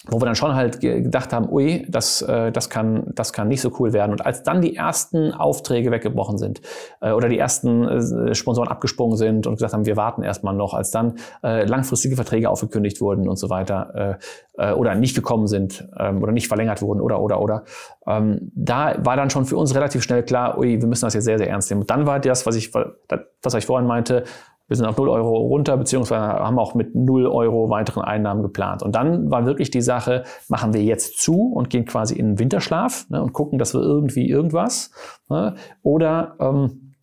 [0.06, 3.62] wo wir dann schon halt gedacht haben, ui, das, äh, das, kann, das kann nicht
[3.62, 4.12] so cool werden.
[4.12, 6.60] Und als dann die ersten Aufträge weggebrochen sind
[7.00, 10.74] äh, oder die ersten äh, Sponsoren abgesprungen sind und gesagt haben, wir warten erstmal noch,
[10.74, 14.18] als dann äh, langfristige Verträge aufgekündigt wurden und so weiter
[14.58, 17.64] äh, äh, oder nicht gekommen sind ähm, oder nicht verlängert wurden oder, oder, oder,
[18.06, 21.24] ähm, da war dann schon für uns relativ schnell klar, ui, wir müssen das jetzt
[21.24, 21.82] sehr, sehr ernst nehmen.
[21.82, 24.24] Und dann war das, was ich, was ich vorhin meinte,
[24.66, 28.82] wir sind auf 0 Euro runter, beziehungsweise haben auch mit 0 Euro weiteren Einnahmen geplant.
[28.82, 32.38] Und dann war wirklich die Sache, machen wir jetzt zu und gehen quasi in den
[32.38, 34.90] Winterschlaf ne, und gucken, dass wir irgendwie irgendwas.
[35.28, 36.94] Ne, oder, ähm,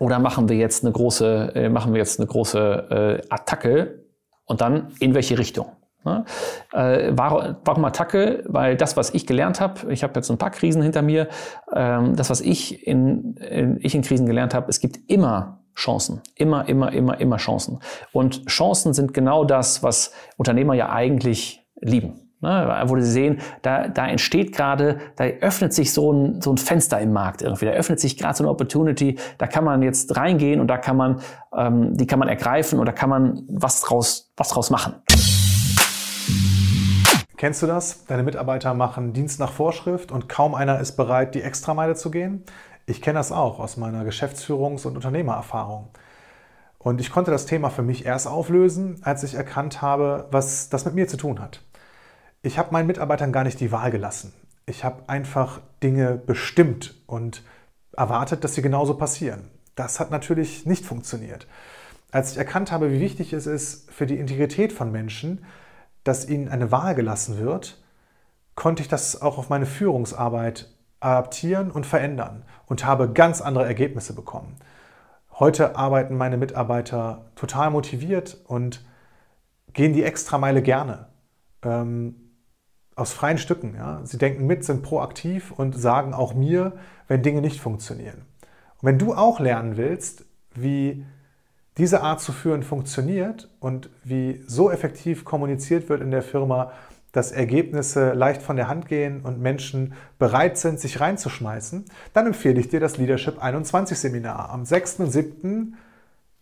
[0.00, 4.06] oder machen wir jetzt eine große, äh, machen wir jetzt eine große äh, Attacke
[4.44, 5.66] und dann in welche Richtung?
[6.04, 6.24] Ne?
[6.72, 8.44] Äh, warum, warum Attacke?
[8.46, 11.28] Weil das, was ich gelernt habe, ich habe jetzt ein paar Krisen hinter mir,
[11.72, 16.22] ähm, das, was ich in, in, ich in Krisen gelernt habe, es gibt immer Chancen.
[16.36, 17.80] Immer, immer, immer, immer Chancen.
[18.12, 22.20] Und Chancen sind genau das, was Unternehmer ja eigentlich lieben.
[22.40, 26.58] Ne, wo sie sehen, da, da entsteht gerade, da öffnet sich so ein, so ein
[26.58, 30.14] Fenster im Markt irgendwie, da öffnet sich gerade so eine Opportunity, da kann man jetzt
[30.14, 31.22] reingehen und da kann man,
[31.56, 34.96] ähm, die kann man ergreifen und da kann man was draus, was draus machen.
[37.38, 38.04] Kennst du das?
[38.04, 42.44] Deine Mitarbeiter machen Dienst nach Vorschrift und kaum einer ist bereit, die Extrameile zu gehen?
[42.86, 45.88] Ich kenne das auch aus meiner Geschäftsführungs- und Unternehmererfahrung.
[46.78, 50.84] Und ich konnte das Thema für mich erst auflösen, als ich erkannt habe, was das
[50.84, 51.62] mit mir zu tun hat.
[52.42, 54.34] Ich habe meinen Mitarbeitern gar nicht die Wahl gelassen.
[54.66, 57.42] Ich habe einfach Dinge bestimmt und
[57.96, 59.50] erwartet, dass sie genauso passieren.
[59.76, 61.46] Das hat natürlich nicht funktioniert.
[62.12, 65.44] Als ich erkannt habe, wie wichtig es ist für die Integrität von Menschen,
[66.04, 67.82] dass ihnen eine Wahl gelassen wird,
[68.56, 70.70] konnte ich das auch auf meine Führungsarbeit
[71.00, 74.56] adaptieren und verändern und habe ganz andere Ergebnisse bekommen.
[75.38, 78.84] Heute arbeiten meine Mitarbeiter total motiviert und
[79.72, 81.08] gehen die Extrameile gerne.
[81.62, 82.16] Ähm,
[82.96, 83.74] aus freien Stücken.
[83.74, 84.00] Ja?
[84.04, 86.74] Sie denken mit, sind proaktiv und sagen auch mir,
[87.08, 88.22] wenn Dinge nicht funktionieren.
[88.80, 91.04] Und wenn du auch lernen willst, wie
[91.76, 96.70] diese Art zu führen funktioniert und wie so effektiv kommuniziert wird in der Firma,
[97.14, 102.58] dass Ergebnisse leicht von der Hand gehen und Menschen bereit sind, sich reinzuschmeißen, dann empfehle
[102.58, 104.98] ich dir das Leadership 21 Seminar am 6.
[104.98, 105.76] und 7.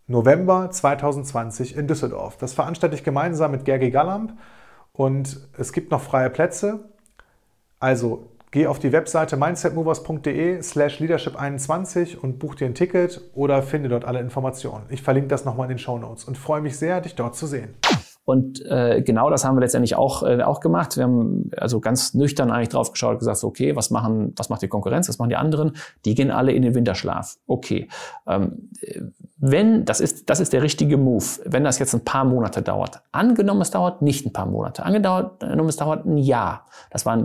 [0.06, 2.38] November 2020 in Düsseldorf.
[2.38, 4.32] Das veranstalte ich gemeinsam mit Gergi Gallamp
[4.92, 6.80] und es gibt noch freie Plätze.
[7.78, 13.90] Also geh auf die Webseite mindsetmovers.de slash leadership21 und buch dir ein Ticket oder finde
[13.90, 14.86] dort alle Informationen.
[14.88, 17.46] Ich verlinke das nochmal in den Show Notes und freue mich sehr, dich dort zu
[17.46, 17.74] sehen.
[18.24, 20.96] Und äh, genau das haben wir letztendlich auch, äh, auch gemacht.
[20.96, 24.62] Wir haben also ganz nüchtern eigentlich drauf geschaut und gesagt, okay, was machen, was macht
[24.62, 25.72] die Konkurrenz, was machen die anderen?
[26.04, 27.36] Die gehen alle in den Winterschlaf.
[27.46, 27.88] Okay.
[28.28, 28.70] Ähm,
[29.38, 33.02] wenn, das ist, das ist der richtige Move, wenn das jetzt ein paar Monate dauert.
[33.10, 34.84] Angenommen, es dauert nicht ein paar Monate.
[34.84, 36.66] Angenommen, es dauert ein Jahr.
[36.90, 37.20] Das war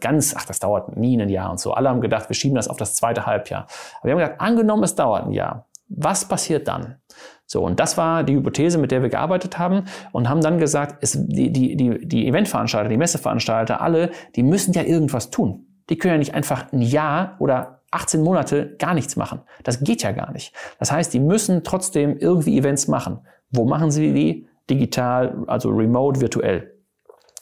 [0.00, 1.74] ganz, ach, das dauert nie ein Jahr und so.
[1.74, 3.66] Alle haben gedacht, wir schieben das auf das zweite Halbjahr.
[3.98, 5.66] Aber wir haben gesagt, angenommen, es dauert ein Jahr.
[5.88, 6.96] Was passiert dann?
[7.52, 10.98] So, und das war die Hypothese, mit der wir gearbeitet haben und haben dann gesagt,
[11.00, 15.66] es, die, die, die, die Eventveranstalter, die Messeveranstalter, alle, die müssen ja irgendwas tun.
[15.88, 19.40] Die können ja nicht einfach ein Jahr oder 18 Monate gar nichts machen.
[19.64, 20.54] Das geht ja gar nicht.
[20.78, 23.26] Das heißt, die müssen trotzdem irgendwie Events machen.
[23.50, 24.46] Wo machen sie die?
[24.70, 26.79] Digital, also remote, virtuell.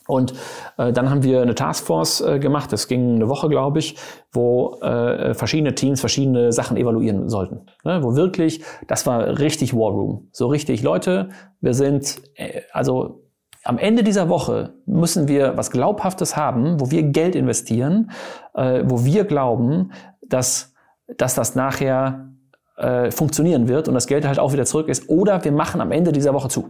[0.09, 0.33] Und
[0.77, 3.95] äh, dann haben wir eine Taskforce äh, gemacht, das ging eine Woche, glaube ich,
[4.31, 7.67] wo äh, verschiedene Teams verschiedene Sachen evaluieren sollten.
[7.83, 8.01] Ne?
[8.01, 10.29] Wo wirklich, das war richtig War Room.
[10.31, 11.29] So richtig, Leute,
[11.61, 13.21] wir sind, äh, also
[13.63, 18.09] am Ende dieser Woche müssen wir was Glaubhaftes haben, wo wir Geld investieren,
[18.55, 19.91] äh, wo wir glauben,
[20.25, 20.73] dass,
[21.17, 22.29] dass das nachher
[22.77, 25.07] äh, funktionieren wird und das Geld halt auch wieder zurück ist.
[25.07, 26.69] Oder wir machen am Ende dieser Woche zu.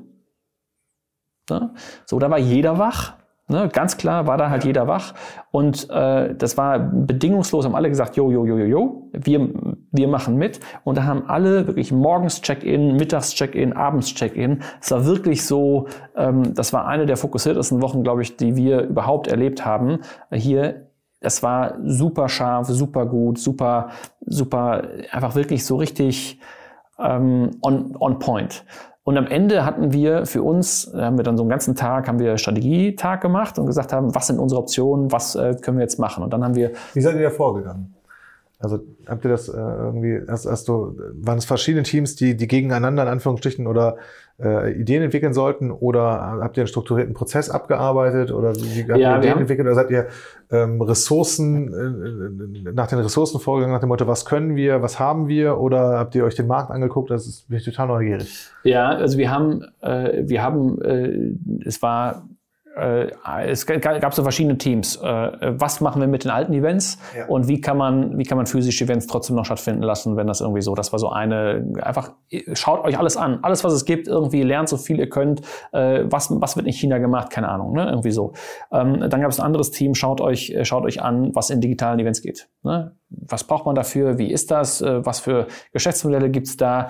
[1.49, 1.73] Ne?
[2.05, 3.18] So, da war jeder wach
[3.51, 5.15] Ne, ganz klar war da halt jeder wach
[5.49, 9.49] und äh, das war bedingungslos, haben alle gesagt, jo, jo, jo, jo, jo, wir,
[9.91, 14.61] wir machen mit und da haben alle wirklich morgens Check-in, mittags Check-in, abends Check-in.
[14.79, 18.81] Es war wirklich so, ähm, das war eine der fokussiertesten Wochen, glaube ich, die wir
[18.81, 20.01] überhaupt erlebt haben.
[20.31, 20.85] Hier
[21.19, 23.89] das war super scharf, super gut, super,
[24.21, 26.39] super, einfach wirklich so richtig
[26.99, 28.63] ähm, on, on point.
[29.09, 32.19] Und am Ende hatten wir für uns, haben wir dann so einen ganzen Tag, haben
[32.19, 35.97] wir Strategietag gemacht und gesagt haben, was sind unsere Optionen, was äh, können wir jetzt
[35.97, 36.23] machen?
[36.23, 36.73] Und dann haben wir.
[36.93, 37.95] Wie seid ihr da vorgegangen?
[38.61, 42.45] Also habt ihr das äh, irgendwie, hast, hast du, waren es verschiedene Teams, die, die
[42.45, 43.95] gegeneinander in Anführungsstrichen oder
[44.37, 49.13] äh, Ideen entwickeln sollten oder habt ihr einen strukturierten Prozess abgearbeitet oder wie habt ja,
[49.13, 50.07] ihr Ideen entwickelt oder seid ihr
[50.51, 55.29] ähm, Ressourcen, äh, nach den Ressourcen vorgegangen, nach dem Motto, was können wir, was haben
[55.29, 57.11] wir oder habt ihr euch den Markt angeguckt?
[57.11, 58.49] Das ist, bin ich total neugierig.
[58.65, 62.38] Ja, also wir haben, äh, wir haben, äh, es war äh,
[62.75, 64.95] es gab so verschiedene Teams.
[64.97, 65.01] Äh,
[65.59, 67.25] was machen wir mit den alten Events ja.
[67.25, 70.41] und wie kann man, wie kann man physische Events trotzdem noch stattfinden lassen, wenn das
[70.41, 72.13] irgendwie so, das war so eine, einfach
[72.53, 75.41] schaut euch alles an, alles was es gibt, irgendwie lernt so viel ihr könnt,
[75.71, 77.87] äh, was, was wird in China gemacht, keine Ahnung, ne?
[77.89, 78.33] irgendwie so.
[78.71, 81.99] Ähm, dann gab es ein anderes Team, schaut euch, schaut euch an, was in digitalen
[81.99, 82.49] Events geht.
[82.63, 82.95] Ne?
[83.09, 84.17] Was braucht man dafür?
[84.17, 84.81] Wie ist das?
[84.81, 86.89] Was für Geschäftsmodelle gibt's da?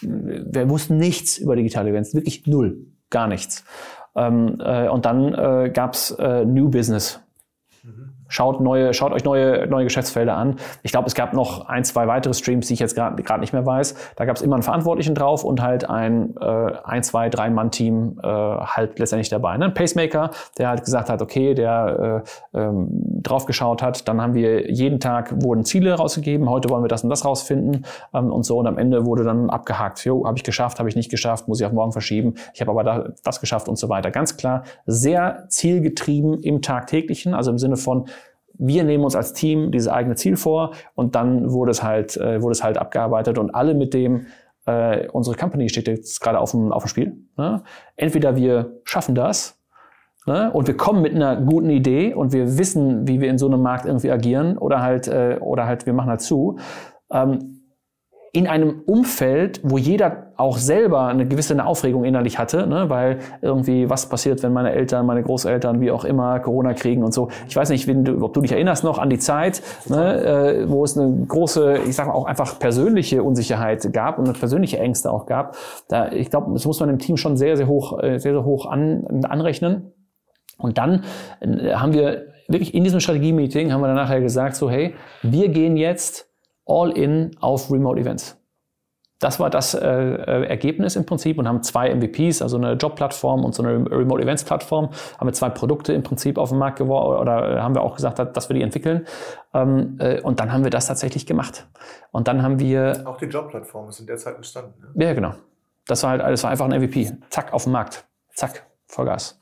[0.00, 3.64] Wir wussten nichts über digitale Events, wirklich null, gar nichts.
[4.14, 7.20] Ähm, äh, und dann äh, gab es äh, New Business.
[8.32, 10.56] Schaut, neue, schaut euch neue, neue Geschäftsfelder an.
[10.82, 13.66] Ich glaube, es gab noch ein, zwei weitere Streams, die ich jetzt gerade nicht mehr
[13.66, 13.94] weiß.
[14.16, 18.20] Da gab es immer einen Verantwortlichen drauf und halt ein, äh, ein zwei, drei Mann-Team
[18.22, 19.58] äh, halt letztendlich dabei.
[19.58, 19.66] Ne?
[19.66, 22.22] Ein Pacemaker, der halt gesagt hat, okay, der
[22.54, 22.88] äh, ähm,
[23.22, 24.08] drauf geschaut hat.
[24.08, 26.48] Dann haben wir jeden Tag wurden Ziele rausgegeben.
[26.48, 27.84] Heute wollen wir das und das rausfinden
[28.14, 28.56] ähm, und so.
[28.56, 30.02] Und am Ende wurde dann abgehakt.
[30.06, 32.36] Jo, habe ich geschafft, habe ich nicht geschafft, muss ich auf morgen verschieben.
[32.54, 34.10] Ich habe aber da, das geschafft und so weiter.
[34.10, 38.06] Ganz klar, sehr zielgetrieben im tagtäglichen, also im Sinne von
[38.54, 42.42] wir nehmen uns als Team dieses eigene Ziel vor und dann wurde es halt, äh,
[42.42, 44.26] wurde es halt abgearbeitet und alle mit dem,
[44.66, 47.16] äh, unsere Company steht jetzt gerade auf dem, auf dem Spiel.
[47.36, 47.62] Ne?
[47.96, 49.60] Entweder wir schaffen das
[50.26, 50.50] ne?
[50.52, 53.62] und wir kommen mit einer guten Idee und wir wissen, wie wir in so einem
[53.62, 56.58] Markt irgendwie agieren oder halt, äh, oder halt wir machen halt zu.
[57.10, 57.51] Ähm,
[58.34, 62.88] in einem Umfeld, wo jeder auch selber eine gewisse eine Aufregung innerlich hatte, ne?
[62.88, 67.12] weil irgendwie was passiert, wenn meine Eltern, meine Großeltern, wie auch immer, Corona kriegen und
[67.12, 67.28] so.
[67.46, 70.24] Ich weiß nicht, du, ob du dich erinnerst noch an die Zeit, ne?
[70.24, 75.10] äh, wo es eine große, ich sage auch einfach persönliche Unsicherheit gab und persönliche Ängste
[75.10, 75.54] auch gab.
[75.88, 78.44] Da, ich glaube, das muss man im Team schon sehr, sehr hoch, äh, sehr, sehr
[78.44, 79.92] hoch an, anrechnen.
[80.56, 81.04] Und dann
[81.40, 85.50] äh, haben wir wirklich in diesem Strategie-Meeting haben wir dann nachher gesagt, so hey, wir
[85.50, 86.31] gehen jetzt
[86.66, 88.38] all in auf Remote Events.
[89.22, 93.44] Das war das äh, äh Ergebnis im Prinzip und haben zwei MVPs, also eine Jobplattform
[93.44, 96.78] und so eine Remote Events Plattform, haben wir zwei Produkte im Prinzip auf den Markt
[96.78, 99.06] geworfen oder äh, haben wir auch gesagt, dass wir die entwickeln.
[99.54, 101.68] Ähm, äh, und dann haben wir das tatsächlich gemacht.
[102.10, 103.04] Und dann haben wir.
[103.04, 104.74] Auch die Jobplattformen sind derzeit entstanden.
[104.94, 105.06] Ne?
[105.06, 105.34] Ja, genau.
[105.86, 107.12] Das war halt, das war einfach ein MVP.
[107.30, 108.04] Zack, auf den Markt.
[108.34, 109.38] Zack, Vollgas.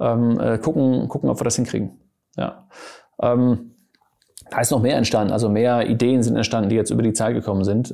[0.00, 1.98] Ähm, äh, gucken, gucken, ob wir das hinkriegen.
[2.36, 2.66] Ja.
[3.22, 3.73] Ähm,
[4.54, 7.34] da ist noch mehr entstanden, also mehr Ideen sind entstanden, die jetzt über die Zeit
[7.34, 7.92] gekommen sind.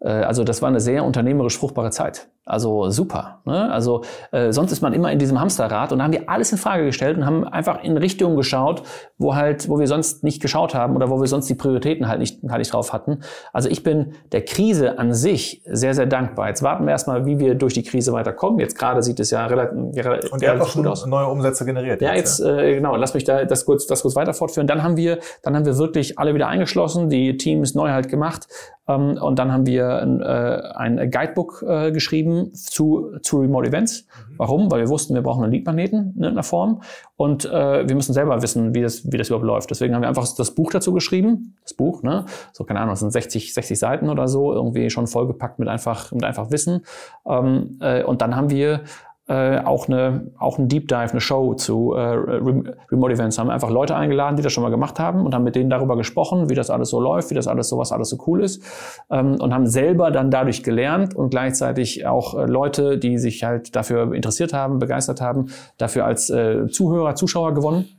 [0.00, 2.28] Äh, also das war eine sehr unternehmerisch fruchtbare Zeit.
[2.48, 3.40] Also super.
[3.44, 3.72] Ne?
[3.72, 6.58] Also äh, sonst ist man immer in diesem Hamsterrad und da haben wir alles in
[6.58, 8.84] Frage gestellt und haben einfach in Richtungen geschaut,
[9.18, 12.20] wo halt, wo wir sonst nicht geschaut haben oder wo wir sonst die Prioritäten halt
[12.20, 13.22] nicht, halt nicht drauf hatten.
[13.52, 16.46] Also ich bin der Krise an sich sehr, sehr dankbar.
[16.46, 18.60] Jetzt warten wir erstmal, wie wir durch die Krise weiterkommen.
[18.60, 21.04] Jetzt gerade sieht es ja relativ, relativ und auch schon aus.
[21.04, 22.00] neue Umsätze generiert.
[22.00, 22.58] Ja, jetzt, ja.
[22.58, 22.94] Äh, genau.
[22.94, 24.68] Lass mich da das kurz, das kurz weiter fortführen.
[24.68, 28.46] Dann haben wir, dann haben wir wirklich alle wieder eingeschlossen, die Teams neu halt gemacht
[28.88, 34.06] ähm, und dann haben wir ein, äh, ein Guidebook äh, geschrieben zu, zu Remote Events.
[34.06, 34.34] Mhm.
[34.36, 34.70] Warum?
[34.70, 36.82] Weil wir wussten, wir brauchen einen Lead-Magneten in irgendeiner Form
[37.16, 39.70] und äh, wir müssen selber wissen, wie das, wie das überhaupt läuft.
[39.70, 41.54] Deswegen haben wir einfach das Buch dazu geschrieben.
[41.62, 42.26] Das Buch, ne?
[42.52, 46.12] So, keine Ahnung, das sind 60, 60 Seiten oder so, irgendwie schon vollgepackt mit einfach,
[46.12, 46.84] mit einfach Wissen.
[47.26, 48.82] Ähm, äh, und dann haben wir
[49.28, 53.38] äh, auch, eine, auch ein Deep Dive, eine Show zu äh, Remote Events.
[53.38, 55.96] Haben einfach Leute eingeladen, die das schon mal gemacht haben und haben mit denen darüber
[55.96, 58.62] gesprochen, wie das alles so läuft, wie das alles so was alles so cool ist
[59.10, 63.74] ähm, und haben selber dann dadurch gelernt und gleichzeitig auch äh, Leute, die sich halt
[63.74, 65.46] dafür interessiert haben, begeistert haben,
[65.76, 67.95] dafür als äh, Zuhörer, Zuschauer gewonnen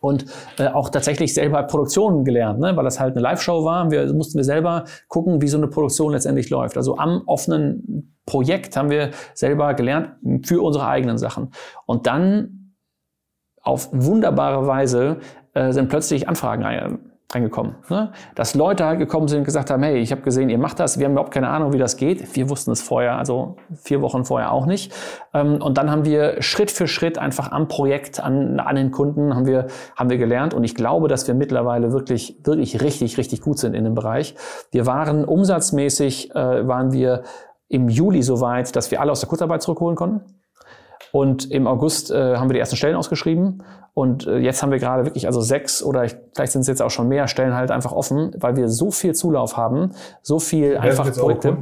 [0.00, 0.26] und
[0.58, 2.76] äh, auch tatsächlich selber Produktionen gelernt, ne?
[2.76, 3.90] weil das halt eine Live-Show war.
[3.90, 6.76] Wir mussten wir selber gucken, wie so eine Produktion letztendlich läuft.
[6.76, 10.10] Also am offenen Projekt haben wir selber gelernt
[10.44, 11.52] für unsere eigenen Sachen.
[11.86, 12.74] Und dann
[13.62, 15.18] auf wunderbare Weise
[15.54, 16.64] äh, sind plötzlich Anfragen
[17.32, 17.74] reingekommen.
[17.88, 18.12] Ne?
[18.34, 20.98] Dass Leute halt gekommen sind und gesagt haben, hey, ich habe gesehen, ihr macht das,
[20.98, 22.36] wir haben überhaupt keine Ahnung, wie das geht.
[22.36, 24.92] Wir wussten es vorher, also vier Wochen vorher auch nicht.
[25.34, 29.34] Ähm, und dann haben wir Schritt für Schritt einfach am Projekt, an, an den Kunden,
[29.34, 29.66] haben wir,
[29.96, 30.54] haben wir gelernt.
[30.54, 34.36] Und ich glaube, dass wir mittlerweile wirklich, wirklich richtig, richtig gut sind in dem Bereich.
[34.70, 37.24] Wir waren umsatzmäßig, äh, waren wir
[37.68, 40.22] im Juli so weit, dass wir alle aus der Kurzarbeit zurückholen konnten.
[41.16, 43.62] Und im August äh, haben wir die ersten Stellen ausgeschrieben.
[43.94, 46.82] Und äh, jetzt haben wir gerade wirklich also sechs oder ich, vielleicht sind es jetzt
[46.82, 50.72] auch schon mehr Stellen halt einfach offen, weil wir so viel Zulauf haben, so viel
[50.72, 51.56] Wer einfach Projekte.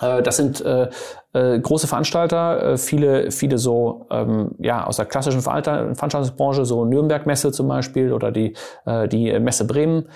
[0.00, 0.88] Äh, das sind äh,
[1.32, 7.26] äh, große Veranstalter, äh, viele, viele so ähm, ja aus der klassischen Veranstaltungsbranche, so Nürnberg
[7.26, 8.54] Messe zum Beispiel oder die
[8.86, 10.06] äh, die Messe Bremen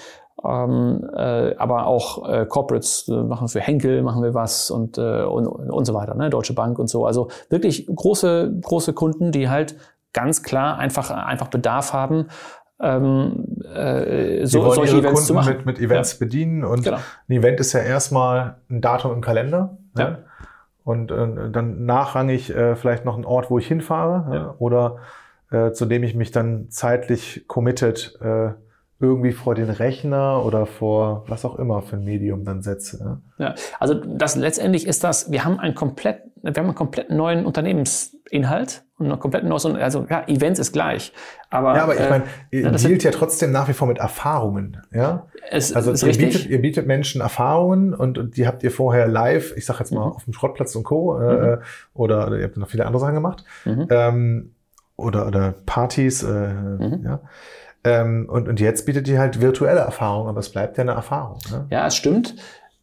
[0.45, 5.23] ähm, äh, aber auch äh, Corporates äh, machen für Henkel machen wir was und, äh,
[5.23, 6.31] und, und so weiter, ne?
[6.31, 7.07] Deutsche Bank und so.
[7.07, 9.77] Also wirklich große, große Kunden, die halt
[10.13, 12.29] ganz klar einfach, einfach Bedarf haben,
[12.81, 13.45] ähm,
[13.75, 15.57] äh, so, wollen solche Events Kunden zu machen.
[15.57, 16.19] Mit, mit Events ja.
[16.21, 16.99] bedienen und genau.
[17.29, 19.79] ein Event ist ja erstmal ein Datum im Kalender.
[19.95, 20.03] Ne?
[20.03, 20.19] Ja.
[20.85, 24.55] Und äh, dann nachrangig äh, vielleicht noch ein Ort, wo ich hinfahre ja.
[24.59, 24.99] oder
[25.51, 28.53] äh, zu dem ich mich dann zeitlich committed äh,
[29.01, 33.21] irgendwie vor den Rechner oder vor was auch immer für ein Medium dann setze.
[33.39, 37.11] Ja, ja also das letztendlich ist das, wir haben einen komplett, wir haben einen komplett
[37.11, 41.13] neuen Unternehmensinhalt und ein komplett neues, also ja, Events ist gleich.
[41.49, 44.83] Aber, ja, aber ich meine, äh, ihr dealt ja trotzdem nach wie vor mit Erfahrungen.
[44.93, 45.29] Ja?
[45.49, 49.57] Es, also ihr bietet, ihr bietet Menschen Erfahrungen und, und die habt ihr vorher live,
[49.57, 50.13] ich sag jetzt mal, mhm.
[50.13, 51.21] auf dem Schrottplatz und Co.
[51.21, 51.63] Äh, mhm.
[51.95, 53.45] oder, oder ihr habt noch viele andere Sachen gemacht.
[53.65, 53.87] Mhm.
[53.91, 54.55] Ähm,
[54.97, 57.03] oder, oder Partys, äh, mhm.
[57.05, 57.21] ja.
[57.89, 61.39] Ähm, und, und jetzt bietet die halt virtuelle Erfahrung, aber es bleibt ja eine Erfahrung.
[61.51, 61.67] Ne?
[61.71, 62.35] Ja, es stimmt.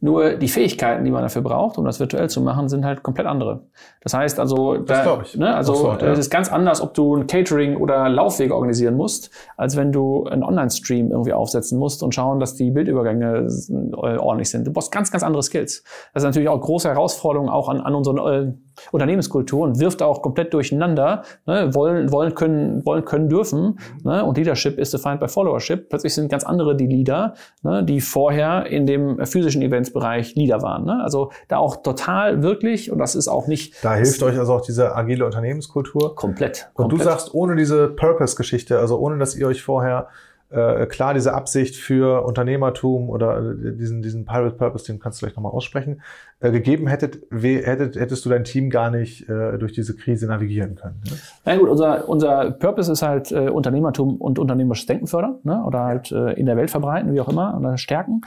[0.01, 3.25] Nur die Fähigkeiten, die man dafür braucht, um das virtuell zu machen, sind halt komplett
[3.25, 3.61] andere.
[4.01, 5.37] Das heißt also, das da, ich.
[5.37, 6.11] Ne, also so, ja.
[6.11, 10.25] es ist ganz anders, ob du ein Catering oder Laufwege organisieren musst, als wenn du
[10.25, 14.67] einen Online-Stream irgendwie aufsetzen musst und schauen, dass die Bildübergänge äh, ordentlich sind.
[14.67, 15.83] Du brauchst ganz, ganz andere Skills.
[16.13, 18.53] Das ist natürlich auch große Herausforderung auch an, an unseren äh,
[18.91, 21.23] Unternehmenskultur und wirft auch komplett durcheinander.
[21.45, 21.73] Ne?
[21.73, 23.79] Wollen, wollen, können, wollen, können, dürfen.
[24.03, 24.23] Ne?
[24.23, 25.89] Und Leadership is defined by Followership.
[25.89, 27.33] Plötzlich sind ganz andere die Leader,
[27.63, 27.83] ne?
[27.83, 30.85] die vorher in dem physischen Eventsbereich Leader waren.
[30.85, 31.01] Ne?
[31.03, 33.83] Also da auch total wirklich, und das ist auch nicht.
[33.83, 36.15] Da hilft euch also auch diese agile Unternehmenskultur.
[36.15, 36.69] Komplett.
[36.73, 37.01] Und komplett.
[37.01, 40.07] du sagst, ohne diese Purpose-Geschichte, also ohne dass ihr euch vorher
[40.49, 45.25] äh, klar diese Absicht für Unternehmertum oder äh, diesen, diesen Pirate Purpose, den kannst du
[45.25, 46.01] vielleicht nochmal aussprechen,
[46.39, 50.75] äh, gegeben hättet, hättet, hättest du dein Team gar nicht äh, durch diese Krise navigieren
[50.75, 51.01] können.
[51.05, 51.11] Ne?
[51.45, 55.63] Na gut, unser, unser Purpose ist halt äh, Unternehmertum und unternehmerisches Denken fördern ne?
[55.65, 58.21] oder halt äh, in der Welt verbreiten, wie auch immer, oder stärken.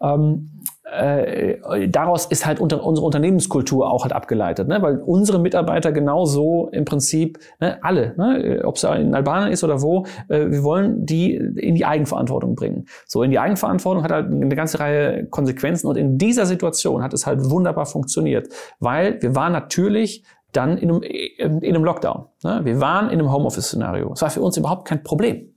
[0.00, 0.50] Ähm,
[0.84, 4.82] äh, daraus ist halt unter, unsere Unternehmenskultur auch halt abgeleitet, ne?
[4.82, 8.62] weil unsere Mitarbeiter genauso im Prinzip, ne, alle, ne?
[8.64, 12.86] ob es in Albanien ist oder wo, äh, wir wollen die in die Eigenverantwortung bringen.
[13.06, 17.14] So, in die Eigenverantwortung hat halt eine ganze Reihe Konsequenzen und in dieser Situation hat
[17.14, 18.48] es halt wunderbar funktioniert,
[18.78, 22.26] weil wir waren natürlich dann in einem, in einem Lockdown.
[22.44, 22.60] Ne?
[22.62, 24.12] Wir waren in einem Homeoffice-Szenario.
[24.12, 25.53] Es war für uns überhaupt kein Problem.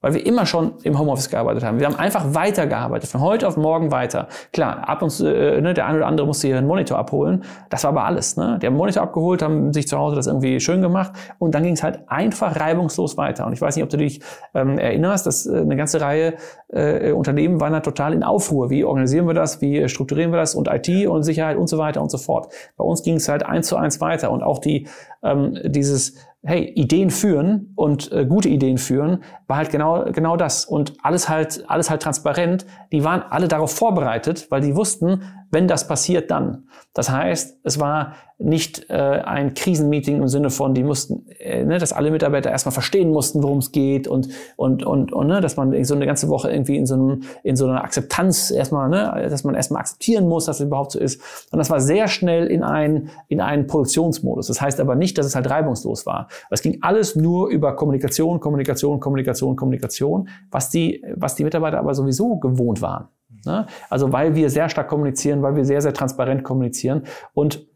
[0.00, 1.80] Weil wir immer schon im Homeoffice gearbeitet haben.
[1.80, 4.28] Wir haben einfach weitergearbeitet, von heute auf morgen weiter.
[4.52, 7.42] Klar, ab und zu, äh, ne, der eine oder andere musste einen Monitor abholen.
[7.68, 8.36] Das war aber alles.
[8.36, 8.58] Ne?
[8.62, 11.64] Die haben einen Monitor abgeholt, haben sich zu Hause das irgendwie schön gemacht und dann
[11.64, 13.44] ging es halt einfach reibungslos weiter.
[13.46, 14.20] Und ich weiß nicht, ob du dich
[14.54, 16.34] ähm, erinnerst, dass äh, eine ganze Reihe
[16.68, 18.70] äh, Unternehmen waren da total in Aufruhr.
[18.70, 19.60] Wie organisieren wir das?
[19.60, 20.54] Wie strukturieren wir das?
[20.54, 22.52] Und IT und Sicherheit und so weiter und so fort.
[22.76, 24.30] Bei uns ging es halt eins zu eins weiter.
[24.30, 24.86] Und auch die,
[25.22, 30.64] ähm, dieses hey, Ideen führen und äh, gute Ideen führen, war halt genau, genau das.
[30.64, 32.64] Und alles halt, alles halt transparent.
[32.92, 36.68] Die waren alle darauf vorbereitet, weil die wussten, wenn das passiert, dann.
[36.94, 41.78] Das heißt, es war nicht äh, ein Krisenmeeting im Sinne von, die mussten, äh, ne,
[41.78, 45.56] dass alle Mitarbeiter erstmal verstehen mussten, worum es geht und und und und ne, dass
[45.56, 49.26] man so eine ganze Woche irgendwie in so einem in so einer Akzeptanz erstmal, ne,
[49.28, 51.20] dass man erstmal akzeptieren muss, dass es überhaupt so ist.
[51.50, 54.46] Und das war sehr schnell in einen in einen Produktionsmodus.
[54.46, 56.28] Das heißt aber nicht, dass es halt reibungslos war.
[56.50, 61.94] Es ging alles nur über Kommunikation, Kommunikation, Kommunikation, Kommunikation, was die was die Mitarbeiter aber
[61.94, 63.08] sowieso gewohnt waren.
[63.44, 63.66] Ne?
[63.88, 67.04] Also weil wir sehr stark kommunizieren, weil wir sehr, sehr transparent kommunizieren.
[67.34, 67.66] Und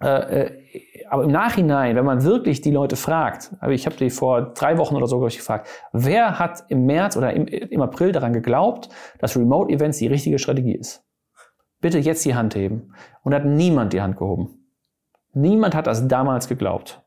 [0.00, 0.50] äh, äh
[1.10, 4.78] aber im Nachhinein, wenn man wirklich die Leute fragt, aber ich habe die vor drei
[4.78, 8.88] Wochen oder so ich, gefragt, wer hat im März oder im, im April daran geglaubt,
[9.18, 11.04] dass Remote Events die richtige Strategie ist?
[11.80, 12.94] Bitte jetzt die Hand heben.
[13.22, 14.64] Und hat niemand die Hand gehoben.
[15.34, 17.02] Niemand hat das damals geglaubt.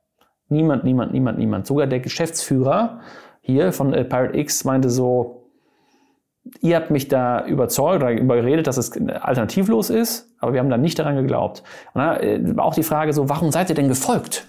[0.49, 1.65] Niemand, niemand, niemand, niemand.
[1.65, 3.01] Sogar der Geschäftsführer
[3.41, 5.36] hier von äh, Pirate X meinte so,
[6.61, 10.81] ihr habt mich da überzeugt oder überredet, dass es alternativlos ist, aber wir haben dann
[10.81, 11.63] nicht daran geglaubt.
[11.93, 14.47] Und dann äh, war auch die Frage so, warum seid ihr denn gefolgt?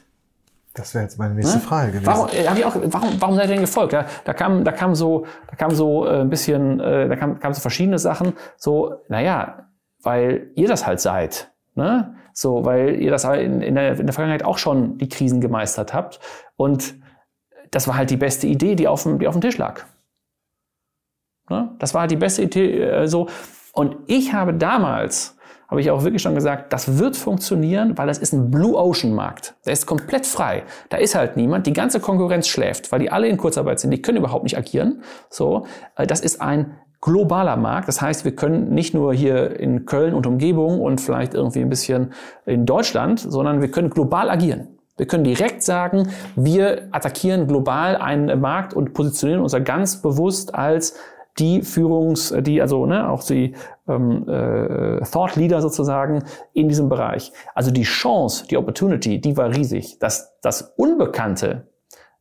[0.74, 1.62] Das wäre jetzt meine nächste ne?
[1.62, 2.06] Frage gewesen.
[2.06, 3.92] Warum, äh, auch, warum, warum seid ihr denn gefolgt?
[3.92, 7.40] Ja, da kam, da kam so, da kam so äh, ein bisschen, äh, da kam,
[7.40, 8.34] kam so verschiedene Sachen.
[8.56, 9.66] So, naja,
[10.02, 11.50] weil ihr das halt seid.
[11.74, 12.14] Ne?
[12.32, 15.92] So, weil ihr das in, in, der, in der Vergangenheit auch schon die Krisen gemeistert
[15.92, 16.20] habt.
[16.56, 16.94] Und
[17.72, 19.84] das war halt die beste Idee, die auf dem, die auf dem Tisch lag.
[21.48, 21.70] Ne?
[21.78, 22.80] Das war halt die beste Idee.
[22.80, 23.28] Äh, so.
[23.72, 25.36] Und ich habe damals
[25.68, 29.14] habe ich auch wirklich schon gesagt, das wird funktionieren, weil das ist ein Blue Ocean
[29.14, 29.54] Markt.
[29.66, 30.62] Der ist komplett frei.
[30.88, 31.66] Da ist halt niemand.
[31.66, 33.90] Die ganze Konkurrenz schläft, weil die alle in Kurzarbeit sind.
[33.90, 35.02] Die können überhaupt nicht agieren.
[35.28, 35.66] So,
[35.96, 37.86] äh, das ist ein globaler Markt.
[37.86, 41.68] Das heißt, wir können nicht nur hier in Köln und Umgebung und vielleicht irgendwie ein
[41.68, 42.12] bisschen
[42.46, 44.78] in Deutschland, sondern wir können global agieren.
[44.96, 50.96] Wir können direkt sagen, wir attackieren global einen Markt und positionieren uns ganz bewusst als
[51.38, 53.54] die Führungs, die also ne, auch die
[53.88, 57.32] ähm, äh, Thought Leader sozusagen in diesem Bereich.
[57.54, 59.98] Also die Chance, die Opportunity, die war riesig.
[59.98, 61.68] Das, das Unbekannte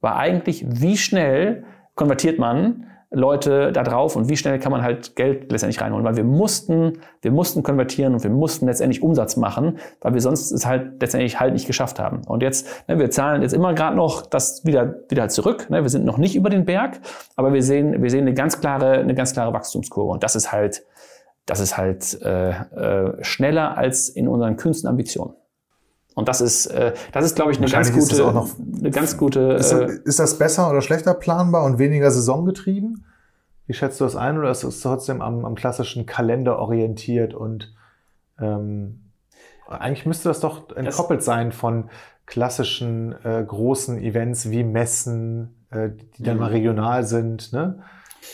[0.02, 1.66] war eigentlich, wie schnell
[1.96, 6.18] konvertiert man Leute da drauf und wie schnell kann man halt Geld letztendlich reinholen, weil
[6.18, 10.66] wir mussten, wir mussten konvertieren und wir mussten letztendlich Umsatz machen, weil wir sonst es
[10.66, 12.22] halt letztendlich halt nicht geschafft haben.
[12.28, 15.70] Und jetzt, ne, wir zahlen jetzt immer gerade noch das wieder, wieder zurück.
[15.70, 17.00] Ne, wir sind noch nicht über den Berg,
[17.38, 20.12] aber wir sehen, wir sehen eine ganz klare, eine ganz klare Wachstumskurve.
[20.12, 20.84] Und das ist halt,
[21.46, 25.34] das ist halt äh, äh, schneller als in unseren kühnsten Ambitionen.
[26.18, 28.50] Und das ist, äh, das ist, glaube ich, eine ganz gute, noch,
[28.80, 29.52] eine ganz gute.
[29.52, 33.06] Ist, das, äh, ist das besser oder schlechter planbar und weniger saisongetrieben?
[33.68, 37.72] Wie schätzt du das ein oder ist es trotzdem am, am klassischen Kalender orientiert und
[38.40, 39.12] ähm,
[39.68, 41.92] eigentlich müsste das doch entkoppelt das, sein von
[42.26, 46.42] klassischen äh, großen Events wie Messen, äh, die dann mhm.
[46.42, 47.54] mal regional sind.
[47.54, 47.84] Ne?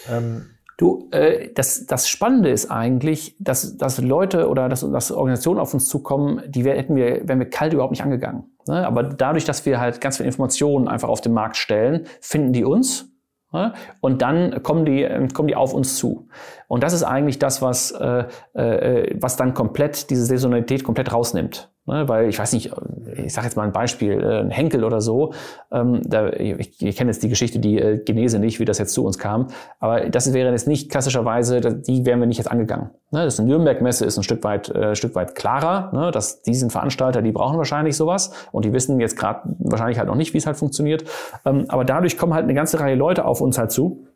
[0.10, 0.46] Ähm,
[0.78, 5.74] Du, äh, das, das Spannende ist eigentlich, dass, dass Leute oder dass, dass Organisationen auf
[5.74, 8.46] uns zukommen, die wär, hätten wir, wären wir kalt überhaupt nicht angegangen.
[8.68, 8.86] Ne?
[8.86, 12.64] Aber dadurch, dass wir halt ganz viele Informationen einfach auf den Markt stellen, finden die
[12.64, 13.10] uns
[13.52, 13.74] ne?
[14.02, 16.28] und dann kommen die, kommen die auf uns zu.
[16.68, 21.73] Und das ist eigentlich das, was, äh, äh, was dann komplett diese Saisonalität komplett rausnimmt.
[21.86, 22.72] Ne, weil ich weiß nicht,
[23.18, 25.34] ich sage jetzt mal ein Beispiel, äh, ein Henkel oder so,
[25.70, 28.94] ähm, da, ich, ich kenne jetzt die Geschichte, die äh, Genese nicht, wie das jetzt
[28.94, 29.48] zu uns kam,
[29.82, 32.92] aber das wäre jetzt nicht klassischerweise, die wären wir nicht jetzt angegangen.
[33.12, 37.22] Ne, das Nürnberg-Messe ist ein Stück weit, äh, Stück weit klarer, ne, dass diesen Veranstalter,
[37.22, 40.46] die brauchen wahrscheinlich sowas und die wissen jetzt gerade wahrscheinlich halt noch nicht, wie es
[40.46, 41.04] halt funktioniert.
[41.44, 44.08] Ähm, aber dadurch kommen halt eine ganze Reihe Leute auf uns halt zu.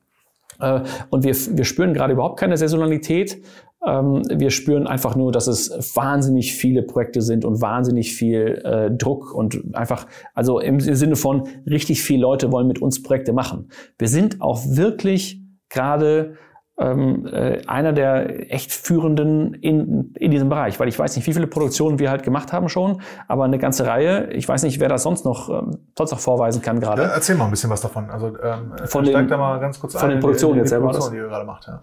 [0.60, 3.42] Äh, und wir, wir spüren gerade überhaupt keine Saisonalität.
[3.86, 8.92] Ähm, wir spüren einfach nur, dass es wahnsinnig viele Projekte sind und wahnsinnig viel äh,
[8.92, 13.70] Druck und einfach, also im Sinne von richtig viele Leute wollen mit uns Projekte machen.
[13.98, 16.36] Wir sind auch wirklich gerade
[16.80, 21.34] ähm, äh, einer der echt führenden in, in diesem Bereich, weil ich weiß nicht, wie
[21.34, 24.32] viele Produktionen wir halt gemacht haben schon, aber eine ganze Reihe.
[24.32, 27.04] Ich weiß nicht, wer das sonst noch ähm, sonst noch vorweisen kann gerade.
[27.04, 28.10] Ja, erzähl mal ein bisschen was davon.
[28.12, 30.88] Also ähm, von den, da mal ganz kurz von ein, den Produktionen jetzt selber.
[30.88, 31.80] Produktion, die ihr gerade macht, ja.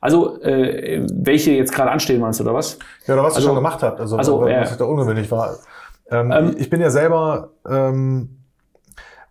[0.00, 2.78] Also äh, welche jetzt gerade anstehen, meinst du oder was?
[3.06, 4.00] Ja, oder was also, ihr schon gemacht habt.
[4.00, 5.54] Also, also was äh, da ungewöhnlich war.
[6.10, 8.41] Ähm, ähm, ich bin ja selber ähm,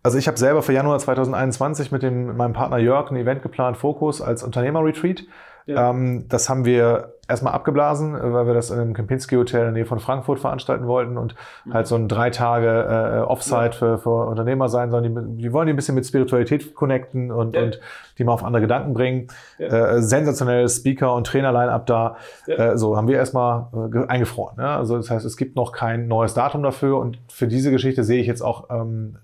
[0.04, 3.44] also ich habe selber für Januar 2021 mit, dem, mit meinem Partner Jörg ein Event
[3.44, 5.24] geplant, Fokus als Unternehmer-Retreat.
[5.68, 5.92] Ja.
[5.92, 9.74] Ähm, das haben wir erstmal abgeblasen, weil wir das in einem Kempinski Hotel in der
[9.74, 11.74] Nähe von Frankfurt veranstalten wollten und mhm.
[11.74, 13.72] halt so ein drei Tage äh, Offsite ja.
[13.72, 15.04] für, für Unternehmer sein sollen.
[15.04, 17.64] Die, die wollen die ein bisschen mit Spiritualität connecten und, ja.
[17.64, 17.80] und
[18.18, 19.28] die mal auf andere Gedanken bringen.
[19.60, 22.18] Äh, sensationelles Speaker- und Trainer-Line-Up da.
[22.48, 24.58] Äh, so haben wir erstmal äh, eingefroren.
[24.58, 24.78] Ja?
[24.78, 28.20] Also das heißt, es gibt noch kein neues Datum dafür und für diese Geschichte sehe
[28.20, 29.18] ich jetzt auch ähm,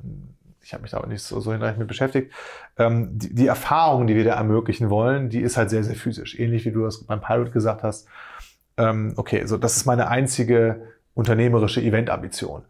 [0.68, 2.34] ich habe mich da aber nicht so, so hinreichend mit beschäftigt.
[2.78, 6.38] Ähm, die, die Erfahrung, die wir da ermöglichen wollen, die ist halt sehr, sehr physisch.
[6.38, 8.10] Ähnlich wie du das beim Pilot gesagt hast.
[8.76, 10.82] Ähm, okay, so das ist meine einzige
[11.14, 12.64] unternehmerische Eventambition.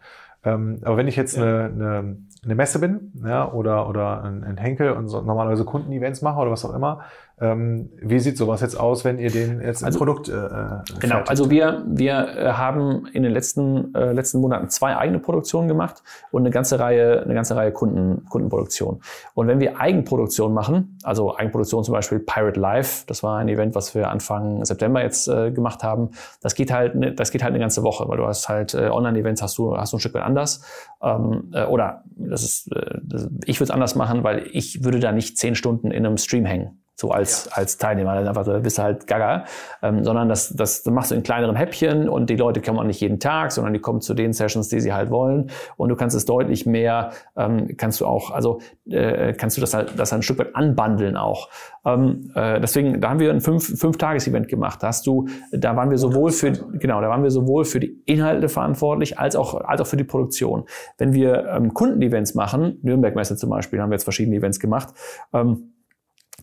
[0.44, 1.42] Ähm, aber wenn ich jetzt ja.
[1.42, 6.22] eine, eine, eine Messe bin ja, oder, oder ein, ein Henkel und so normalerweise Kundenevents
[6.22, 7.04] mache oder was auch immer,
[7.40, 11.52] wie sieht sowas jetzt aus, wenn ihr den jetzt im Produkt äh, äh Genau, also
[11.52, 16.02] wir, wir äh, haben in den letzten, äh, letzten Monaten zwei eigene Produktionen gemacht
[16.32, 19.02] und eine ganze Reihe, eine ganze Reihe Kunden, Kundenproduktion.
[19.36, 23.76] Und wenn wir Eigenproduktion machen, also Eigenproduktion zum Beispiel Pirate Live, das war ein Event,
[23.76, 26.10] was wir Anfang September jetzt äh, gemacht haben,
[26.42, 28.90] das geht halt, ne, das geht halt eine ganze Woche, weil du hast halt äh,
[28.90, 30.64] Online-Events hast du, hast du ein Stück weit anders.
[31.04, 35.00] Ähm, äh, oder das ist, äh, das, ich würde es anders machen, weil ich würde
[35.00, 37.52] da nicht zehn Stunden in einem Stream hängen so als, ja.
[37.54, 38.20] als Teilnehmer.
[38.20, 39.46] Ist einfach so, bist du halt gaga.
[39.82, 43.00] Ähm, sondern das, das machst du in kleineren Häppchen und die Leute kommen auch nicht
[43.02, 45.52] jeden Tag, sondern die kommen zu den Sessions, die sie halt wollen.
[45.78, 48.60] Und du kannst es deutlich mehr, ähm, kannst du auch, also
[48.90, 51.50] äh, kannst du das halt, das ein Stück weit anbandeln auch.
[51.86, 54.82] Ähm, äh, deswegen, da haben wir ein fünf, fünf Tages-Event gemacht.
[54.82, 58.02] Da hast du, da waren wir sowohl für, genau, da waren wir sowohl für die
[58.06, 60.66] Inhalte verantwortlich als auch, als auch für die Produktion.
[60.98, 64.90] Wenn wir ähm, Kundenevents machen, Nürnberg-Messe zum Beispiel, haben wir jetzt verschiedene Events gemacht,
[65.34, 65.77] ähm, äh,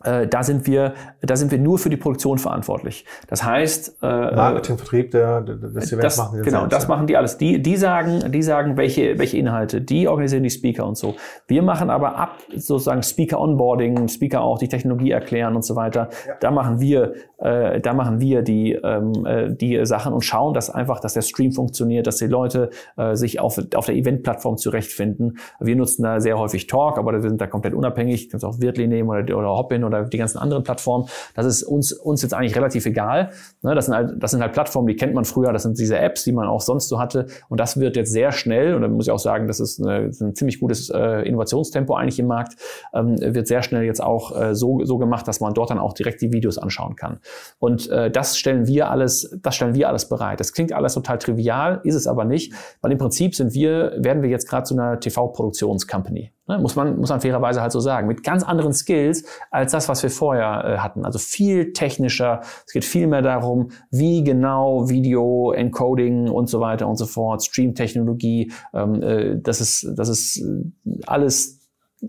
[0.04, 3.04] da sind wir, da sind wir nur für die Produktion verantwortlich.
[3.28, 7.16] Das heißt, äh, Marketing, Vertrieb, der, das Event das, machen die genau, das machen die
[7.16, 7.38] alles.
[7.38, 11.14] Die, die sagen, die sagen, welche, welche Inhalte, die organisieren die Speaker und so.
[11.46, 16.08] Wir machen aber ab sozusagen Speaker Onboarding, Speaker auch die Technologie erklären und so weiter.
[16.26, 16.34] Ja.
[16.40, 20.70] Da machen wir, äh, da machen wir die, ähm, äh, die Sachen und schauen, dass
[20.70, 25.38] einfach, dass der Stream funktioniert, dass die Leute äh, sich auf, auf der Event-Plattform zurechtfinden.
[25.60, 28.30] Wir nutzen da sehr häufig Talk, aber wir sind da komplett unabhängig.
[28.30, 31.08] Kannst auch Wirtli nehmen oder, oder Hopin oder die ganzen anderen Plattformen.
[31.34, 33.30] Das ist uns, uns jetzt eigentlich relativ egal.
[33.62, 35.52] Ne, das, sind halt, das sind halt Plattformen, die kennt man früher.
[35.52, 37.26] Das sind diese Apps, die man auch sonst so hatte.
[37.48, 40.10] Und das wird jetzt sehr schnell, und da muss ich auch sagen, das ist, eine,
[40.20, 42.56] ein ziemlich gutes äh, Innovationstempo eigentlich im Markt,
[42.92, 45.92] ähm, wird sehr schnell jetzt auch äh, so, so gemacht, dass man dort dann auch
[45.92, 47.20] direkt die Videos anschauen kann.
[47.58, 50.40] Und äh, das stellen wir alles, das stellen wir alles bereit.
[50.40, 54.22] Das klingt alles total trivial, ist es aber nicht, weil im Prinzip sind wir, werden
[54.22, 56.32] wir jetzt gerade zu einer TV-Produktionscompany.
[56.46, 58.06] Ne, muss man, muss man fairerweise halt so sagen.
[58.06, 61.06] Mit ganz anderen Skills als das, was wir vorher äh, hatten.
[61.06, 62.40] Also viel technischer.
[62.66, 67.42] Es geht viel mehr darum, wie genau Video, Encoding und so weiter und so fort,
[67.42, 71.60] Stream-Technologie, ähm, äh, das ist, das ist äh, alles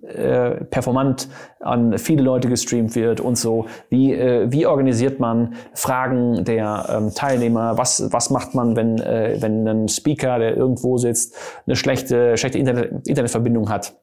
[0.03, 1.29] äh, performant
[1.61, 3.67] an viele Leute gestreamt wird und so.
[3.89, 7.77] Wie, äh, wie organisiert man Fragen der ähm, Teilnehmer?
[7.77, 11.35] Was, was macht man, wenn, äh, wenn ein Speaker, der irgendwo sitzt,
[11.65, 13.95] eine schlechte, schlechte Internet, Internetverbindung hat?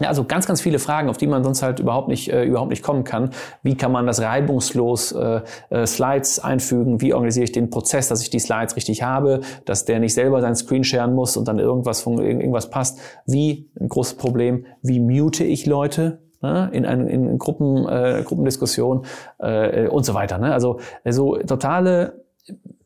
[0.00, 2.70] Ja, also ganz, ganz viele Fragen, auf die man sonst halt überhaupt nicht, äh, überhaupt
[2.70, 3.30] nicht kommen kann.
[3.62, 7.00] Wie kann man das reibungslos äh, äh, Slides einfügen?
[7.00, 10.40] Wie organisiere ich den Prozess, dass ich die Slides richtig habe, dass der nicht selber
[10.40, 12.98] sein Screen sharen muss und dann irgendwas, von, irgendwas passt?
[13.24, 16.18] Wie, ein großes Problem, wie mute ich Leute?
[16.42, 16.70] Ne?
[16.72, 19.06] In, ein, in Gruppen, äh, Gruppendiskussion
[19.38, 20.38] äh, und so weiter.
[20.38, 20.52] Ne?
[20.52, 22.24] Also, also totale,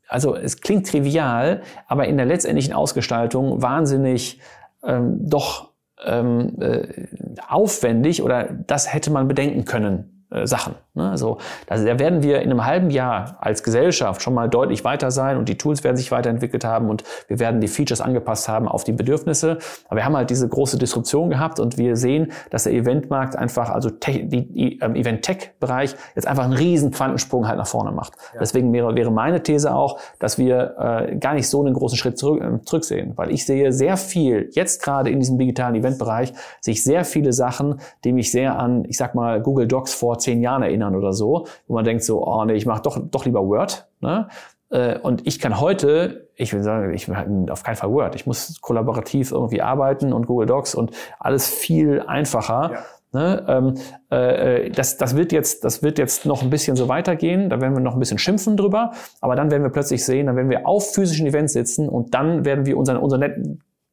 [0.08, 4.40] also es klingt trivial, aber in der letztendlichen Ausgestaltung wahnsinnig
[4.84, 5.68] ähm, doch
[6.04, 7.06] ähm, äh,
[7.46, 10.74] aufwendig oder das hätte man bedenken können äh, Sachen.
[10.94, 11.08] Ne?
[11.08, 15.38] Also da werden wir in einem halben Jahr als Gesellschaft schon mal deutlich weiter sein
[15.38, 18.84] und die Tools werden sich weiterentwickelt haben und wir werden die Features angepasst haben auf
[18.84, 19.58] die Bedürfnisse.
[19.86, 23.70] Aber wir haben halt diese große Disruption gehabt und wir sehen, dass der Eventmarkt einfach,
[23.70, 28.12] also die, die ähm, Event-Tech-Bereich jetzt einfach einen riesen Quantensprung halt nach vorne macht.
[28.34, 28.40] Ja.
[28.40, 32.18] Deswegen wäre, wäre meine These auch, dass wir äh, gar nicht so einen großen Schritt
[32.18, 36.72] zurück, äh, zurücksehen, weil ich sehe sehr viel, jetzt gerade in diesem digitalen Eventbereich, sehe
[36.72, 40.40] ich sehr viele Sachen, die mich sehr an, ich sag mal, Google Docs vor zehn
[40.40, 43.46] Jahren erinnern oder so, wo man denkt so, oh nee, ich mache doch, doch lieber
[43.46, 43.88] Word.
[44.00, 44.28] Ne?
[44.70, 48.14] Äh, und ich kann heute, ich will sagen, ich will auf keinen Fall Word.
[48.14, 52.70] Ich muss kollaborativ irgendwie arbeiten und Google Docs und alles viel einfacher.
[52.72, 52.84] Ja.
[53.10, 53.74] Ne, ähm,
[54.10, 57.72] äh, das, das, wird jetzt, das wird jetzt noch ein bisschen so weitergehen, da werden
[57.72, 58.92] wir noch ein bisschen schimpfen drüber,
[59.22, 62.44] aber dann werden wir plötzlich sehen, dann werden wir auf physischen Events sitzen und dann
[62.44, 63.38] werden wir unser, unser Net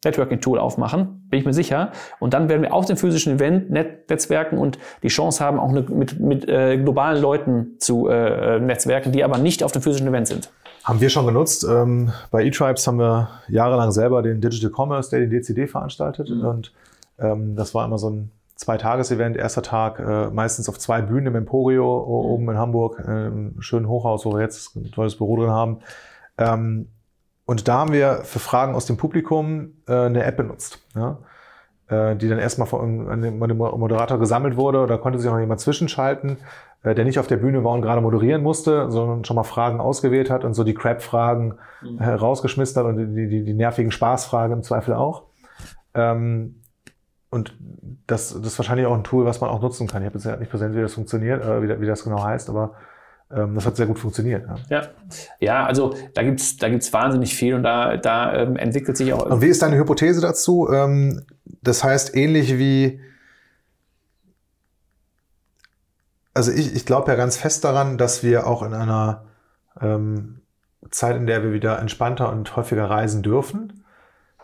[0.06, 1.92] Networking-Tool aufmachen, bin ich mir sicher.
[2.20, 5.72] Und dann werden wir auf dem physischen Event Net Netzwerken und die Chance haben, auch
[5.72, 10.28] mit, mit äh, globalen Leuten zu äh, netzwerken, die aber nicht auf dem physischen Event
[10.28, 10.50] sind.
[10.84, 11.66] Haben wir schon genutzt.
[11.68, 16.30] Ähm, bei eTribes haben wir jahrelang selber den Digital Commerce Day, den DCD, veranstaltet.
[16.30, 16.46] Mhm.
[16.46, 16.74] Und
[17.20, 19.36] ähm, das war immer so ein Zweitages-Event.
[19.36, 22.32] Erster Tag äh, meistens auf zwei Bühnen im Emporio mhm.
[22.32, 25.80] oben in Hamburg, äh, im schönen Hochhaus, wo wir jetzt ein tolles Büro drin haben.
[26.38, 26.88] Ähm,
[27.46, 31.20] und da haben wir für Fragen aus dem Publikum äh, eine App benutzt, ja?
[31.88, 34.88] äh, die dann erstmal von einem Moderator gesammelt wurde.
[34.88, 36.38] Da konnte sich auch noch jemand zwischenschalten,
[36.82, 39.80] äh, der nicht auf der Bühne war und gerade moderieren musste, sondern schon mal Fragen
[39.80, 42.00] ausgewählt hat und so die Crap-Fragen mhm.
[42.00, 45.24] rausgeschmissen hat und die, die, die nervigen Spaßfragen im Zweifel auch.
[45.94, 46.62] Ähm,
[47.30, 47.56] und
[48.08, 50.02] das, das ist wahrscheinlich auch ein Tool, was man auch nutzen kann.
[50.02, 52.72] Ich habe jetzt nicht präsent, wie das funktioniert, äh, wie, wie das genau heißt, aber
[53.36, 54.46] das hat sehr gut funktioniert.
[54.48, 54.88] Ja, ja,
[55.40, 59.26] ja also da gibt's da gibt's wahnsinnig viel und da, da ähm, entwickelt sich auch.
[59.26, 60.70] Und wie ist deine Hypothese dazu?
[60.72, 61.26] Ähm,
[61.62, 63.02] das heißt, ähnlich wie.
[66.34, 69.26] Also ich, ich glaube ja ganz fest daran, dass wir auch in einer
[69.82, 70.42] ähm,
[70.90, 73.84] Zeit, in der wir wieder entspannter und häufiger reisen dürfen,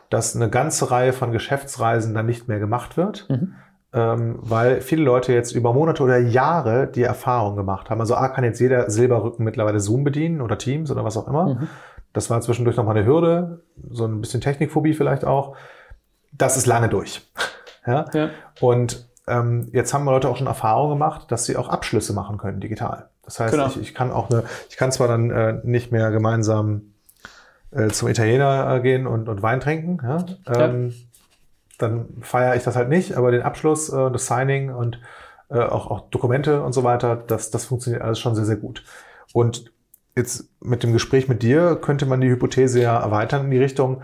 [0.09, 3.30] dass eine ganze Reihe von Geschäftsreisen dann nicht mehr gemacht wird.
[3.30, 3.55] Mhm ähm,
[3.93, 7.99] weil viele Leute jetzt über Monate oder Jahre die Erfahrung gemacht haben.
[7.99, 11.55] Also A kann jetzt jeder Silberrücken mittlerweile Zoom bedienen oder Teams oder was auch immer.
[11.55, 11.68] Mhm.
[12.13, 15.55] Das war zwischendurch nochmal eine Hürde, so ein bisschen Technikphobie vielleicht auch.
[16.31, 17.30] Das ist lange durch.
[17.88, 18.05] ja?
[18.13, 18.30] ja?
[18.59, 22.59] Und ähm, jetzt haben Leute auch schon Erfahrung gemacht, dass sie auch Abschlüsse machen können
[22.59, 23.09] digital.
[23.23, 23.68] Das heißt, genau.
[23.68, 26.93] ich, ich kann auch eine, ich kann zwar dann äh, nicht mehr gemeinsam
[27.72, 30.26] äh, zum Italiener äh, gehen und, und Wein trinken, ja?
[30.47, 30.95] Ähm, ja.
[31.81, 34.99] Dann feiere ich das halt nicht, aber den Abschluss, äh, das Signing und
[35.49, 38.83] äh, auch, auch Dokumente und so weiter, das, das funktioniert alles schon sehr, sehr gut.
[39.33, 39.71] Und
[40.15, 44.01] jetzt mit dem Gespräch mit dir könnte man die Hypothese ja erweitern in die Richtung,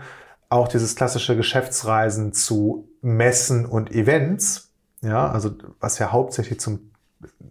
[0.48, 4.72] auch dieses klassische Geschäftsreisen zu Messen und Events,
[5.02, 5.50] ja, also
[5.80, 6.90] was ja hauptsächlich zum,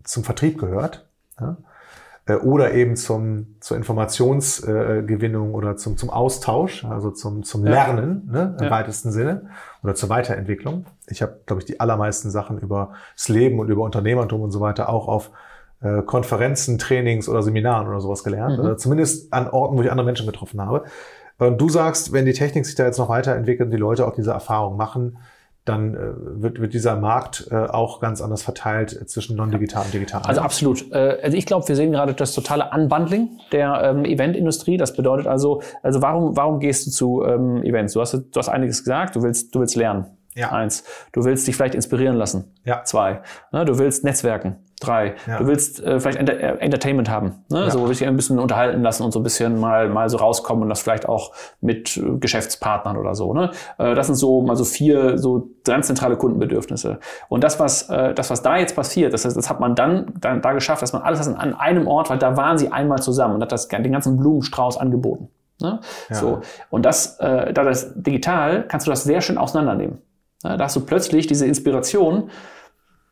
[0.03, 1.07] zum Vertrieb gehört,
[1.39, 1.57] ja,
[2.35, 8.65] oder eben zum, zur Informationsgewinnung oder zum, zum Austausch, also zum, zum Lernen ne, im
[8.65, 8.71] ja.
[8.71, 9.49] weitesten Sinne
[9.83, 10.85] oder zur Weiterentwicklung.
[11.07, 14.59] Ich habe, glaube ich, die allermeisten Sachen über das Leben und über Unternehmertum und so
[14.59, 15.31] weiter auch auf
[15.81, 18.57] äh, Konferenzen, Trainings oder Seminaren oder sowas gelernt.
[18.57, 18.65] Mhm.
[18.65, 20.83] Oder zumindest an Orten, wo ich andere Menschen getroffen habe.
[21.37, 24.13] Und du sagst, wenn die Technik sich da jetzt noch weiterentwickelt und die Leute auch
[24.13, 25.17] diese Erfahrung machen,
[25.67, 25.97] dann äh,
[26.41, 30.21] wird, wird dieser Markt äh, auch ganz anders verteilt zwischen non-digital und digital.
[30.23, 30.91] Also absolut.
[30.91, 34.77] Äh, also ich glaube, wir sehen gerade das totale Unbundling der ähm, Eventindustrie.
[34.77, 37.93] Das bedeutet also, also warum, warum gehst du zu ähm, Events?
[37.93, 40.05] Du hast, du hast einiges gesagt, du willst, du willst lernen.
[40.35, 40.51] Ja.
[40.51, 40.83] Eins.
[41.13, 42.53] Du willst dich vielleicht inspirieren lassen.
[42.63, 42.83] Ja.
[42.83, 43.21] Zwei.
[43.51, 44.57] Ne, du willst Netzwerken.
[44.79, 45.15] Drei.
[45.25, 45.39] Ja.
[45.39, 47.43] Du willst äh, vielleicht Enter äh, Entertainment haben.
[47.49, 47.61] Ne?
[47.61, 47.69] Ja.
[47.71, 50.61] So willst dich ein bisschen unterhalten lassen und so ein bisschen mal, mal so rauskommen
[50.61, 53.33] und das vielleicht auch mit äh, Geschäftspartnern oder so.
[53.33, 53.49] Ne?
[53.79, 56.99] Äh, das sind so mal so vier so ganz zentrale Kundenbedürfnisse.
[57.27, 60.13] Und das, was, äh, das, was da jetzt passiert, das, heißt, das hat man dann,
[60.19, 63.01] dann da geschafft, dass man alles das an einem Ort, weil da waren sie einmal
[63.01, 65.29] zusammen und hat das, den ganzen Blumenstrauß angeboten.
[65.59, 65.79] Ne?
[66.09, 66.15] Ja.
[66.15, 66.41] So.
[66.69, 70.03] Und das, äh, da das digital, kannst du das sehr schön auseinandernehmen.
[70.43, 72.29] Da hast du plötzlich diese Inspiration,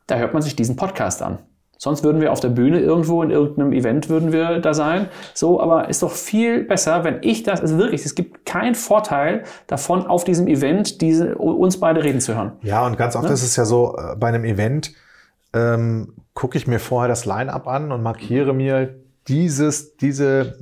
[0.05, 1.39] da hört man sich diesen Podcast an.
[1.77, 5.07] Sonst würden wir auf der Bühne irgendwo in irgendeinem Event würden wir da sein.
[5.34, 9.43] So, aber ist doch viel besser, wenn ich das, also wirklich, es gibt keinen Vorteil
[9.68, 12.53] davon, auf diesem Event diese, uns beide reden zu hören.
[12.61, 13.34] Ja, und ganz oft ja?
[13.34, 14.93] ist es ja so, äh, bei einem Event
[15.53, 18.95] ähm, gucke ich mir vorher das Line-Up an und markiere mir
[19.27, 20.56] dieses, diese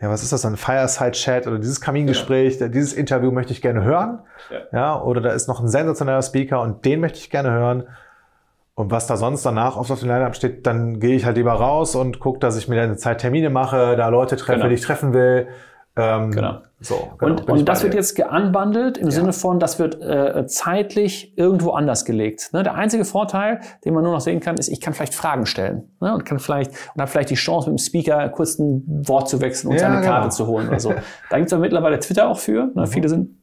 [0.00, 0.56] ja, was ist das dann?
[0.56, 2.68] Fireside-Chat oder dieses Kamingespräch, ja.
[2.68, 4.20] dieses Interview möchte ich gerne hören.
[4.50, 4.60] Ja.
[4.72, 5.02] ja.
[5.02, 7.84] Oder da ist noch ein sensationeller Speaker und den möchte ich gerne hören.
[8.80, 11.52] Und was da sonst danach oft auf dem Line-Up steht, dann gehe ich halt lieber
[11.52, 14.68] raus und gucke, dass ich mir eine Zeit Termine mache, da Leute treffe, genau.
[14.68, 15.48] die ich treffen will.
[15.96, 16.60] Ähm, genau.
[16.80, 17.32] So, genau.
[17.32, 19.10] Und, und das wird jetzt geunbundelt im ja.
[19.10, 22.54] Sinne von, das wird äh, zeitlich irgendwo anders gelegt.
[22.54, 22.62] Ne?
[22.62, 25.90] Der einzige Vorteil, den man nur noch sehen kann, ist, ich kann vielleicht Fragen stellen
[26.00, 26.14] ne?
[26.14, 29.42] und kann vielleicht und habe vielleicht die Chance, mit dem Speaker kurz ein Wort zu
[29.42, 30.30] wechseln und ja, seine Karte genau.
[30.30, 30.94] zu holen oder so.
[31.28, 32.70] da gibt es ja mittlerweile Twitter auch für.
[32.74, 32.82] Ne?
[32.82, 32.86] Mhm.
[32.86, 33.39] Viele sind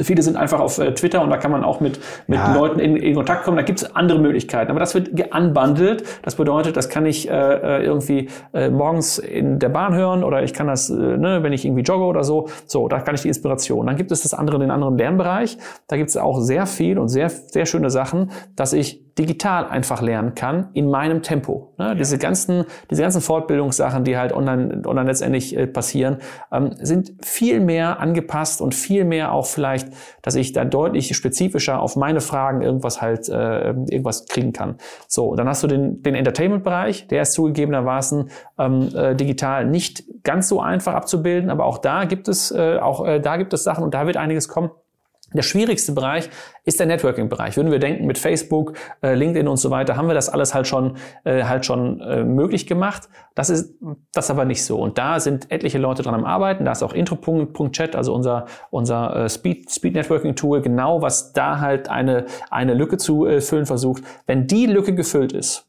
[0.00, 1.98] Viele sind einfach auf äh, Twitter und da kann man auch mit,
[2.28, 2.54] mit ja.
[2.54, 3.56] Leuten in, in Kontakt kommen.
[3.56, 4.70] Da gibt es andere Möglichkeiten.
[4.70, 6.04] Aber das wird geunbundelt.
[6.22, 10.42] Das bedeutet, das kann ich äh, äh, irgendwie äh, morgens in der Bahn hören oder
[10.42, 12.48] ich kann das, äh, ne, wenn ich irgendwie jogge oder so.
[12.66, 13.86] So, da kann ich die Inspiration.
[13.86, 15.58] Dann gibt es das andere, den anderen Lernbereich.
[15.88, 20.00] Da gibt es auch sehr viel und sehr, sehr schöne Sachen, dass ich digital einfach
[20.00, 21.74] lernen kann in meinem Tempo.
[21.78, 21.88] Ne?
[21.88, 21.94] Ja.
[21.94, 26.18] Diese ganzen, diese ganzen Fortbildungssachen, die halt online, online letztendlich äh, passieren,
[26.52, 29.88] ähm, sind viel mehr angepasst und viel mehr auch vielleicht,
[30.22, 34.76] dass ich da deutlich spezifischer auf meine Fragen irgendwas halt äh, irgendwas kriegen kann.
[35.08, 40.48] So, dann hast du den, den Entertainment-Bereich, der ist zugegebenermaßen ähm, äh, digital nicht ganz
[40.48, 43.84] so einfach abzubilden, aber auch da gibt es äh, auch äh, da gibt es Sachen
[43.84, 44.70] und da wird einiges kommen.
[45.34, 46.30] Der schwierigste Bereich
[46.64, 47.56] ist der Networking-Bereich.
[47.56, 48.72] Würden wir denken, mit Facebook,
[49.02, 52.24] äh, LinkedIn und so weiter, haben wir das alles halt schon, äh, halt schon äh,
[52.24, 53.10] möglich gemacht.
[53.34, 53.74] Das ist
[54.12, 54.78] das aber nicht so.
[54.78, 56.64] Und da sind etliche Leute dran am Arbeiten.
[56.64, 61.90] Da ist auch intro.chat, also unser, unser Speed, Speed Networking Tool, genau was da halt
[61.90, 64.02] eine, eine Lücke zu füllen versucht.
[64.26, 65.67] Wenn die Lücke gefüllt ist,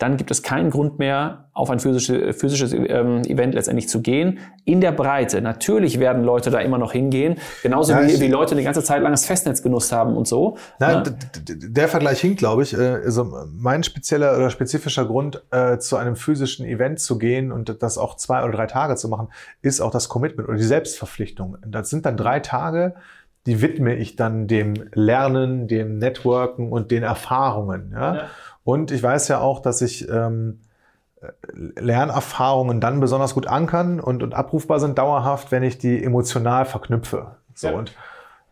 [0.00, 4.38] dann gibt es keinen Grund mehr, auf ein physisches, physisches ähm, Event letztendlich zu gehen.
[4.64, 5.42] In der Breite.
[5.42, 9.02] Natürlich werden Leute da immer noch hingehen, genauso ja, wie, wie Leute eine ganze Zeit
[9.02, 10.56] lang das Festnetz genutzt haben und so.
[10.78, 11.54] Nein, ja.
[11.54, 12.72] der Vergleich hinkt, glaube ich.
[12.72, 17.82] Äh, also mein spezieller oder spezifischer Grund, äh, zu einem physischen Event zu gehen und
[17.82, 19.28] das auch zwei oder drei Tage zu machen,
[19.60, 21.58] ist auch das Commitment oder die Selbstverpflichtung.
[21.66, 22.94] Das sind dann drei Tage,
[23.46, 27.90] die widme ich dann dem Lernen, dem Networken und den Erfahrungen.
[27.92, 28.14] Ja?
[28.14, 28.28] ja.
[28.64, 30.60] Und ich weiß ja auch, dass ich ähm,
[31.52, 37.36] Lernerfahrungen dann besonders gut ankern und, und abrufbar sind dauerhaft, wenn ich die emotional verknüpfe.
[37.54, 37.74] So ja.
[37.74, 37.94] und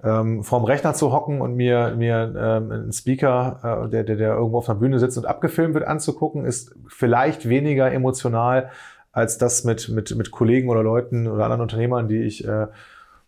[0.05, 4.35] ähm, vorm Rechner zu hocken und mir, mir ähm, einen Speaker, äh, der, der, der
[4.35, 8.71] irgendwo auf einer Bühne sitzt und abgefilmt wird, anzugucken, ist vielleicht weniger emotional
[9.11, 12.67] als das mit, mit, mit Kollegen oder Leuten oder anderen Unternehmern, die ich äh,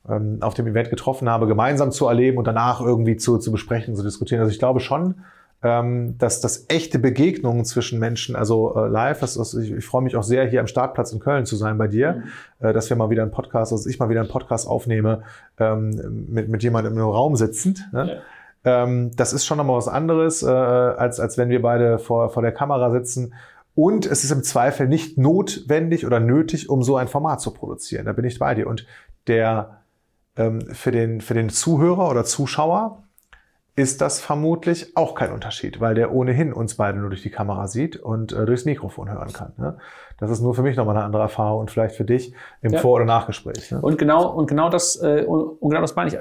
[0.08, 3.96] ähm, auf dem Event getroffen habe, gemeinsam zu erleben und danach irgendwie zu, zu besprechen,
[3.96, 4.40] zu diskutieren.
[4.40, 5.22] Also ich glaube schon,
[5.62, 10.02] ähm, dass das echte Begegnungen zwischen Menschen, also äh, live, das, das, ich, ich freue
[10.02, 12.22] mich auch sehr, hier am Startplatz in Köln zu sein bei dir,
[12.60, 12.66] mhm.
[12.66, 15.22] äh, dass wir mal wieder einen Podcast, dass ich mal wieder einen Podcast aufnehme,
[15.58, 17.88] ähm, mit, mit jemandem im Raum sitzend.
[17.92, 18.22] Ne?
[18.64, 22.42] Ähm, das ist schon nochmal was anderes, äh, als, als wenn wir beide vor, vor
[22.42, 23.34] der Kamera sitzen.
[23.74, 28.06] Und es ist im Zweifel nicht notwendig oder nötig, um so ein Format zu produzieren.
[28.06, 28.66] Da bin ich bei dir.
[28.66, 28.86] Und
[29.26, 29.82] der
[30.36, 33.02] ähm, für, den, für den Zuhörer oder Zuschauer
[33.76, 37.66] ist das vermutlich auch kein Unterschied, weil der ohnehin uns beide nur durch die Kamera
[37.66, 39.52] sieht und äh, durchs Mikrofon hören kann.
[39.56, 39.78] Ne?
[40.18, 42.78] Das ist nur für mich nochmal eine andere Erfahrung und vielleicht für dich im ja.
[42.78, 43.70] Vor- oder Nachgespräch.
[43.70, 43.80] Ne?
[43.80, 46.18] Und genau, und genau das, äh, und genau das meine ich.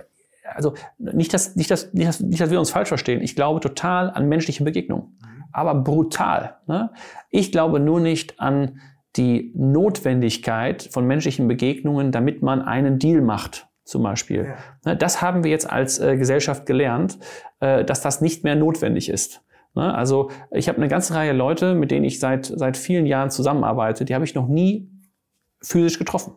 [0.56, 3.22] Also nicht dass, nicht, dass, nicht, dass, nicht, dass wir uns falsch verstehen.
[3.22, 5.18] Ich glaube total an menschliche Begegnungen,
[5.52, 6.58] aber brutal.
[6.66, 6.92] Ne?
[7.30, 8.80] Ich glaube nur nicht an
[9.16, 14.46] die Notwendigkeit von menschlichen Begegnungen, damit man einen Deal macht zum Beispiel.
[14.46, 14.56] Ja.
[14.86, 17.18] Ne, das haben wir jetzt als äh, Gesellschaft gelernt,
[17.60, 19.44] äh, dass das nicht mehr notwendig ist.
[19.76, 23.32] Ne, also ich habe eine ganze Reihe Leute, mit denen ich seit, seit vielen Jahren
[23.32, 24.90] zusammenarbeite, die habe ich noch nie
[25.62, 26.34] physisch getroffen.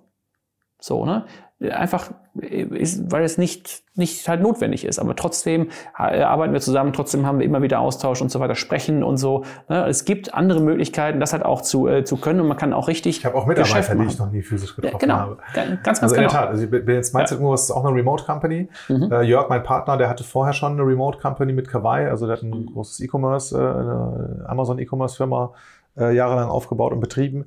[0.81, 1.27] So, ne?
[1.61, 4.99] Einfach, ist, weil es nicht, nicht halt notwendig ist.
[4.99, 9.05] Aber trotzdem arbeiten wir zusammen, trotzdem haben wir immer wieder Austausch und so weiter, sprechen
[9.05, 9.45] und so.
[9.69, 9.87] Ne?
[9.87, 12.89] Es gibt andere Möglichkeiten, das halt auch zu, äh, zu können und man kann auch
[12.89, 13.19] richtig.
[13.19, 15.15] Ich habe auch Mitarbeiter, die ich noch nie physisch getroffen ja, genau.
[15.15, 15.39] habe.
[15.53, 16.29] Ganz, ganz also genau.
[16.29, 17.55] in der Tat, also ich bin jetzt Mindset ja.
[17.55, 18.69] ist auch eine Remote Company.
[18.89, 19.13] Mhm.
[19.13, 22.37] Äh, Jörg, mein Partner, der hatte vorher schon eine Remote Company mit Kawaii, also der
[22.37, 22.67] hat ein mhm.
[22.67, 25.53] großes E-Commerce, äh, eine Amazon E-Commerce Firma
[25.99, 27.45] äh, jahrelang aufgebaut und betrieben.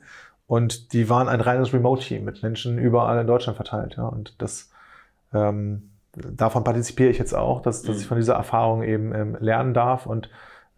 [0.48, 3.96] Und die waren ein reines Remote-Team mit Menschen überall in Deutschland verteilt.
[3.98, 4.06] Ja.
[4.06, 4.70] Und das
[5.36, 8.08] ähm, davon partizipiere ich jetzt auch, dass, dass ich mhm.
[8.10, 10.06] von dieser Erfahrung eben ähm, lernen darf.
[10.06, 10.30] Und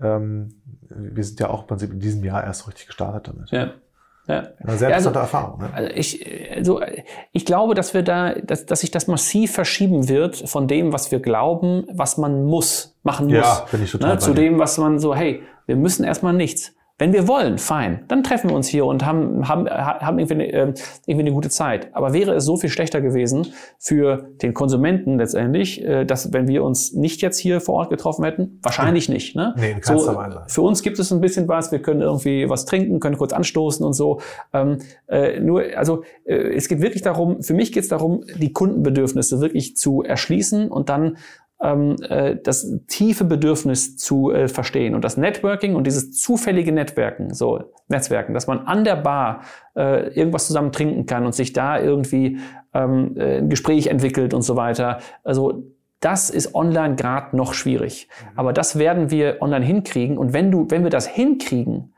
[0.02, 0.56] ähm,
[0.90, 3.52] wir sind ja auch im Prinzip in diesem Jahr erst richtig gestartet damit.
[3.52, 3.72] Ja.
[4.28, 4.44] Ja.
[4.60, 5.60] Eine sehr interessante ja, also, Erfahrung.
[5.62, 5.70] Ne?
[5.74, 6.82] Also ich, also
[7.32, 11.12] ich glaube, dass wir da, dass, dass sich das massiv verschieben wird von dem, was
[11.12, 13.36] wir glauben, was man muss, machen muss.
[13.36, 14.20] Ja, bin ich total ne?
[14.20, 16.74] Zu dem, was man so, hey, wir müssen erstmal nichts.
[17.00, 20.52] Wenn wir wollen, fein, dann treffen wir uns hier und haben, haben, haben irgendwie, eine,
[20.52, 20.74] äh,
[21.06, 21.90] irgendwie eine gute Zeit.
[21.94, 26.64] Aber wäre es so viel schlechter gewesen für den Konsumenten letztendlich, äh, dass wenn wir
[26.64, 28.60] uns nicht jetzt hier vor Ort getroffen hätten?
[28.64, 29.36] Wahrscheinlich nicht.
[29.36, 29.54] Ne?
[29.58, 30.12] Nee, in so,
[30.48, 33.86] Für uns gibt es ein bisschen was, wir können irgendwie was trinken, können kurz anstoßen
[33.86, 34.20] und so.
[34.52, 38.54] Ähm, äh, nur, also äh, es geht wirklich darum, für mich geht es darum, die
[38.54, 41.18] Kundenbedürfnisse wirklich zu erschließen und dann
[41.62, 44.96] ähm, äh, das tiefe Bedürfnis zu äh, verstehen.
[44.96, 49.42] Und das Networking und dieses zufällige Networken, so Netzwerken, dass man an der Bar
[49.76, 52.38] äh, irgendwas zusammen trinken kann und sich da irgendwie
[52.74, 55.00] ähm, äh, ein Gespräch entwickelt und so weiter.
[55.24, 55.64] Also
[56.00, 58.08] das ist online gerade noch schwierig.
[58.10, 58.40] Mhm.
[58.40, 60.18] Aber das werden wir online hinkriegen.
[60.18, 61.94] Und wenn du, wenn wir das hinkriegen,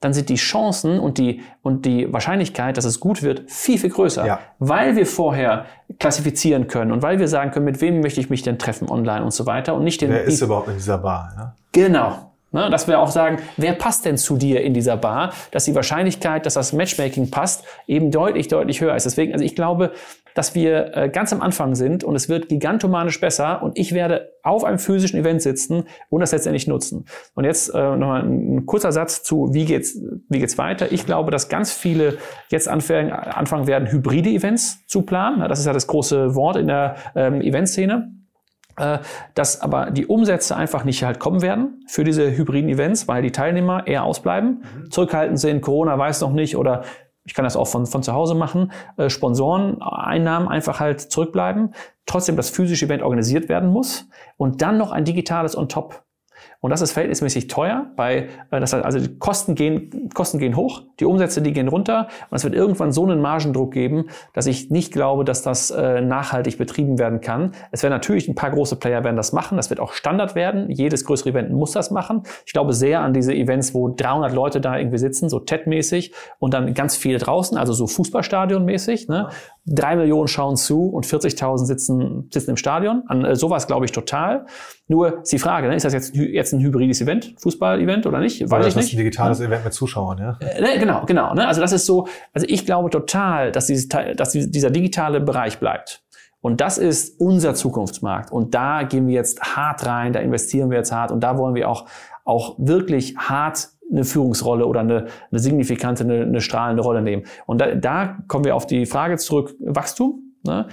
[0.00, 3.90] dann sind die Chancen und die, und die Wahrscheinlichkeit, dass es gut wird, viel, viel
[3.90, 4.26] größer.
[4.26, 4.40] Ja.
[4.58, 5.66] Weil wir vorher
[5.98, 9.24] klassifizieren können und weil wir sagen können, mit wem möchte ich mich denn treffen online
[9.24, 10.10] und so weiter und nicht den.
[10.10, 11.32] Wer ist überhaupt in dieser Bar?
[11.36, 11.54] Ja?
[11.72, 12.32] Genau.
[12.52, 15.74] Ne, dass wir auch sagen, wer passt denn zu dir in dieser Bar, dass die
[15.74, 19.04] Wahrscheinlichkeit, dass das Matchmaking passt, eben deutlich, deutlich höher ist.
[19.04, 19.92] Deswegen, also ich glaube,
[20.36, 24.32] dass wir äh, ganz am Anfang sind und es wird gigantomanisch besser und ich werde
[24.42, 27.06] auf einem physischen Event sitzen und das letztendlich nutzen.
[27.34, 29.98] Und jetzt äh, nochmal ein, ein kurzer Satz zu, wie geht's,
[30.28, 30.92] wie geht's weiter?
[30.92, 32.18] Ich glaube, dass ganz viele
[32.50, 35.40] jetzt anfangen, anfangen werden, hybride Events zu planen.
[35.48, 38.12] Das ist ja das große Wort in der ähm, Eventszene
[38.78, 38.98] äh,
[39.32, 43.32] dass aber die Umsätze einfach nicht halt kommen werden für diese hybriden Events, weil die
[43.32, 44.90] Teilnehmer eher ausbleiben, mhm.
[44.90, 46.84] zurückhaltend sind, Corona weiß noch nicht oder
[47.26, 51.74] ich kann das auch von, von zu Hause machen, äh, Sponsoreneinnahmen einfach halt zurückbleiben,
[52.06, 54.08] trotzdem das physische Event organisiert werden muss.
[54.36, 56.04] Und dann noch ein digitales on top.
[56.60, 60.56] Und das ist verhältnismäßig teuer, weil äh, das heißt, also die Kosten gehen, Kosten gehen
[60.56, 64.46] hoch, die Umsätze, die gehen runter und es wird irgendwann so einen Margendruck geben, dass
[64.46, 67.52] ich nicht glaube, dass das äh, nachhaltig betrieben werden kann.
[67.70, 70.70] Es werden natürlich ein paar große Player werden das machen, das wird auch Standard werden.
[70.70, 72.22] Jedes größere Event muss das machen.
[72.46, 76.54] Ich glaube sehr an diese Events, wo 300 Leute da irgendwie sitzen, so TED-mäßig und
[76.54, 79.08] dann ganz viele draußen, also so Fußballstadion-mäßig.
[79.08, 79.28] Ne?
[79.66, 83.02] Drei Millionen schauen zu und 40.000 sitzen, sitzen im Stadion.
[83.06, 84.46] An äh, sowas glaube ich total.
[84.88, 86.14] Nur ist die Frage, ne, ist das jetzt,
[86.46, 88.48] jetzt ein hybrides Event, Fußball-Event oder nicht?
[88.50, 88.92] Weiß ich nicht.
[88.92, 89.46] ein digitales ja.
[89.46, 90.38] Event mit Zuschauern, ja?
[90.40, 91.34] Äh, ne, genau, genau.
[91.34, 91.46] Ne?
[91.46, 96.02] Also das ist so, also ich glaube total, dass, dieses, dass dieser digitale Bereich bleibt.
[96.40, 98.30] Und das ist unser Zukunftsmarkt.
[98.30, 101.54] Und da gehen wir jetzt hart rein, da investieren wir jetzt hart und da wollen
[101.54, 101.86] wir auch,
[102.24, 107.24] auch wirklich hart eine Führungsrolle oder eine, eine signifikante, eine, eine strahlende Rolle nehmen.
[107.46, 110.34] Und da, da kommen wir auf die Frage zurück, Wachstum.
[110.44, 110.68] Ne?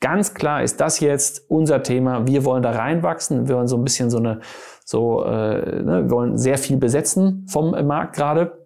[0.00, 2.26] Ganz klar ist das jetzt unser Thema.
[2.26, 3.48] Wir wollen da reinwachsen.
[3.48, 4.40] Wir wollen so ein bisschen so eine,
[4.84, 8.62] so, äh, ne, wir wollen sehr viel besetzen vom Markt gerade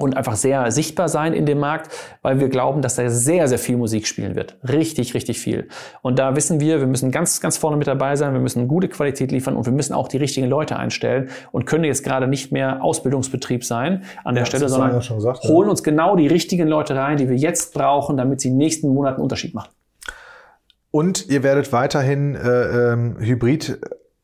[0.00, 3.58] und einfach sehr sichtbar sein in dem Markt, weil wir glauben, dass da sehr, sehr
[3.58, 4.56] viel Musik spielen wird.
[4.66, 5.68] Richtig, richtig viel.
[6.00, 8.88] Und da wissen wir, wir müssen ganz, ganz vorne mit dabei sein, wir müssen gute
[8.88, 12.50] Qualität liefern und wir müssen auch die richtigen Leute einstellen und können jetzt gerade nicht
[12.50, 16.96] mehr Ausbildungsbetrieb sein an der ja, Stelle, sondern gesagt, holen uns genau die richtigen Leute
[16.96, 19.70] rein, die wir jetzt brauchen, damit sie in den nächsten Monaten Unterschied machen.
[20.90, 23.78] Und ihr werdet weiterhin äh, ähm, hybrid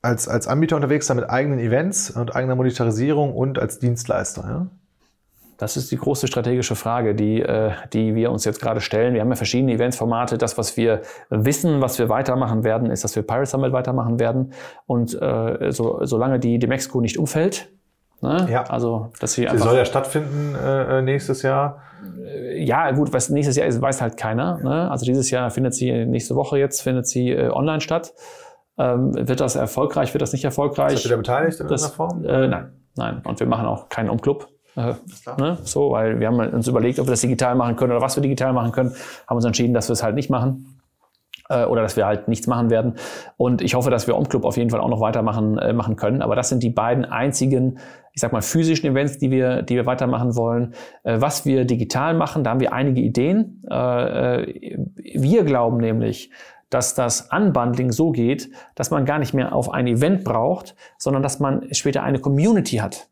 [0.06, 4.44] als, als Anbieter unterwegs sein mit eigenen Events und eigener Monetarisierung und als Dienstleister.
[4.46, 4.66] Ja?
[5.58, 9.14] Das ist die große strategische Frage, die, äh, die wir uns jetzt gerade stellen.
[9.14, 10.38] Wir haben ja verschiedene Eventsformate.
[10.38, 11.00] Das, was wir
[11.30, 14.52] wissen, was wir weitermachen werden, ist, dass wir Pirate Summit weitermachen werden.
[14.86, 17.70] Und äh, so, solange die, Mexiko nicht umfällt,
[18.20, 18.46] ne?
[18.50, 18.64] ja.
[18.64, 21.82] also dass sie einfach, soll ja stattfinden äh, nächstes Jahr.
[22.22, 24.58] Äh, ja, gut, was nächstes Jahr ist, weiß halt keiner.
[24.58, 24.90] Ne?
[24.90, 28.12] Also dieses Jahr findet sie nächste Woche jetzt findet sie äh, online statt.
[28.78, 30.12] Ähm, wird das erfolgreich?
[30.12, 30.94] Wird das nicht erfolgreich?
[30.94, 32.24] Ist das wieder beteiligt in das, Form?
[32.24, 33.22] Äh, nein, nein.
[33.24, 34.48] Und wir machen auch keinen Umclub.
[34.76, 34.94] Äh,
[35.38, 35.58] ne?
[35.62, 38.22] So, weil wir haben uns überlegt, ob wir das digital machen können oder was wir
[38.22, 38.94] digital machen können,
[39.26, 40.76] haben uns entschieden, dass wir es halt nicht machen
[41.48, 42.94] äh, oder dass wir halt nichts machen werden.
[43.36, 46.22] Und ich hoffe, dass wir Omclub auf jeden Fall auch noch weitermachen äh, machen können.
[46.22, 47.78] Aber das sind die beiden einzigen,
[48.12, 50.74] ich sag mal, physischen Events, die wir, die wir weitermachen wollen.
[51.04, 53.62] Äh, was wir digital machen, da haben wir einige Ideen.
[53.70, 54.78] Äh, äh
[55.14, 56.30] wir glauben nämlich,
[56.70, 61.22] dass das Unbundling so geht, dass man gar nicht mehr auf ein Event braucht, sondern
[61.22, 63.08] dass man später eine Community hat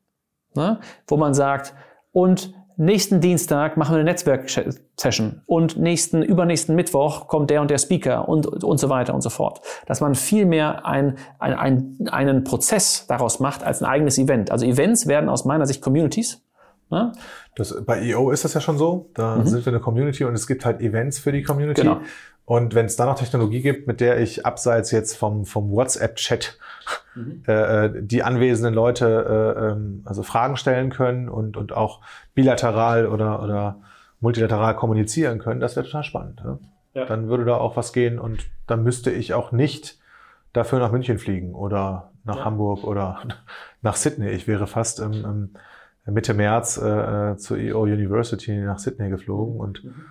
[0.55, 0.79] ne?
[1.07, 1.75] wo man sagt,
[2.13, 7.79] und nächsten Dienstag machen wir eine Netzwerk-Session und nächsten, übernächsten Mittwoch kommt der und der
[7.79, 9.61] Speaker und, und so weiter und so fort.
[9.87, 14.51] Dass man viel mehr ein, ein, ein, einen Prozess daraus macht als ein eigenes Event.
[14.51, 16.41] Also Events werden aus meiner Sicht Communities.
[16.91, 17.13] Ne?
[17.57, 19.11] Das, bei EO ist das ja schon so.
[19.15, 19.47] Da mhm.
[19.47, 21.83] sind wir eine Community und es gibt halt Events für die Community.
[21.83, 22.01] Genau.
[22.47, 26.59] Und wenn es da noch Technologie gibt, mit der ich abseits jetzt vom, vom WhatsApp-Chat
[27.15, 27.43] mhm.
[27.49, 32.03] äh, äh die anwesenden Leute äh, ähm, also Fragen stellen können und, und auch
[32.35, 33.81] bilateral oder, oder
[34.21, 36.43] multilateral kommunizieren können, das wäre total spannend.
[36.45, 36.59] Ja?
[36.93, 37.05] Ja.
[37.07, 39.99] Dann würde da auch was gehen und dann müsste ich auch nicht
[40.53, 42.45] dafür nach München fliegen oder nach ja.
[42.45, 43.23] Hamburg oder
[43.83, 44.29] nach Sydney.
[44.29, 45.51] Ich wäre fast im,
[46.07, 50.05] im Mitte März äh, äh zur EO University nach Sydney geflogen und mhm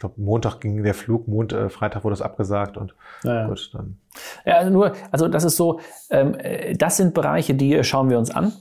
[0.00, 3.98] glaube, Montag ging der Flug, Mond, äh, Freitag wurde es abgesagt und ja, gut, dann.
[4.46, 8.18] Ja, also nur, also das ist so, ähm, äh, das sind Bereiche, die schauen wir
[8.18, 8.52] uns an.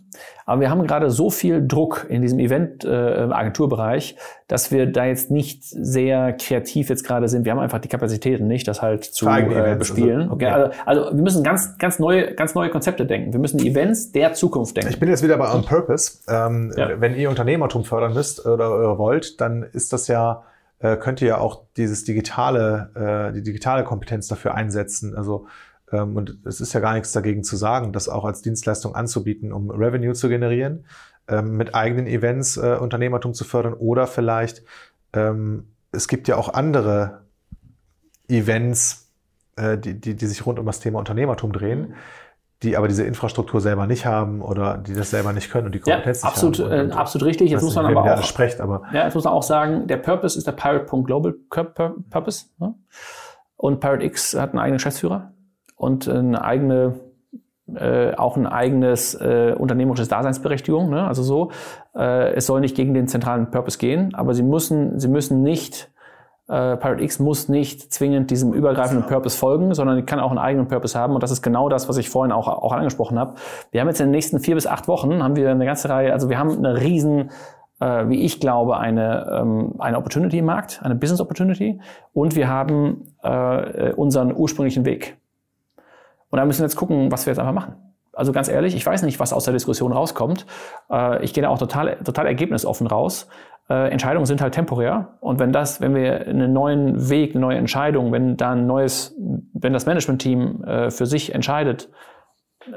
[0.45, 5.31] Aber wir haben gerade so viel Druck in diesem Event-Agenturbereich, äh, dass wir da jetzt
[5.31, 7.45] nicht sehr kreativ jetzt gerade sind.
[7.45, 10.21] Wir haben einfach die Kapazitäten nicht, das halt zu äh, also, bespielen.
[10.23, 10.47] Also, okay.
[10.47, 13.31] also, also, wir müssen ganz, ganz neue, ganz neue Konzepte denken.
[13.31, 14.89] Wir müssen Events der Zukunft denken.
[14.89, 16.19] Ich bin jetzt wieder bei On Purpose.
[16.27, 16.99] Ähm, ja.
[16.99, 20.43] Wenn ihr Unternehmertum fördern müsst oder, oder wollt, dann ist das ja
[20.79, 25.15] äh, könnt ihr ja auch dieses digitale, äh, die digitale Kompetenz dafür einsetzen.
[25.15, 25.47] Also
[25.91, 29.51] ähm, und es ist ja gar nichts dagegen zu sagen, das auch als Dienstleistung anzubieten,
[29.51, 30.85] um Revenue zu generieren,
[31.27, 34.63] ähm, mit eigenen Events äh, Unternehmertum zu fördern oder vielleicht
[35.13, 37.21] ähm, es gibt ja auch andere
[38.27, 39.11] Events,
[39.55, 41.95] äh, die, die, die sich rund um das Thema Unternehmertum drehen
[42.63, 45.79] die aber diese Infrastruktur selber nicht haben oder die das selber nicht können und die
[45.79, 46.91] Kompetenz ja, absolut, nicht haben.
[46.91, 47.51] Äh, absolut richtig.
[47.51, 50.37] Jetzt muss man aber auch, sprecht, aber ja, jetzt muss man auch sagen, der Purpose
[50.37, 51.35] ist der Pirate.global
[52.09, 52.45] Purpose.
[52.57, 52.75] Ne?
[53.55, 55.31] Und Pirate X hat einen eigenen Geschäftsführer
[55.75, 56.99] und eine eigene
[57.75, 60.89] äh, auch ein eigenes äh, unternehmerisches Daseinsberechtigung.
[60.89, 61.07] Ne?
[61.07, 61.51] Also so,
[61.95, 65.91] äh, es soll nicht gegen den zentralen Purpose gehen, aber sie müssen, sie müssen nicht
[66.49, 70.67] äh, Pirate X muss nicht zwingend diesem übergreifenden Purpose folgen, sondern kann auch einen eigenen
[70.67, 71.13] Purpose haben.
[71.13, 73.35] Und das ist genau das, was ich vorhin auch, auch angesprochen habe.
[73.71, 76.11] Wir haben jetzt in den nächsten vier bis acht Wochen haben wir eine ganze Reihe,
[76.11, 77.29] also wir haben eine riesen
[77.79, 81.79] äh, wie ich glaube, eine, ähm, eine Opportunity im Markt, eine Business Opportunity
[82.13, 85.17] und wir haben äh, unseren ursprünglichen Weg.
[86.29, 87.75] Und da müssen wir jetzt gucken, was wir jetzt einfach machen.
[88.11, 90.45] Also ganz ehrlich, ich weiß nicht, was aus der Diskussion rauskommt.
[90.91, 93.27] Äh, ich gehe da auch total, total ergebnisoffen raus
[93.69, 95.17] äh, Entscheidungen sind halt temporär.
[95.19, 99.15] Und wenn das, wenn wir einen neuen Weg, eine neue Entscheidung, wenn da ein neues,
[99.53, 101.89] wenn das Management-Team äh, für sich entscheidet,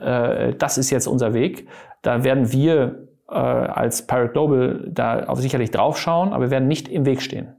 [0.01, 1.69] äh, das ist jetzt unser Weg,
[2.02, 6.89] da werden wir äh, als Pirate Global da auch sicherlich draufschauen, aber wir werden nicht
[6.89, 7.56] im Weg stehen.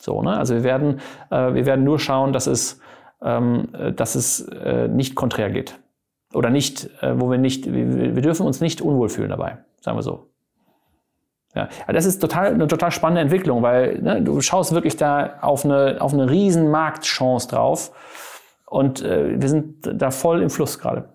[0.00, 0.36] So, ne?
[0.36, 2.80] Also wir werden, äh, wir werden nur schauen, dass es,
[3.22, 4.50] ähm, dass es
[4.90, 5.78] nicht konträr geht.
[6.34, 10.02] Oder nicht, wo wir nicht, wir, wir dürfen uns nicht unwohl fühlen dabei, sagen wir
[10.02, 10.28] so.
[11.56, 15.64] Ja, das ist total, eine total spannende Entwicklung, weil ne, du schaust wirklich da auf
[15.64, 17.92] eine, auf eine riesen Marktchance drauf
[18.66, 21.08] und äh, wir sind da voll im Fluss gerade.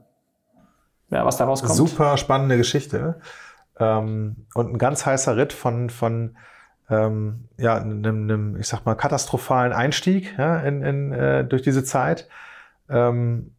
[1.11, 1.75] Ja, was da rauskommt.
[1.75, 3.19] Super spannende Geschichte
[3.79, 6.35] ähm, und ein ganz heißer Ritt von, von
[6.89, 11.83] ähm, ja, einem, einem, ich sag mal, katastrophalen Einstieg ja, in, in, äh, durch diese
[11.83, 12.27] Zeit.
[12.89, 13.51] Ähm,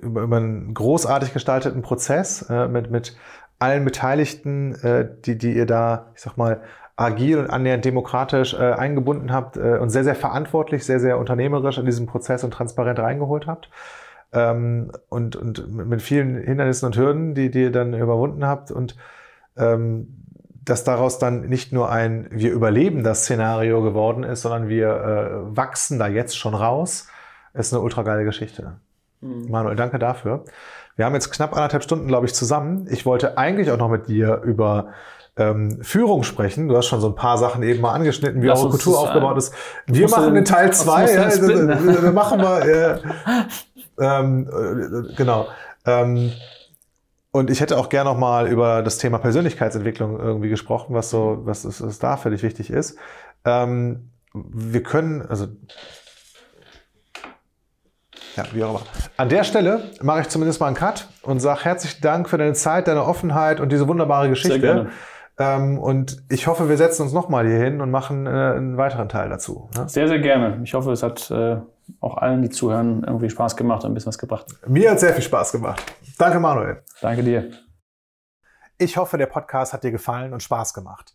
[0.00, 3.16] über, über einen großartig gestalteten Prozess äh, mit, mit
[3.62, 6.62] allen Beteiligten, äh, die, die ihr da, ich sag mal,
[6.96, 11.78] agil und annähernd demokratisch äh, eingebunden habt äh, und sehr, sehr verantwortlich, sehr, sehr unternehmerisch
[11.78, 13.70] in diesen Prozess und transparent reingeholt habt.
[14.32, 18.96] Ähm, und, und mit vielen Hindernissen und Hürden, die, die ihr dann überwunden habt und
[19.56, 20.18] ähm,
[20.64, 25.56] dass daraus dann nicht nur ein wir überleben das Szenario geworden ist, sondern wir äh,
[25.56, 27.08] wachsen da jetzt schon raus,
[27.54, 28.76] ist eine ultra geile Geschichte.
[29.20, 29.50] Mhm.
[29.50, 30.44] Manuel, danke dafür.
[30.96, 32.86] Wir haben jetzt knapp anderthalb Stunden, glaube ich, zusammen.
[32.90, 34.92] Ich wollte eigentlich auch noch mit dir über
[35.36, 36.68] ähm, Führung sprechen.
[36.68, 39.38] Du hast schon so ein paar Sachen eben mal angeschnitten, wie Lass eure Kultur aufgebaut
[39.38, 39.54] ist.
[39.86, 41.12] Wir machen in Teil zwei.
[41.12, 42.66] Ja, wir machen wir.
[42.66, 43.00] Äh,
[43.98, 45.48] ähm, äh, genau.
[45.86, 46.32] Ähm,
[47.30, 51.40] und ich hätte auch gerne noch mal über das Thema Persönlichkeitsentwicklung irgendwie gesprochen, was so,
[51.44, 52.98] was, was da für dich wichtig ist.
[53.46, 55.46] Ähm, wir können, also
[58.36, 58.80] ja, wie auch immer.
[59.16, 62.54] An der Stelle mache ich zumindest mal einen Cut und sage herzlichen Dank für deine
[62.54, 64.60] Zeit, deine Offenheit und diese wunderbare Geschichte.
[64.60, 64.90] Sehr gerne.
[65.38, 69.08] Ähm, und ich hoffe, wir setzen uns nochmal hier hin und machen äh, einen weiteren
[69.08, 69.70] Teil dazu.
[69.76, 69.88] Ne?
[69.88, 70.60] Sehr, sehr gerne.
[70.62, 71.56] Ich hoffe, es hat äh,
[72.00, 74.46] auch allen, die zuhören, irgendwie Spaß gemacht und ein bisschen was gebracht.
[74.66, 75.82] Mir hat sehr viel Spaß gemacht.
[76.18, 76.82] Danke, Manuel.
[77.00, 77.50] Danke dir.
[78.78, 81.14] Ich hoffe, der Podcast hat dir gefallen und Spaß gemacht.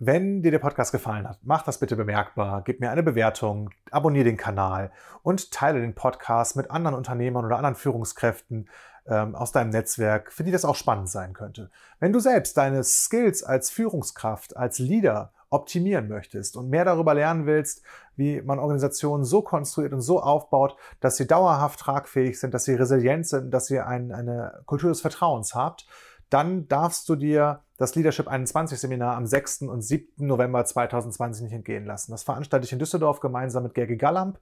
[0.00, 4.26] Wenn dir der Podcast gefallen hat, mach das bitte bemerkbar, gib mir eine Bewertung, abonniere
[4.26, 4.92] den Kanal
[5.22, 8.68] und teile den Podcast mit anderen Unternehmern oder anderen Führungskräften,
[9.08, 11.70] ähm, aus deinem Netzwerk, für die das auch spannend sein könnte.
[11.98, 17.46] Wenn du selbst deine Skills als Führungskraft, als Leader optimieren möchtest und mehr darüber lernen
[17.46, 17.82] willst,
[18.16, 22.74] wie man Organisationen so konstruiert und so aufbaut, dass sie dauerhaft tragfähig sind, dass sie
[22.74, 25.86] resilient sind, dass ihr ein, eine Kultur des Vertrauens habt,
[26.28, 29.62] dann darfst du dir das Leadership 21 Seminar am 6.
[29.62, 30.26] und 7.
[30.26, 32.10] November 2020 nicht entgehen lassen.
[32.10, 34.38] Das veranstalte ich in Düsseldorf gemeinsam mit Gergi Gallamp.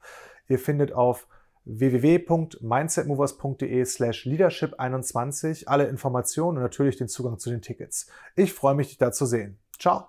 [0.48, 1.28] Ihr findet auf
[1.66, 8.08] www.mindsetmovers.de slash leadership21 alle Informationen und natürlich den Zugang zu den Tickets.
[8.34, 9.58] Ich freue mich, dich da zu sehen.
[9.78, 10.08] Ciao!